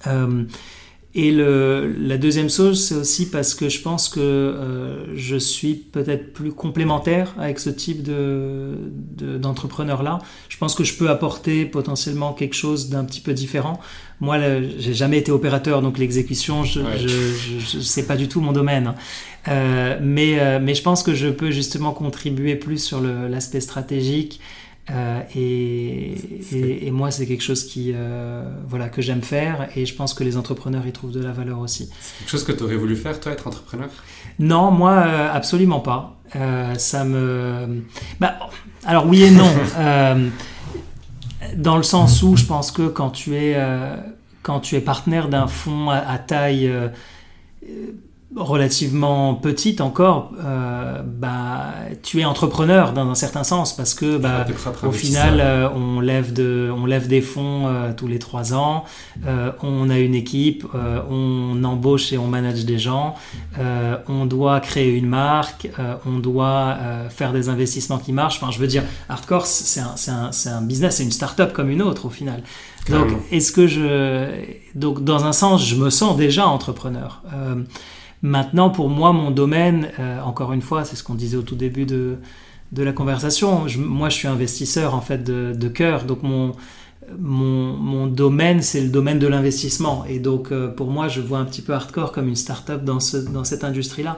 Euh, 0.08 0.44
Et 1.13 1.32
le, 1.32 1.93
la 2.00 2.17
deuxième 2.17 2.50
chose, 2.50 2.88
c'est 2.88 2.95
aussi 2.95 3.30
parce 3.30 3.54
que 3.54 3.67
je 3.67 3.82
pense 3.82 4.08
que 4.08 4.19
euh, 4.21 5.13
je 5.13 5.36
suis 5.36 5.74
peut-être 5.74 6.32
plus 6.32 6.54
complémentaire 6.54 7.36
avec 7.38 7.60
ce 7.60 7.69
type 7.69 8.02
de, 8.02 8.78
d'entrepreneur-là. 9.17 10.19
Je 10.47 10.58
pense 10.58 10.74
que 10.74 10.86
je 10.86 10.95
peux 10.95 11.10
apporter 11.10 11.65
potentiellement 11.65 12.32
quelque 12.32 12.56
chose 12.56 12.89
d'un 12.89 13.04
petit 13.04 13.19
peu 13.19 13.34
différent. 13.34 13.82
Moi, 14.21 14.38
j'ai 14.78 14.93
jamais 14.93 15.17
été 15.17 15.32
opérateur, 15.34 15.82
donc 15.82 15.97
l'exécution, 15.97 16.63
je 16.63 16.80
ne 16.80 17.82
sais 17.82 18.06
pas 18.06 18.15
du 18.15 18.30
tout 18.30 18.39
mon 18.39 18.54
domaine. 18.54 18.88
Hein. 18.88 18.95
Euh, 19.47 20.00
mais, 20.02 20.39
euh, 20.39 20.60
mais 20.62 20.76
je 20.76 20.84
pense 20.84 21.04
que 21.04 21.13
je 21.13 21.28
peux 21.28 21.52
justement 21.52 21.91
contribuer 21.91 22.56
plus 22.56 22.78
sur 22.78 23.02
l'aspect 23.02 23.60
stratégique 23.60 24.39
euh, 24.89 25.22
et, 25.36 26.88
et, 26.88 26.91
moi, 26.91 27.12
c'est 27.12 27.28
quelque 27.28 27.44
chose 27.44 27.65
qui, 27.65 27.91
euh, 27.94 28.44
voilà, 28.67 28.89
que 28.89 29.02
j'aime 29.02 29.22
faire 29.22 29.70
et 29.76 29.86
je 29.86 29.96
pense 29.96 30.13
que 30.13 30.24
les 30.24 30.38
entrepreneurs 30.38 30.86
y 30.88 30.91
trouvent 30.91 31.12
de 31.12 31.22
la 31.22 31.32
valeur 31.32 31.60
aussi. 31.60 31.89
C'est 32.00 32.20
quelque 32.20 32.30
chose 32.30 32.44
que 32.44 32.52
tu 32.52 32.63
aurais 32.63 32.76
voulu 32.76 32.96
faire, 32.96 33.20
toi, 33.20 33.32
être 33.32 33.48
entrepreneur? 33.48 33.89
Non, 34.39 34.72
moi, 34.72 34.91
euh, 34.91 35.30
absolument 35.32 35.80
pas. 35.80 36.17
ça 36.78 37.04
me. 37.06 37.84
Bah, 38.20 38.39
alors, 38.86 39.06
oui 39.08 39.24
et 39.24 39.32
non. 39.32 39.50
dans 41.58 41.78
le 41.78 41.84
sens 41.84 42.24
où 42.24 42.36
je 42.36 42.46
pense 42.46 42.72
que 42.72 42.88
quand 42.88 43.12
tu 43.12 43.36
es, 43.36 43.58
quand 44.41 44.62
tu 44.62 44.76
es 44.76 44.82
partenaire 44.82 45.30
d'un 45.30 45.48
fonds 45.48 45.89
à 45.89 46.17
taille 46.17 46.72
relativement 48.36 49.36
petite 49.36 49.82
encore, 49.82 50.32
euh, 50.39 51.02
bah, 51.04 51.74
tu 52.02 52.22
es 52.22 52.26
entrepreneur 52.26 52.94
dans 52.94 53.10
un 53.10 53.15
certain 53.15 53.44
sens 53.44 53.76
parce 53.76 53.94
que 53.94 54.17
bah, 54.17 54.46
au 54.84 54.91
final 54.91 55.39
euh, 55.41 55.67
on 55.76 56.00
lève 56.00 56.32
de, 56.32 56.72
on 56.74 56.86
lève 56.86 57.08
des 57.08 57.22
fonds 57.22 57.67
euh, 57.67 57.91
tous 57.96 58.08
les 58.08 58.20
trois 58.20 58.54
ans, 58.54 58.86
on 59.62 59.89
a 59.89 60.00
une 60.00 60.15
équipe, 60.15 60.65
on 61.10 61.63
embauche 61.63 62.13
et 62.13 62.17
on 62.17 62.28
manage 62.28 62.65
des 62.65 62.80
gens, 62.80 63.15
on 64.08 64.26
doit 64.26 64.60
créer 64.60 64.96
une 64.96 65.08
marque, 65.08 65.70
on 66.06 66.20
doit 66.20 66.78
faire 67.10 67.34
des 67.34 67.50
investissements 67.50 67.98
qui 67.98 68.13
marchent. 68.13 68.38
Enfin, 68.41 68.52
je 68.52 68.60
veux 68.60 68.67
dire, 68.67 68.84
Hardcore 69.10 69.46
c'est 69.46 69.82
un, 69.82 69.96
un, 70.08 70.32
un, 70.46 70.62
business, 70.62 70.98
c'est 70.98 71.04
une 71.04 71.12
start-up 71.12 71.54
comme 71.54 71.70
une 71.70 71.82
autre 71.82 72.06
au 72.06 72.10
final. 72.10 72.44
Donc, 72.89 73.10
est-ce 73.32 73.52
que 73.52 73.67
je, 73.67 74.28
donc 74.76 75.04
dans 75.04 75.26
un 75.26 75.34
sens, 75.34 75.65
je 75.65 75.76
me 75.76 75.89
sens 75.89 76.17
déjà 76.17 76.48
entrepreneur. 76.48 77.22
Maintenant, 78.22 78.70
pour 78.70 78.90
moi, 78.90 79.14
mon 79.14 79.32
domaine, 79.32 79.90
euh, 80.00 80.22
encore 80.22 80.54
une 80.54 80.62
fois, 80.62 80.86
c'est 80.86 80.96
ce 80.96 81.04
qu'on 81.04 81.16
disait 81.16 81.38
au 81.38 81.42
tout 81.42 81.56
début 81.56 81.86
de, 81.86 82.18
la 82.78 82.94
conversation. 82.94 83.66
moi, 83.80 84.10
je 84.10 84.16
suis 84.16 84.28
investisseur 84.28 84.94
en 84.94 85.02
fait 85.02 85.24
de, 85.24 85.68
cœur, 85.68 86.06
donc 86.06 86.22
mon, 86.22 86.54
mon, 87.18 88.08
domaine, 88.08 88.62
c'est 88.62 88.82
le 88.82 88.90
domaine 88.90 89.18
de 89.18 89.28
l'investissement. 89.28 90.06
Et 90.06 90.20
donc, 90.20 90.52
euh, 90.52 90.68
pour 90.68 90.92
moi, 90.92 91.08
je 91.08 91.20
vois 91.20 91.40
un 91.40 91.46
petit 91.46 91.64
peu 91.64 91.74
hardcore 91.74 92.12
comme 92.12 92.28
une 92.28 92.36
start-up 92.36 92.84
dans 92.84 93.00
cette 93.00 93.64
industrie-là. 93.64 94.18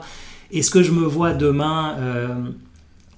Est-ce 0.52 0.70
que 0.70 0.82
je 0.82 0.92
me 0.92 1.06
vois 1.06 1.32
demain 1.32 1.96
euh, 1.98 2.28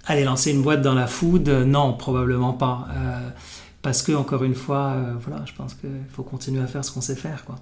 aller 0.07 0.23
lancer 0.23 0.53
une 0.53 0.63
boîte 0.63 0.83
dans 0.83 0.95
la 0.95 1.09
food 1.09 1.49
Non, 1.49 1.95
probablement 1.95 2.53
pas. 2.53 2.87
parce 3.83 4.03
que, 4.03 4.13
encore 4.13 4.45
une 4.45 4.55
fois, 4.55 4.97
voilà, 5.21 5.45
je 5.47 5.53
pense 5.53 5.75
qu'il 5.75 5.91
faut 6.13 6.23
continuer 6.23 6.63
à 6.63 6.69
faire 6.69 6.85
ce 6.85 6.93
qu'on 6.93 7.01
sait 7.01 7.17
faire. 7.17 7.45
Quoi. 7.45 7.57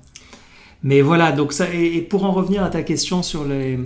Mais 0.84 1.00
voilà, 1.00 1.32
donc 1.32 1.54
ça, 1.54 1.72
et, 1.72 2.02
pour 2.02 2.24
en 2.26 2.32
revenir 2.32 2.62
à 2.62 2.68
ta 2.68 2.82
question 2.82 3.22
sur 3.22 3.46
les, 3.46 3.80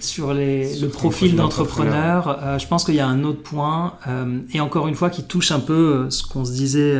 sur 0.00 0.32
les, 0.32 0.78
le 0.80 0.88
profil 0.88 1.36
d'entrepreneur, 1.36 2.42
euh, 2.42 2.58
je 2.58 2.66
pense 2.66 2.84
qu'il 2.84 2.94
y 2.94 3.00
a 3.00 3.06
un 3.06 3.24
autre 3.24 3.42
point, 3.42 3.96
euh, 4.08 4.40
et 4.54 4.60
encore 4.60 4.88
une 4.88 4.94
fois, 4.94 5.10
qui 5.10 5.24
touche 5.24 5.52
un 5.52 5.60
peu 5.60 5.74
euh, 5.74 6.10
ce 6.10 6.26
qu'on 6.26 6.46
se 6.46 6.52
disait 6.52 6.98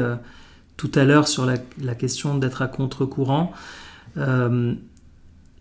tout 0.77 0.91
à 0.95 1.05
l'heure 1.05 1.27
sur 1.27 1.47
la, 1.47 1.55
la 1.81 1.95
question 1.95 2.37
d'être 2.37 2.61
à 2.61 2.69
contre-courant. 2.69 3.51
je 4.15 4.75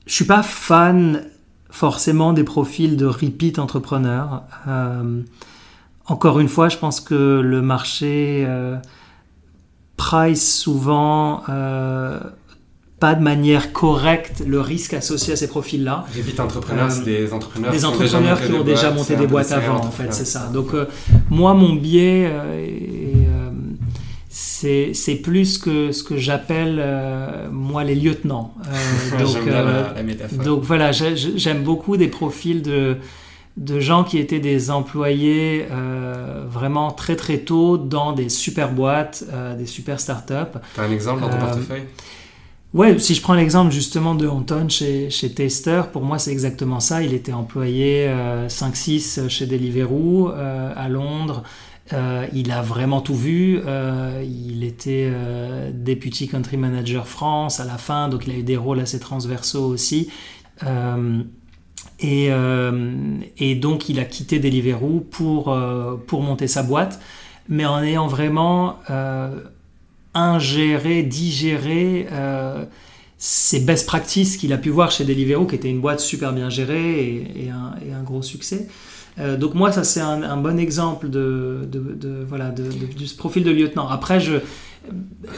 suis 0.06 0.26
pas 0.26 0.44
fan 0.44 1.24
forcément 1.70 2.34
des 2.34 2.44
profils 2.44 2.98
de 2.98 3.06
repeat 3.06 3.60
entrepreneurs. 3.60 4.44
encore 6.06 6.40
une 6.42 6.50
fois, 6.50 6.68
je 6.68 6.78
pense 6.78 7.00
que 7.00 7.40
le 7.40 7.62
marché 7.62 8.46
price 9.96 10.60
souvent 10.60 11.44
pas 13.00 13.14
de 13.14 13.22
manière 13.22 13.74
correcte 13.74 14.44
le 14.46 14.60
risque 14.60 14.94
associé 14.94 15.34
à 15.34 15.36
ces 15.36 15.48
profils-là. 15.48 16.06
Repeat 16.16 16.40
entrepreneurs, 16.40 16.92
c'est 16.92 17.06
des 17.06 17.32
entrepreneurs, 17.32 17.72
des 17.72 17.86
entrepreneurs 17.86 18.42
qui 18.42 18.52
ont 18.54 18.64
déjà 18.64 18.92
monté 18.92 19.16
des 19.16 19.28
boîtes, 19.28 19.52
avant, 19.52 19.78
en 19.78 19.92
fait, 19.92 20.14
c'est 20.14 20.26
ça. 20.26 20.50
Donc, 20.52 20.74
euh, 20.74 20.86
moi, 21.30 21.54
mon 21.54 21.76
biais, 21.76 22.28
euh, 22.28 23.50
euh, 24.64 24.92
c'est 24.94 25.16
plus 25.24 25.60
que 25.60 25.92
ce 25.92 26.02
que 26.04 26.18
j'appelle, 26.18 26.84
moi, 27.52 27.84
les 27.84 27.96
lieutenants. 27.96 28.56
donc, 29.20 29.46
la, 29.46 29.62
la 29.64 30.44
donc, 30.44 30.64
voilà, 30.64 30.92
j'aime 30.92 31.64
beaucoup 31.64 31.98
des 31.98 32.08
profils 32.08 32.64
de, 32.64 32.98
de 33.58 33.80
gens 33.80 34.04
qui 34.04 34.18
étaient 34.18 34.40
des 34.40 34.72
employés 34.72 35.68
vraiment 36.50 36.90
très 36.90 37.16
très 37.16 37.38
tôt 37.40 37.78
dans 37.78 38.14
des 38.14 38.30
super 38.30 38.72
boîtes, 38.72 39.24
des 39.56 39.68
super 39.68 40.00
startups. 40.00 40.58
Tu 40.74 40.82
as 40.82 40.84
un 40.84 40.92
exemple 40.92 41.22
dans 41.22 41.30
ton 41.30 41.38
portefeuille? 41.38 41.84
Ouais, 42.74 43.00
si 43.00 43.16
je 43.16 43.22
prends 43.22 43.34
l'exemple 43.34 43.72
justement 43.72 44.14
de 44.14 44.28
Anton 44.28 44.68
chez, 44.68 45.10
chez 45.10 45.34
Taster, 45.34 45.84
pour 45.94 46.04
moi 46.04 46.20
c'est 46.20 46.32
exactement 46.32 46.82
ça. 46.82 47.02
Il 47.02 47.14
était 47.14 47.32
employé 47.32 48.14
5-6 48.50 49.20
euh, 49.20 49.30
chez 49.30 49.46
Deliveroo 49.46 50.30
euh, 50.30 50.74
à 50.76 50.90
Londres. 50.90 51.44
Euh, 51.94 52.28
il 52.34 52.52
a 52.52 52.62
vraiment 52.62 53.00
tout 53.00 53.16
vu. 53.16 53.62
il 54.22 54.66
était 54.66 55.10
Deputy 55.74 56.28
Country 56.28 56.58
Manager 56.58 57.08
France 57.08 57.62
à 57.62 57.66
la 57.66 57.78
fin, 57.78 58.10
donc 58.10 58.28
il 58.28 58.34
a 58.34 58.38
eu 58.38 58.44
des 58.44 58.58
rôles 58.58 58.82
assez 58.82 59.00
transversaux 59.00 59.66
aussi. 59.66 60.10
Et, 62.00 62.30
et, 63.38 63.56
donc 63.56 63.88
il 63.88 64.00
a 64.02 64.06
quitté 64.06 64.40
Deliveroo 64.40 65.00
pour, 65.00 65.58
pour 66.08 66.22
monter 66.22 66.48
sa 66.48 66.64
boîte, 66.64 67.00
mais 67.48 67.66
en 67.66 67.82
ayant 67.82 68.08
vraiment 68.08 68.80
ingérer, 70.18 71.04
digérer 71.04 72.08
euh, 72.12 72.66
ces 73.18 73.60
best 73.60 73.86
practices 73.86 74.38
qu'il 74.38 74.52
a 74.54 74.58
pu 74.58 74.70
voir 74.70 74.92
chez 74.92 75.04
Deliveroo, 75.04 75.46
qui 75.46 75.56
était 75.56 75.70
une 75.70 75.82
boîte 75.82 76.00
super 76.00 76.34
bien 76.34 76.50
gérée 76.50 77.00
et, 77.36 77.50
un, 77.50 78.04
gros 78.04 78.22
succès. 78.22 78.68
Euh, 79.20 79.38
donc 79.38 79.56
moi, 79.56 79.72
ça 79.72 79.84
c'est 79.84 80.02
un, 80.02 80.38
bon 80.38 80.60
exemple 80.60 81.10
de, 81.10 81.68
voilà 82.28 82.50
de, 82.50 82.66
ce 83.06 83.16
profil 83.16 83.44
de 83.44 83.52
lieutenant. 83.52 83.88
Après, 83.88 84.20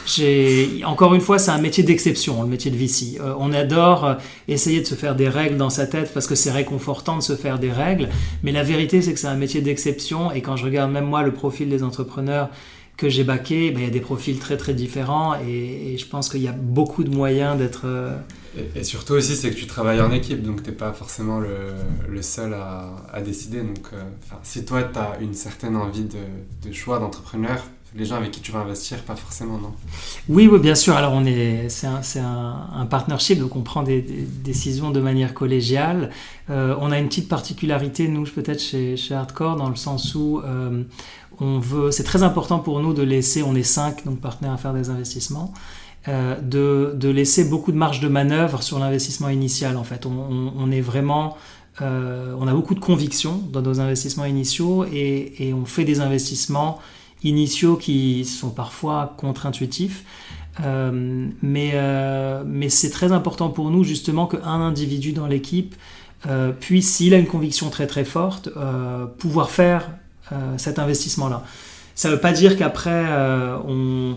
j'ai 0.06 0.82
encore 0.86 1.16
une 1.16 1.22
fois, 1.22 1.40
c'est 1.40 1.52
un 1.52 1.58
métier 1.62 1.84
d'exception, 1.84 2.42
le 2.44 2.50
métier 2.50 2.72
de 2.72 2.78
VC. 2.78 3.20
Euh, 3.20 3.34
on 3.40 3.54
adore 3.54 4.18
essayer 4.48 4.82
de 4.82 4.86
se 4.86 4.96
faire 4.96 5.16
des 5.16 5.30
règles 5.30 5.58
dans 5.58 5.70
sa 5.70 5.88
tête 5.88 6.12
parce 6.14 6.28
que 6.28 6.36
c'est 6.36 6.52
réconfortant 6.52 7.18
de 7.18 7.24
se 7.24 7.36
faire 7.36 7.60
des 7.60 7.72
règles, 7.72 8.10
mais 8.44 8.52
la 8.52 8.64
vérité 8.64 9.02
c'est 9.02 9.14
que 9.14 9.20
c'est 9.20 9.28
un 9.28 9.36
métier 9.36 9.62
d'exception. 9.62 10.32
Et 10.32 10.42
quand 10.42 10.58
je 10.58 10.66
regarde 10.66 10.92
même 10.92 11.06
moi 11.06 11.24
le 11.24 11.34
profil 11.34 11.70
des 11.70 11.84
entrepreneurs 11.84 12.50
que 13.00 13.08
j'ai 13.08 13.24
baqué, 13.24 13.72
ben, 13.72 13.80
il 13.80 13.86
y 13.86 13.88
a 13.88 13.92
des 13.92 14.02
profils 14.02 14.38
très 14.38 14.58
très 14.58 14.74
différents 14.74 15.36
et, 15.36 15.98
je 15.98 16.06
pense 16.06 16.30
qu'il 16.30 16.42
y 16.42 16.48
a 16.48 16.52
beaucoup 16.52 17.04
de 17.04 17.10
moyens 17.10 17.58
d'être... 17.58 17.84
Euh, 17.86 18.18
et, 18.76 18.84
surtout 18.84 19.14
aussi, 19.14 19.38
c'est 19.38 19.52
que 19.52 19.56
tu 19.56 19.68
travailles 19.68 20.02
en 20.02 20.12
équipe, 20.12 20.44
donc 20.44 20.64
tu 20.64 20.70
n'es 20.70 20.76
pas 20.76 20.92
forcément 20.92 21.40
le, 21.40 22.22
seul 22.22 22.54
à, 22.54 22.90
à, 23.14 23.22
décider. 23.22 23.62
Donc 23.62 23.88
euh, 23.94 24.02
si 24.44 24.66
toi, 24.66 24.84
tu 24.84 25.00
as 25.00 25.18
une 25.22 25.34
certaine 25.34 25.78
envie 25.78 26.04
de, 26.04 26.72
choix 26.74 27.00
d'entrepreneur, 27.00 27.64
les 27.96 28.06
gens 28.06 28.18
avec 28.18 28.32
qui 28.32 28.42
tu 28.42 28.52
vas 28.52 28.60
investir, 28.60 29.02
pas 29.04 29.16
forcément, 29.16 29.58
non? 29.58 29.74
Oui, 30.28 30.48
oui, 30.52 30.60
bien 30.60 30.76
sûr. 30.76 30.96
Alors, 30.96 31.14
on 31.14 31.26
est, 31.26 31.70
c'est 31.70 31.88
un, 31.88 32.02
un, 32.18 32.82
un, 32.82 32.86
partnership, 32.86 33.40
donc 33.40 33.56
on 33.56 33.62
prend 33.62 33.82
des, 33.82 34.02
décisions 34.02 34.92
de 34.92 35.00
manière 35.00 35.34
collégiale. 35.34 36.12
Euh, 36.50 36.76
on 36.80 36.92
a 36.92 37.00
une 37.00 37.08
petite 37.08 37.30
particularité, 37.30 38.08
nous, 38.08 38.26
peut-être 38.26 38.62
chez, 38.62 38.98
chez 38.98 39.16
Hardcore, 39.16 39.56
dans 39.56 39.70
le 39.70 39.76
sens 39.76 40.14
où 40.16 40.42
c'est 41.92 42.04
très 42.04 42.24
important 42.24 42.60
pour 42.60 42.80
nous 42.80 42.94
de 42.94 43.04
laisser, 43.04 43.44
on 43.44 43.56
est 43.56 43.64
cinq 43.64 44.06
donc 44.06 44.20
partenaires 44.20 44.54
à 44.54 44.58
faire 44.58 44.74
des 44.74 44.90
investissements, 44.90 45.54
euh, 46.08 46.40
de, 46.42 47.10
laisser 47.10 47.50
beaucoup 47.50 47.72
de 47.72 47.78
marge 47.78 48.00
de 48.00 48.08
manœuvre 48.08 48.64
sur 48.64 48.80
l'investissement 48.80 49.30
initial. 49.30 49.78
En 49.78 49.84
fait, 49.84 50.06
on, 50.06 50.72
est 50.72 50.82
vraiment, 50.82 51.38
euh, 51.82 52.34
on 52.40 52.48
a 52.48 52.54
beaucoup 52.54 52.76
de 52.76 52.80
conviction 52.80 53.42
dans 53.52 53.62
nos 53.62 53.80
investissements 53.80 54.26
initiaux 54.26 54.86
et, 54.86 55.54
on 55.54 55.66
fait 55.66 55.84
des 55.84 56.00
investissements 56.00 56.80
initiaux 57.24 57.76
qui 57.76 58.24
sont 58.26 58.50
parfois 58.50 59.14
contre-intuitifs. 59.18 60.04
Euh, 60.64 61.30
mais, 61.42 62.70
c'est 62.70 62.92
très 62.92 63.12
important 63.12 63.50
pour 63.50 63.70
nous 63.70 63.84
justement 63.84 64.26
qu'un 64.26 64.62
individu 64.62 65.12
dans 65.12 65.28
l'équipe 65.28 65.76
puisse, 66.60 66.96
s'il 66.96 67.14
a 67.14 67.18
une 67.18 67.28
conviction 67.28 67.70
très 67.70 67.88
très 67.88 68.06
forte, 68.06 68.50
pouvoir 69.18 69.50
faire 69.50 69.90
euh, 69.90 69.99
cet 70.58 70.80
investissement-là. 70.80 71.44
Ça 71.96 72.10
ne 72.10 72.14
veut 72.14 72.22
pas 72.22 72.32
dire 72.32 72.58
qu'après, 72.58 73.06
euh, 73.10 73.58
on, 73.68 74.16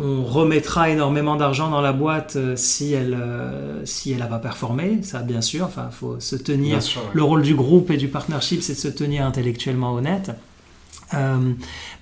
remettra 0.00 0.90
énormément 0.90 1.36
d'argent 1.36 1.70
dans 1.70 1.80
la 1.80 1.92
boîte 1.92 2.34
euh, 2.34 2.56
si 2.56 2.92
elle 2.92 3.16
si 3.84 4.10
elle 4.10 4.18
n'a 4.18 4.26
pas 4.26 4.40
performé, 4.40 5.02
ça 5.02 5.20
bien 5.20 5.40
sûr. 5.40 5.64
Enfin, 5.64 5.88
faut 5.90 6.18
se 6.18 6.34
tenir. 6.36 6.78
Le 7.12 7.22
rôle 7.22 7.42
du 7.42 7.54
groupe 7.54 7.90
et 7.90 7.96
du 7.96 8.08
partnership, 8.08 8.62
c'est 8.62 8.74
de 8.74 8.78
se 8.78 8.88
tenir 8.88 9.24
intellectuellement 9.24 9.94
honnête. 9.94 10.32
Euh, 11.14 11.52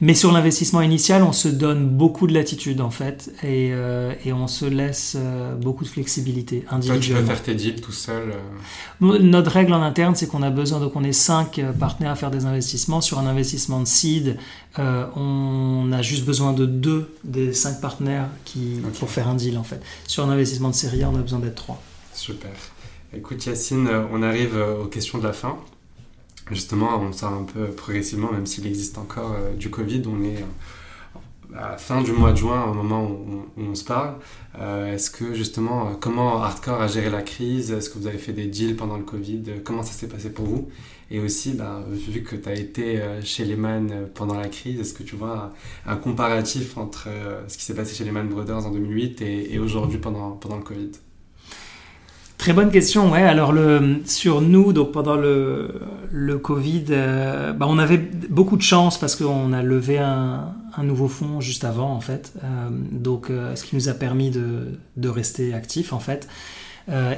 mais 0.00 0.14
sur 0.14 0.32
l'investissement 0.32 0.80
initial, 0.80 1.22
on 1.22 1.32
se 1.32 1.48
donne 1.48 1.88
beaucoup 1.88 2.26
de 2.26 2.34
latitude 2.34 2.80
en 2.80 2.90
fait 2.90 3.30
et, 3.42 3.70
euh, 3.72 4.12
et 4.24 4.32
on 4.32 4.48
se 4.48 4.64
laisse 4.64 5.16
euh, 5.16 5.54
beaucoup 5.54 5.84
de 5.84 5.88
flexibilité 5.88 6.64
individuellement. 6.70 7.20
Toi, 7.20 7.20
tu 7.20 7.28
peux 7.28 7.34
faire 7.34 7.42
tes 7.42 7.54
deals 7.54 7.80
tout 7.80 7.92
seul 7.92 8.34
Notre 9.00 9.50
règle 9.50 9.74
en 9.74 9.82
interne, 9.82 10.14
c'est 10.16 10.26
qu'on 10.26 10.42
a 10.42 10.50
besoin, 10.50 10.80
donc 10.80 10.96
on 10.96 11.04
est 11.04 11.12
cinq 11.12 11.60
partenaires 11.78 12.12
à 12.12 12.16
faire 12.16 12.30
des 12.30 12.46
investissements. 12.46 13.00
Sur 13.00 13.18
un 13.18 13.26
investissement 13.26 13.80
de 13.80 13.86
seed, 13.86 14.38
on 14.78 15.90
a 15.92 16.02
juste 16.02 16.24
besoin 16.24 16.52
de 16.52 16.66
deux 16.66 17.14
des 17.24 17.52
cinq 17.52 17.80
partenaires 17.80 18.28
qui, 18.44 18.80
pour 18.98 19.10
faire 19.10 19.28
un 19.28 19.34
deal 19.34 19.56
en 19.58 19.64
fait. 19.64 19.80
Sur 20.06 20.24
un 20.24 20.30
investissement 20.30 20.70
de 20.70 20.74
série 20.74 21.02
A, 21.02 21.10
on 21.10 21.16
a 21.16 21.22
besoin 21.22 21.38
d'être 21.38 21.54
trois. 21.54 21.80
Super. 22.12 22.50
Écoute 23.14 23.46
Yacine, 23.46 23.88
on 24.12 24.22
arrive 24.22 24.56
aux 24.82 24.86
questions 24.86 25.18
de 25.18 25.24
la 25.24 25.32
fin. 25.32 25.56
Justement, 26.50 27.00
on 27.00 27.12
sort 27.12 27.32
un 27.32 27.42
peu 27.42 27.66
progressivement, 27.72 28.30
même 28.30 28.46
s'il 28.46 28.66
existe 28.66 28.98
encore 28.98 29.32
euh, 29.32 29.54
du 29.54 29.68
Covid, 29.68 30.02
on 30.06 30.22
est 30.22 30.36
euh, 30.36 31.56
à 31.58 31.70
la 31.72 31.76
fin 31.76 32.02
du 32.02 32.12
mois 32.12 32.30
de 32.30 32.36
juin, 32.36 32.66
au 32.70 32.74
moment 32.74 33.04
où 33.04 33.46
on, 33.56 33.74
se 33.74 33.84
parle. 33.84 34.14
Euh, 34.60 34.94
est-ce 34.94 35.10
que 35.10 35.34
justement, 35.34 35.96
comment 36.00 36.40
Hardcore 36.40 36.80
a 36.80 36.86
géré 36.86 37.10
la 37.10 37.22
crise? 37.22 37.72
Est-ce 37.72 37.90
que 37.90 37.98
vous 37.98 38.06
avez 38.06 38.18
fait 38.18 38.32
des 38.32 38.46
deals 38.46 38.76
pendant 38.76 38.96
le 38.96 39.02
Covid? 39.02 39.42
Comment 39.64 39.82
ça 39.82 39.92
s'est 39.92 40.06
passé 40.08 40.32
pour 40.32 40.44
vous? 40.44 40.68
Et 41.10 41.18
aussi, 41.18 41.54
bah, 41.54 41.84
vu 41.88 42.22
que 42.22 42.36
tu 42.36 42.48
as 42.48 42.54
été 42.54 43.00
chez 43.22 43.44
Lehman 43.44 44.08
pendant 44.14 44.34
la 44.34 44.48
crise, 44.48 44.80
est-ce 44.80 44.94
que 44.94 45.04
tu 45.04 45.16
vois 45.16 45.52
un 45.86 45.96
comparatif 45.96 46.78
entre 46.78 47.08
ce 47.46 47.56
qui 47.56 47.64
s'est 47.64 47.74
passé 47.74 47.94
chez 47.94 48.04
Lehman 48.04 48.28
Brothers 48.28 48.66
en 48.66 48.70
2008 48.70 49.22
et, 49.22 49.58
aujourd'hui 49.58 49.98
pendant 49.98 50.38
le 50.42 50.62
Covid? 50.64 50.90
Très 52.38 52.52
bonne 52.52 52.70
question, 52.70 53.10
ouais. 53.10 53.22
Alors 53.22 53.52
le, 53.52 54.02
sur 54.04 54.40
nous, 54.40 54.72
donc 54.72 54.92
pendant 54.92 55.16
le, 55.16 55.80
le 56.12 56.38
Covid, 56.38 56.84
euh, 56.90 57.52
bah, 57.52 57.66
on 57.68 57.78
avait 57.78 57.96
beaucoup 57.96 58.56
de 58.56 58.62
chance 58.62 58.98
parce 58.98 59.16
qu'on 59.16 59.52
a 59.52 59.62
levé 59.62 59.98
un, 59.98 60.54
un, 60.76 60.82
nouveau 60.84 61.08
fonds 61.08 61.40
juste 61.40 61.64
avant 61.64 61.90
en 61.92 62.00
fait, 62.00 62.34
euh, 62.44 62.68
donc 62.70 63.30
euh, 63.30 63.56
ce 63.56 63.64
qui 63.64 63.74
nous 63.74 63.88
a 63.88 63.94
permis 63.94 64.30
de, 64.30 64.78
de 64.96 65.08
rester 65.08 65.54
actifs 65.54 65.92
en 65.92 65.98
fait. 65.98 66.28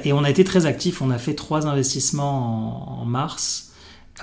et 0.03 0.13
on 0.13 0.23
a 0.23 0.29
été 0.29 0.43
très 0.43 0.65
actifs. 0.65 1.01
On 1.01 1.11
a 1.11 1.17
fait 1.19 1.35
trois 1.35 1.67
investissements 1.67 2.97
en, 2.97 3.01
en 3.01 3.05
mars. 3.05 3.68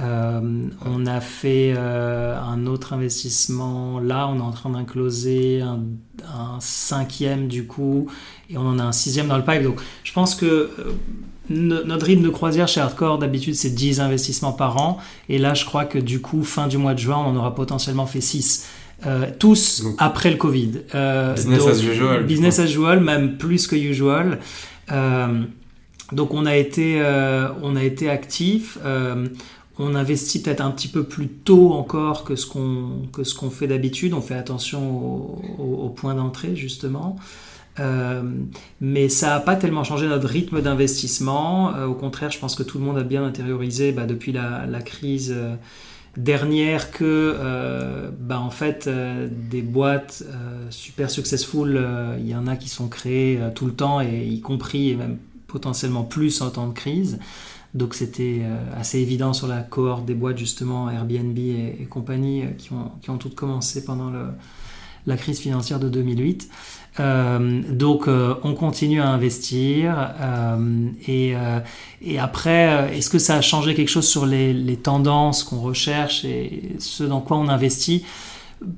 On 0.01 1.07
a 1.07 1.20
fait 1.20 1.72
un 1.76 2.66
autre 2.66 2.92
investissement 2.92 4.01
là, 4.01 4.28
on 4.28 4.38
est 4.38 4.42
en 4.42 4.51
train 4.51 4.70
d'incloser 4.70 5.61
un, 5.61 5.80
un, 6.24 6.59
cinquième 6.61 7.49
du 7.49 7.66
coup, 7.66 8.07
et 8.51 8.57
on 8.57 8.66
en 8.66 8.78
a 8.78 8.84
un 8.84 8.92
sixième 8.92 9.28
dans 9.28 9.36
le 9.36 9.44
pipe. 9.44 9.62
Donc 9.62 9.80
je 10.05 10.12
pense 10.12 10.34
que 10.34 10.47
euh, 10.47 10.70
notre 11.49 12.07
rythme 12.07 12.22
de 12.22 12.28
croisière 12.28 12.68
chez 12.68 12.80
Hardcore, 12.80 13.18
d'habitude, 13.18 13.55
c'est 13.55 13.70
10 13.70 14.01
investissements 14.01 14.53
par 14.53 14.76
an. 14.78 14.99
Et 15.28 15.38
là, 15.38 15.55
je 15.55 15.64
crois 15.64 15.84
que 15.84 15.99
du 15.99 16.20
coup, 16.20 16.42
fin 16.42 16.66
du 16.66 16.76
mois 16.76 16.94
de 16.94 16.99
juin, 16.99 17.18
on 17.18 17.30
en 17.30 17.36
aura 17.36 17.55
potentiellement 17.55 18.07
fait 18.07 18.20
6. 18.20 18.66
Euh, 19.07 19.26
tous 19.38 19.84
après 19.99 20.30
le 20.30 20.36
Covid. 20.36 20.72
Euh, 20.94 21.34
business 21.34 21.66
as 21.66 21.82
usual. 21.82 22.24
Business 22.24 22.59
as 22.59 22.64
usual, 22.64 23.01
même 23.01 23.36
plus 23.36 23.66
que 23.66 23.76
usual. 23.76 24.38
donc 26.12 26.34
on 26.34 26.47
a 26.47 26.57
été, 26.57 27.03
on 27.62 27.76
a 27.76 27.84
été 27.84 28.09
actif. 28.11 28.78
On 29.78 29.94
investit 29.94 30.42
peut-être 30.42 30.62
un 30.62 30.70
petit 30.70 30.88
peu 30.88 31.04
plus 31.04 31.28
tôt 31.28 31.72
encore 31.72 32.24
que 32.24 32.36
ce 32.36 32.46
qu'on 32.46 33.08
que 33.12 33.24
ce 33.24 33.34
qu'on 33.34 33.50
fait 33.50 33.66
d'habitude. 33.66 34.14
On 34.14 34.22
fait 34.22 34.34
attention 34.34 35.38
au, 35.58 35.84
au 35.84 35.88
point 35.90 36.14
d'entrée 36.14 36.56
justement. 36.56 37.16
Euh, 37.78 38.22
mais 38.80 39.08
ça 39.08 39.28
n'a 39.28 39.40
pas 39.40 39.56
tellement 39.56 39.84
changé 39.84 40.06
notre 40.06 40.28
rythme 40.28 40.62
d'investissement. 40.62 41.74
Euh, 41.74 41.86
au 41.86 41.94
contraire, 41.94 42.30
je 42.30 42.38
pense 42.38 42.54
que 42.54 42.62
tout 42.62 42.78
le 42.78 42.84
monde 42.84 42.98
a 42.98 43.02
bien 43.02 43.24
intériorisé 43.24 43.92
bah, 43.92 44.06
depuis 44.06 44.32
la, 44.32 44.66
crise 44.84 45.32
euh, 45.36 45.56
dernière 46.16 46.90
que 46.90 47.36
bah, 48.18 48.40
en 48.40 48.50
fait 48.50 48.88
des 48.88 49.62
boîtes 49.62 50.24
super 50.70 51.10
successful, 51.10 51.84
il 52.18 52.28
y 52.28 52.34
en 52.34 52.46
a 52.46 52.56
qui 52.56 52.68
sont 52.68 52.88
créées 52.88 53.38
tout 53.54 53.66
le 53.66 53.72
temps 53.72 54.00
et 54.00 54.26
y 54.26 54.40
compris 54.40 54.90
et 54.90 54.96
même 54.96 55.18
potentiellement 55.46 56.04
plus 56.04 56.40
en 56.40 56.50
temps 56.50 56.68
de 56.68 56.72
crise. 56.72 57.18
Donc 57.76 57.94
c'était 57.94 58.42
assez 58.76 58.98
évident 58.98 59.32
sur 59.32 59.46
la 59.46 59.60
cohorte 59.60 60.04
des 60.04 60.14
boîtes 60.14 60.38
justement 60.38 60.90
Airbnb 60.90 61.38
et, 61.38 61.86
compagnie 61.90 62.44
qui 62.58 62.72
ont, 62.72 62.90
qui 63.02 63.10
ont 63.10 63.18
toutes 63.18 63.34
commencé 63.34 63.84
pendant 63.84 64.10
la 65.06 65.16
crise 65.16 65.38
financière 65.38 65.78
de 65.78 65.88
2008. 65.88 66.48
Euh, 66.98 67.62
donc 67.70 68.08
euh, 68.08 68.34
on 68.42 68.54
continue 68.54 69.02
à 69.02 69.08
investir 69.08 70.14
euh, 70.18 70.88
et, 71.06 71.34
et, 72.02 72.18
après 72.18 72.96
est-ce 72.96 73.10
que 73.10 73.18
ça 73.18 73.36
a 73.36 73.40
changé 73.42 73.74
quelque 73.74 73.90
chose 73.90 74.08
sur 74.08 74.24
les 74.24 74.78
tendances 74.82 75.44
qu'on 75.44 75.60
recherche 75.60 76.24
et 76.24 76.76
ce 76.78 77.04
dans 77.04 77.20
quoi 77.20 77.36
on 77.36 77.48
investit? 77.48 78.04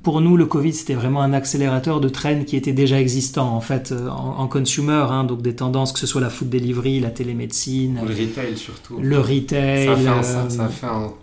Pour 0.03 0.19
nous, 0.21 0.35
le 0.35 0.45
Covid, 0.45 0.73
c'était 0.73 0.93
vraiment 0.93 1.21
un 1.21 1.33
accélérateur 1.33 2.01
de 2.01 2.09
trends 2.09 2.43
qui 2.45 2.57
était 2.57 2.73
déjà 2.73 2.99
existant, 2.99 3.55
en 3.55 3.61
fait, 3.61 3.93
en, 4.09 4.47
consumer, 4.47 5.05
hein, 5.09 5.23
donc 5.23 5.41
des 5.41 5.55
tendances, 5.55 5.93
que 5.93 5.99
ce 5.99 6.07
soit 6.07 6.21
la 6.21 6.29
food 6.29 6.49
delivery, 6.49 6.99
la 6.99 7.11
télémédecine. 7.11 7.99
Le 8.05 8.13
retail, 8.13 8.57
surtout. 8.57 8.97
Le 8.99 9.19
retail. 9.19 9.85
Ça 9.85 9.95
fait 9.95 10.07
un, 10.07 10.49
ça 10.49 10.65
a 10.65 10.67
fait 10.67 10.87
un 10.87 11.13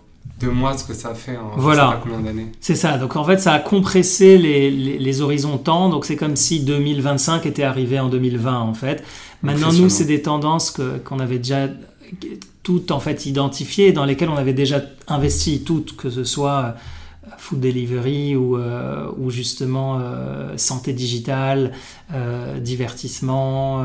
de 0.41 0.49
moi 0.49 0.77
ce 0.77 0.85
que 0.85 0.93
ça 0.93 1.15
fait 1.15 1.37
en 1.37 1.57
voilà. 1.57 2.01
combien 2.03 2.21
d'années. 2.21 2.53
C'est 2.61 2.75
ça, 2.75 2.99
donc 2.99 3.17
en 3.17 3.25
fait 3.25 3.39
ça 3.39 3.53
a 3.53 3.59
compressé 3.59 4.37
les, 4.37 4.71
les, 4.71 5.21
horizons 5.23 5.57
temps, 5.57 5.89
donc 5.89 6.05
c'est 6.05 6.17
comme 6.17 6.37
si 6.37 6.61
2025 6.61 7.47
était 7.47 7.63
arrivé 7.63 7.99
en 7.99 8.09
2020 8.09 8.59
en 8.59 8.75
fait. 8.75 9.03
Maintenant 9.43 9.73
nous 9.73 9.89
c'est 9.89 10.05
des 10.05 10.21
tendances 10.21 10.79
qu'on 11.05 11.21
avait 11.21 11.39
déjà 11.39 11.69
toutes 12.63 12.91
en 12.91 13.01
fait 13.01 13.25
identifiées, 13.27 13.93
dans 13.93 14.05
lesquelles 14.05 14.29
on 14.29 14.37
avait 14.37 14.53
déjà 14.53 14.83
investi 15.09 15.63
toutes, 15.63 15.97
que 15.97 16.11
ce 16.11 16.25
soit 16.25 16.59
euh, 16.59 16.71
food 17.39 17.61
delivery 17.61 18.37
ou, 18.37 18.57
euh, 18.57 19.11
ou 19.19 19.31
justement 19.31 19.99
euh, 20.01 20.57
santé 20.57 20.93
digitale, 20.93 21.73
divertissement 22.61 23.85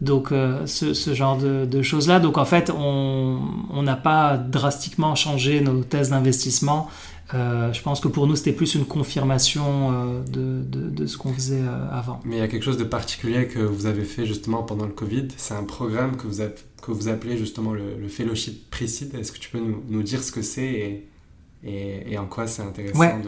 donc 0.00 0.32
euh, 0.32 0.66
ce, 0.66 1.14
genre 1.14 1.38
de, 1.38 1.82
choses-là. 1.82 2.20
Donc 2.20 2.38
en 2.38 2.44
fait, 2.44 2.70
on 2.70 3.82
n'a 3.82 3.96
pas 3.96 4.36
drastiquement 4.36 5.14
changé 5.14 5.60
nos 5.60 5.82
thèses 5.82 6.10
d'investissement. 6.10 6.88
Euh, 7.32 7.72
je 7.72 7.80
pense 7.82 8.00
que 8.00 8.08
pour 8.08 8.26
nous, 8.26 8.34
c'était 8.34 8.52
plus 8.52 8.74
une 8.74 8.84
confirmation 8.84 9.92
euh, 9.92 10.64
de, 10.64 11.06
ce 11.06 11.16
qu'on 11.16 11.32
faisait 11.32 11.62
avant. 11.92 12.20
Mais 12.24 12.36
il 12.36 12.38
y 12.38 12.42
a 12.42 12.48
quelque 12.48 12.64
chose 12.64 12.78
de 12.78 12.84
particulier 12.84 13.46
que 13.46 13.60
vous 13.60 13.86
avez 13.86 14.04
fait 14.04 14.26
justement 14.26 14.62
pendant 14.62 14.86
le 14.86 14.92
Covid. 14.92 15.28
C'est 15.36 15.54
un 15.54 15.64
programme 15.64 16.16
que 16.16 16.26
vous, 16.26 16.42
que 16.82 16.90
vous 16.90 17.08
appelez 17.08 17.36
justement 17.36 17.72
le, 17.72 18.08
Fellowship 18.08 18.70
Precide. 18.70 19.14
Est-ce 19.14 19.32
que 19.32 19.38
tu 19.38 19.50
peux 19.50 19.60
nous, 19.60 20.02
dire 20.02 20.22
ce 20.22 20.32
que 20.32 20.42
c'est 20.42 21.04
et, 21.64 22.16
en 22.18 22.26
quoi 22.26 22.46
c'est 22.46 22.62
intéressant 22.62 23.18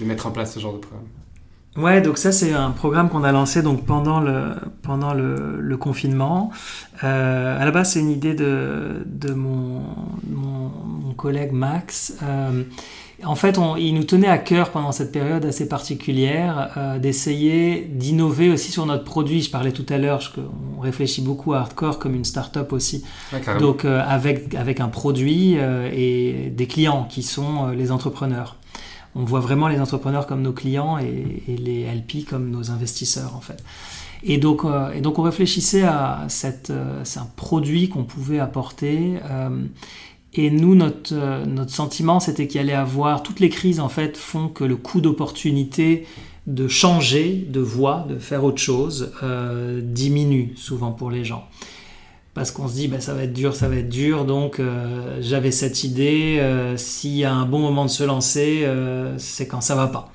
de 0.00 0.04
mettre 0.04 0.26
en 0.26 0.30
place 0.30 0.54
ce 0.54 0.60
genre 0.60 0.74
de 0.74 0.78
programme 0.78 1.06
Ouais, 1.76 2.02
donc 2.02 2.18
ça 2.18 2.32
c'est 2.32 2.52
un 2.52 2.70
programme 2.70 3.08
qu'on 3.08 3.24
a 3.24 3.32
lancé 3.32 3.62
donc 3.62 3.86
pendant 3.86 4.20
le 4.20 4.50
pendant 4.82 5.14
le, 5.14 5.58
le 5.58 5.76
confinement. 5.78 6.50
Euh, 7.02 7.58
à 7.58 7.64
la 7.64 7.70
base 7.70 7.92
c'est 7.92 8.00
une 8.00 8.10
idée 8.10 8.34
de 8.34 9.02
de 9.06 9.32
mon 9.32 9.80
mon, 10.28 10.68
mon 10.68 11.14
collègue 11.14 11.52
Max. 11.52 12.14
Euh, 12.22 12.62
en 13.24 13.34
fait, 13.34 13.58
on, 13.58 13.76
il 13.76 13.94
nous 13.94 14.04
tenait 14.04 14.28
à 14.28 14.38
cœur 14.38 14.70
pendant 14.70 14.92
cette 14.92 15.12
période 15.12 15.44
assez 15.44 15.68
particulière 15.68 16.70
euh, 16.76 16.98
d'essayer 16.98 17.82
d'innover 17.82 18.50
aussi 18.50 18.70
sur 18.70 18.86
notre 18.86 19.04
produit. 19.04 19.42
Je 19.42 19.50
parlais 19.50 19.72
tout 19.72 19.86
à 19.88 19.98
l'heure, 19.98 20.20
on 20.76 20.80
réfléchit 20.80 21.22
beaucoup 21.22 21.54
à 21.54 21.60
Hardcore 21.60 21.98
comme 21.98 22.14
une 22.14 22.24
start-up 22.24 22.72
aussi. 22.72 23.04
donc 23.58 23.84
euh, 23.84 24.02
avec 24.06 24.54
avec 24.54 24.80
un 24.80 24.88
produit 24.88 25.54
euh, 25.56 25.90
et 25.92 26.50
des 26.50 26.66
clients 26.66 27.06
qui 27.08 27.22
sont 27.22 27.68
les 27.68 27.90
entrepreneurs 27.92 28.56
on 29.14 29.24
voit 29.24 29.40
vraiment 29.40 29.68
les 29.68 29.80
entrepreneurs 29.80 30.26
comme 30.26 30.42
nos 30.42 30.52
clients 30.52 30.98
et, 30.98 31.42
les 31.48 31.84
LP 31.84 32.24
comme 32.28 32.50
nos 32.50 32.70
investisseurs 32.70 33.36
en 33.36 33.40
fait. 33.40 33.62
Et 34.24 34.38
donc, 34.38 34.64
euh, 34.64 34.92
et 34.92 35.00
donc 35.00 35.18
on 35.18 35.22
réfléchissait 35.22 35.82
à 35.82 36.24
cette, 36.28 36.70
euh, 36.70 37.00
c'est 37.04 37.18
un 37.18 37.28
produit 37.36 37.88
qu'on 37.88 38.04
pouvait 38.04 38.38
apporter. 38.38 39.18
Euh, 39.30 39.64
et 40.34 40.50
nous, 40.50 40.74
notre, 40.74 41.14
notre 41.46 41.70
sentiment, 41.70 42.20
c'était 42.20 42.46
qu'il 42.46 42.60
allait 42.60 42.72
avoir 42.72 43.22
toutes 43.22 43.40
les 43.40 43.50
crises 43.50 43.80
en 43.80 43.88
fait 43.88 44.16
font 44.16 44.48
que 44.48 44.64
le 44.64 44.76
coût 44.76 45.00
d'opportunité 45.00 46.06
de 46.46 46.66
changer 46.68 47.46
de 47.48 47.60
voie, 47.60 48.06
de 48.08 48.18
faire 48.18 48.42
autre 48.42 48.58
chose, 48.58 49.12
diminue 49.82 50.54
souvent 50.56 50.90
pour 50.90 51.10
les 51.10 51.24
gens 51.24 51.46
parce 52.34 52.50
qu'on 52.50 52.66
se 52.66 52.74
dit 52.74 52.88
bah, 52.88 53.00
ça 53.00 53.14
va 53.14 53.24
être 53.24 53.32
dur, 53.32 53.54
ça 53.54 53.68
va 53.68 53.76
être 53.76 53.88
dur. 53.88 54.24
Donc 54.24 54.58
euh, 54.58 55.18
j'avais 55.20 55.50
cette 55.50 55.84
idée, 55.84 56.38
euh, 56.40 56.76
s'il 56.76 57.14
y 57.16 57.24
a 57.24 57.32
un 57.32 57.46
bon 57.46 57.58
moment 57.58 57.84
de 57.84 57.90
se 57.90 58.04
lancer, 58.04 58.62
euh, 58.64 59.16
c'est 59.18 59.46
quand 59.46 59.60
ça 59.60 59.74
va 59.74 59.86
pas. 59.86 60.12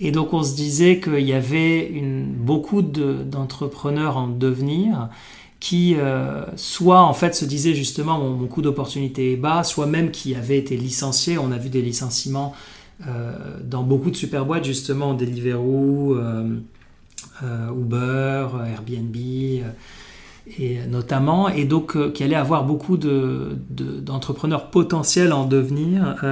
Et 0.00 0.10
donc 0.10 0.32
on 0.32 0.42
se 0.42 0.56
disait 0.56 0.98
qu'il 0.98 1.20
y 1.20 1.32
avait 1.32 1.92
beaucoup 2.36 2.82
d'entrepreneurs 2.82 4.16
en 4.16 4.26
devenir 4.26 5.08
qui 5.64 5.96
soit 6.56 7.00
en 7.00 7.14
fait 7.14 7.34
se 7.34 7.46
disaient 7.46 7.72
justement 7.72 8.18
mon, 8.18 8.46
coût 8.48 8.60
d'opportunité 8.60 9.32
est 9.32 9.36
bas, 9.36 9.64
soit 9.64 9.86
même 9.86 10.10
qui 10.10 10.34
avaient 10.34 10.58
été 10.58 10.76
licenciés. 10.76 11.38
On 11.38 11.52
a 11.52 11.56
vu 11.56 11.70
des 11.70 11.80
licenciements 11.80 12.52
dans 13.64 13.82
beaucoup 13.82 14.10
de 14.10 14.16
super 14.16 14.44
boîtes 14.44 14.66
justement, 14.66 15.14
Deliveroo, 15.14 16.18
Uber, 17.42 18.48
Airbnb 18.74 19.16
et 19.16 20.80
notamment, 20.86 21.48
et 21.48 21.64
donc 21.64 22.12
qui 22.12 22.22
allait 22.24 22.34
avoir 22.34 22.66
beaucoup 22.66 22.98
d'entrepreneurs 22.98 24.68
potentiels 24.68 25.32
en 25.32 25.46
devenir 25.46 26.22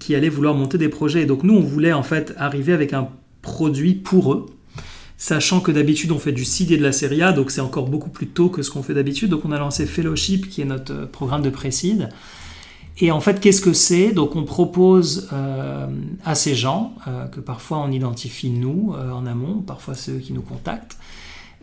qui 0.00 0.16
allaient 0.16 0.28
vouloir 0.28 0.54
monter 0.54 0.78
des 0.78 0.88
projets. 0.88 1.22
Et 1.22 1.26
donc 1.26 1.44
nous, 1.44 1.54
on 1.54 1.62
voulait 1.62 1.92
en 1.92 2.02
fait 2.02 2.34
arriver 2.36 2.72
avec 2.72 2.92
un 2.92 3.08
produit 3.40 3.94
pour 3.94 4.32
eux, 4.32 4.46
sachant 5.18 5.60
que 5.60 5.72
d'habitude 5.72 6.12
on 6.12 6.18
fait 6.18 6.32
du 6.32 6.44
seed 6.44 6.70
et 6.70 6.78
de 6.78 6.82
la 6.82 6.92
série 6.92 7.22
A, 7.22 7.32
donc 7.32 7.50
c'est 7.50 7.60
encore 7.60 7.88
beaucoup 7.88 8.08
plus 8.08 8.28
tôt 8.28 8.48
que 8.48 8.62
ce 8.62 8.70
qu'on 8.70 8.82
fait 8.82 8.94
d'habitude. 8.94 9.28
Donc 9.28 9.44
on 9.44 9.52
a 9.52 9.58
lancé 9.58 9.84
Fellowship, 9.84 10.48
qui 10.48 10.62
est 10.62 10.64
notre 10.64 11.06
programme 11.06 11.42
de 11.42 11.50
pré-seed. 11.50 12.08
Et 13.00 13.10
en 13.12 13.20
fait, 13.20 13.40
qu'est-ce 13.40 13.60
que 13.60 13.72
c'est? 13.72 14.12
Donc 14.12 14.34
on 14.34 14.44
propose 14.44 15.28
euh, 15.32 15.86
à 16.24 16.34
ces 16.34 16.54
gens, 16.54 16.94
euh, 17.06 17.26
que 17.26 17.40
parfois 17.40 17.78
on 17.78 17.90
identifie 17.90 18.50
nous 18.50 18.94
euh, 18.96 19.12
en 19.12 19.26
amont, 19.26 19.60
parfois 19.60 19.94
ceux 19.94 20.18
qui 20.18 20.32
nous 20.32 20.42
contactent, 20.42 20.96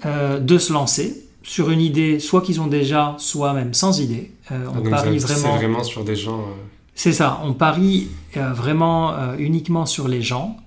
de 0.03 0.57
se 0.57 0.73
lancer 0.73 1.25
sur 1.41 1.71
une 1.71 1.79
idée, 1.79 2.19
soit 2.19 2.41
qu'ils 2.41 2.59
ont 2.59 2.67
déjà, 2.67 3.15
soit 3.17 3.53
même 3.53 3.73
sans 3.73 4.01
idée. 4.01 4.33
on 4.51 4.85
ah, 4.85 4.89
parie 4.89 5.17
vraiment. 5.17 5.55
Vraiment 5.55 5.83
sur 5.83 6.03
des 6.03 6.17
gens. 6.17 6.43
C'est 6.93 7.13
ça. 7.13 7.41
On 7.45 7.53
parie 7.53 8.09
vraiment 8.35 9.33
uniquement 9.37 9.85
sur 9.85 10.09
les 10.09 10.21
gens 10.21 10.57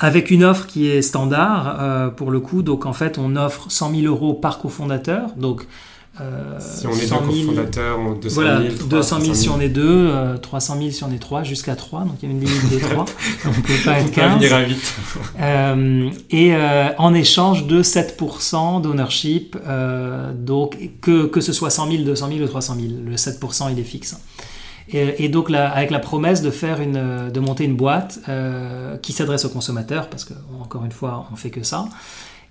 avec 0.00 0.30
une 0.30 0.44
offre 0.44 0.66
qui 0.66 0.88
est 0.88 1.02
standard 1.02 2.12
pour 2.16 2.30
le 2.30 2.40
coup. 2.40 2.62
Donc 2.62 2.86
en 2.86 2.92
fait, 2.92 3.18
on 3.18 3.36
offre 3.36 3.70
100 3.70 3.94
000 3.94 4.02
euros 4.06 4.34
par 4.34 4.58
cofondateur. 4.58 5.30
Donc 5.36 5.66
euh, 6.20 6.56
si 6.58 6.86
on 6.86 6.92
est 6.94 7.06
deux 7.06 7.16
cofondateurs, 7.16 7.98
200 8.20 8.34
voilà, 8.34 8.60
000, 8.60 8.86
200 8.88 9.20
000 9.20 9.34
si 9.34 9.48
on 9.48 9.60
est 9.60 9.68
deux, 9.68 10.10
300 10.42 10.76
000 10.78 10.90
si 10.90 11.04
on 11.04 11.12
est 11.12 11.18
trois, 11.18 11.44
jusqu'à 11.44 11.76
trois, 11.76 12.00
donc 12.00 12.14
il 12.22 12.28
y 12.28 12.32
a 12.32 12.34
une 12.34 12.40
limite 12.40 12.68
des 12.70 12.78
trois, 12.78 13.04
on 13.44 13.48
ne 13.50 13.54
peut 13.54 13.84
pas 13.84 14.00
être 14.00 14.10
15. 14.10 14.40
venir 14.40 14.58
vite. 14.66 14.94
euh, 15.40 16.10
et 16.30 16.54
euh, 16.54 16.88
en 16.98 17.14
échange 17.14 17.66
de 17.66 17.82
7% 17.82 18.82
d'ownership, 18.82 19.56
euh, 19.66 20.32
donc 20.32 20.76
que, 21.00 21.26
que 21.26 21.40
ce 21.40 21.52
soit 21.52 21.70
100 21.70 21.90
000, 21.90 22.02
200 22.02 22.28
000 22.28 22.40
ou 22.40 22.46
300 22.48 22.74
000, 22.74 22.86
le 23.06 23.14
7% 23.14 23.68
il 23.70 23.78
est 23.78 23.84
fixe. 23.84 24.16
Et, 24.90 25.24
et 25.24 25.28
donc 25.28 25.50
avec 25.50 25.90
la 25.90 25.98
promesse 25.98 26.42
de 26.42 26.50
faire 26.50 26.80
une, 26.80 27.30
de 27.30 27.40
monter 27.40 27.64
une 27.64 27.76
boîte 27.76 28.20
qui 29.02 29.12
s'adresse 29.12 29.44
aux 29.44 29.50
consommateurs, 29.50 30.08
parce 30.08 30.24
que 30.24 30.34
encore 30.60 30.84
une 30.84 30.92
fois, 30.92 31.28
on 31.32 31.36
fait 31.36 31.50
que 31.50 31.62
ça. 31.62 31.88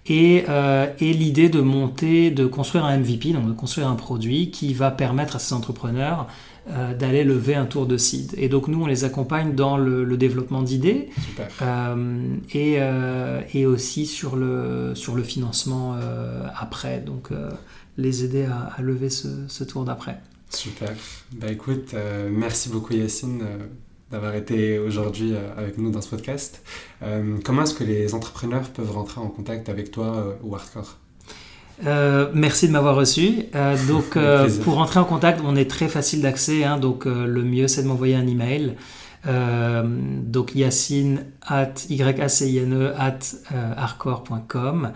Euh, 0.09 0.87
et, 0.99 1.13
l'idée 1.13 1.49
de 1.49 1.61
monter, 1.61 2.31
de 2.31 2.45
construire 2.45 2.85
un 2.85 2.97
MVP, 2.97 3.33
donc 3.33 3.47
de 3.47 3.53
construire 3.53 3.87
un 3.87 3.95
produit 3.95 4.51
qui 4.51 4.73
va 4.73 4.91
permettre 4.91 5.35
à 5.35 5.39
ces 5.39 5.53
entrepreneurs 5.53 6.27
euh, 6.69 6.93
d'aller 6.93 7.23
lever 7.23 7.55
un 7.55 7.65
tour 7.65 7.85
de 7.85 7.97
seed. 7.97 8.33
Et 8.37 8.49
donc 8.49 8.67
nous, 8.67 8.81
on 8.81 8.87
les 8.87 9.03
accompagne 9.03 9.53
dans 9.53 9.77
le, 9.77 10.17
développement 10.17 10.61
d'idées 10.61 11.09
euh, 11.61 12.35
et, 12.53 12.79
et, 13.53 13.65
aussi 13.65 14.05
sur 14.05 14.35
le, 14.35 14.93
sur 14.95 15.15
le 15.15 15.23
financement 15.23 15.95
après, 16.55 16.99
donc 16.99 17.29
les 17.97 18.23
aider 18.23 18.45
à, 18.45 18.81
lever 18.81 19.09
ce, 19.09 19.27
ce 19.47 19.63
tour 19.63 19.83
d'après. 19.83 20.19
Super. 20.49 20.93
Bah 21.33 21.51
écoute, 21.51 21.93
merci 22.29 22.69
beaucoup 22.69 22.93
Yacine 22.93 23.43
d'avoir 24.11 24.35
été 24.35 24.79
aujourd'hui 24.79 25.33
euh, 25.33 25.49
avec 25.57 25.77
nous 25.77 25.91
dans 25.91 26.01
ce 26.01 26.09
podcast. 26.09 26.63
Euh, 27.03 27.37
comment 27.43 27.63
est-ce 27.63 27.73
que 27.73 27.83
les 27.83 28.13
entrepreneurs 28.13 28.69
peuvent 28.69 28.91
rentrer 28.91 29.19
en 29.19 29.27
contact 29.27 29.69
avec 29.69 29.91
toi 29.91 30.15
euh, 30.15 30.33
ou 30.43 30.55
Hardcore? 30.55 30.97
Merci 32.33 32.67
de 32.67 32.73
m'avoir 32.73 32.95
reçu. 32.95 33.43
donc, 33.87 34.17
pour 34.63 34.75
rentrer 34.75 34.99
en 34.99 35.05
contact, 35.05 35.41
on 35.43 35.55
est 35.55 35.69
très 35.69 35.87
facile 35.87 36.21
d'accès. 36.21 36.63
Hein, 36.63 36.77
donc, 36.77 37.05
le 37.05 37.43
mieux, 37.43 37.67
c'est 37.67 37.83
de 37.83 37.87
m'envoyer 37.87 38.15
un 38.15 38.25
email. 38.25 38.75
donc, 39.23 40.55
yacine 40.55 41.25
at 41.45 41.73
yacine 41.87 42.93
at 42.97 43.19
hardcore.com. 43.77 44.91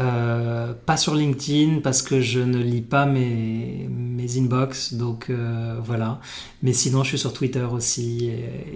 Euh, 0.00 0.74
pas 0.74 0.96
sur 0.96 1.14
LinkedIn 1.14 1.80
parce 1.80 2.02
que 2.02 2.20
je 2.20 2.40
ne 2.40 2.58
lis 2.58 2.82
pas 2.82 3.06
mes, 3.06 3.88
mes 3.90 4.38
inbox, 4.38 4.94
donc 4.94 5.30
euh, 5.30 5.76
voilà. 5.82 6.20
Mais 6.62 6.72
sinon, 6.72 7.02
je 7.02 7.10
suis 7.10 7.18
sur 7.18 7.32
Twitter 7.32 7.66
aussi. 7.70 8.26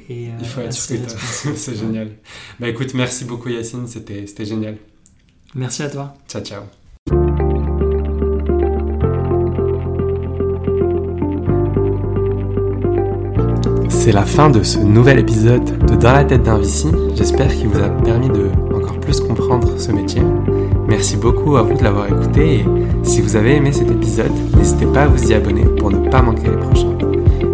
Et, 0.08 0.30
Il 0.38 0.46
faut 0.46 0.60
être 0.60 0.72
sur 0.72 0.96
Twitter, 0.96 1.14
c'est 1.54 1.76
génial. 1.76 2.12
Bah 2.58 2.68
écoute, 2.68 2.94
merci 2.94 3.24
beaucoup 3.24 3.48
Yacine, 3.48 3.86
c'était 3.86 4.44
génial. 4.44 4.76
Merci 5.54 5.82
à 5.82 5.90
toi. 5.90 6.14
Ciao, 6.28 6.42
ciao. 6.42 6.79
C'est 14.10 14.16
la 14.16 14.24
fin 14.24 14.50
de 14.50 14.64
ce 14.64 14.80
nouvel 14.80 15.20
épisode 15.20 15.86
de 15.86 15.94
Dans 15.94 16.10
la 16.12 16.24
tête 16.24 16.42
d'un 16.42 16.58
Vici. 16.58 16.88
J'espère 17.14 17.46
qu'il 17.46 17.68
vous 17.68 17.78
a 17.78 17.88
permis 17.90 18.26
de 18.26 18.50
encore 18.74 18.98
plus 18.98 19.20
comprendre 19.20 19.78
ce 19.78 19.92
métier. 19.92 20.20
Merci 20.88 21.16
beaucoup 21.16 21.54
à 21.56 21.62
vous 21.62 21.78
de 21.78 21.84
l'avoir 21.84 22.08
écouté 22.08 22.54
et 22.56 22.64
si 23.04 23.20
vous 23.20 23.36
avez 23.36 23.54
aimé 23.54 23.70
cet 23.70 23.88
épisode, 23.88 24.32
n'hésitez 24.56 24.86
pas 24.86 25.02
à 25.02 25.06
vous 25.06 25.30
y 25.30 25.32
abonner 25.32 25.64
pour 25.78 25.92
ne 25.92 26.08
pas 26.08 26.22
manquer 26.22 26.48
les 26.48 26.56
prochains. 26.56 26.98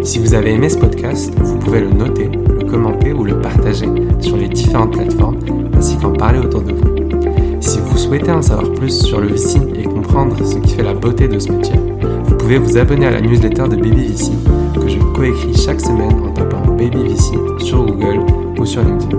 Si 0.01 0.17
vous 0.17 0.33
avez 0.33 0.53
aimé 0.53 0.67
ce 0.67 0.79
podcast, 0.79 1.31
vous 1.37 1.59
pouvez 1.59 1.81
le 1.81 1.91
noter, 1.91 2.27
le 2.27 2.65
commenter 2.65 3.13
ou 3.13 3.23
le 3.23 3.39
partager 3.39 3.87
sur 4.19 4.35
les 4.35 4.49
différentes 4.49 4.93
plateformes 4.93 5.37
ainsi 5.75 5.95
qu'en 5.97 6.13
parler 6.13 6.39
autour 6.39 6.63
de 6.63 6.73
vous. 6.73 7.61
Si 7.61 7.77
vous 7.77 7.99
souhaitez 7.99 8.31
en 8.31 8.41
savoir 8.41 8.71
plus 8.71 9.05
sur 9.05 9.21
le 9.21 9.27
VC 9.27 9.59
et 9.75 9.83
comprendre 9.83 10.43
ce 10.43 10.57
qui 10.57 10.73
fait 10.73 10.81
la 10.81 10.95
beauté 10.95 11.27
de 11.27 11.37
ce 11.37 11.51
métier, 11.51 11.79
pouvez 12.47 12.59
vous 12.59 12.77
abonner 12.77 13.07
à 13.07 13.11
la 13.11 13.19
newsletter 13.19 13.63
de 13.63 13.75
Baby 13.75 14.07
VC 14.07 14.31
que 14.73 14.87
je 14.87 14.99
coécris 14.99 15.53
chaque 15.53 15.81
semaine 15.81 16.13
en 16.23 16.31
tapant 16.31 16.61
Baby 16.77 17.09
VC 17.09 17.33
sur 17.59 17.85
Google 17.85 18.21
ou 18.57 18.65
sur 18.65 18.85
LinkedIn. 18.85 19.17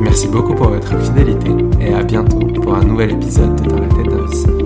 Merci 0.00 0.28
beaucoup 0.28 0.54
pour 0.54 0.70
votre 0.70 0.98
fidélité 0.98 1.50
et 1.78 1.92
à 1.92 2.02
bientôt 2.02 2.38
pour 2.62 2.74
un 2.74 2.84
nouvel 2.84 3.10
épisode 3.10 3.54
de 3.60 3.68
Dans 3.68 3.80
la 3.80 3.88
tête 3.88 4.63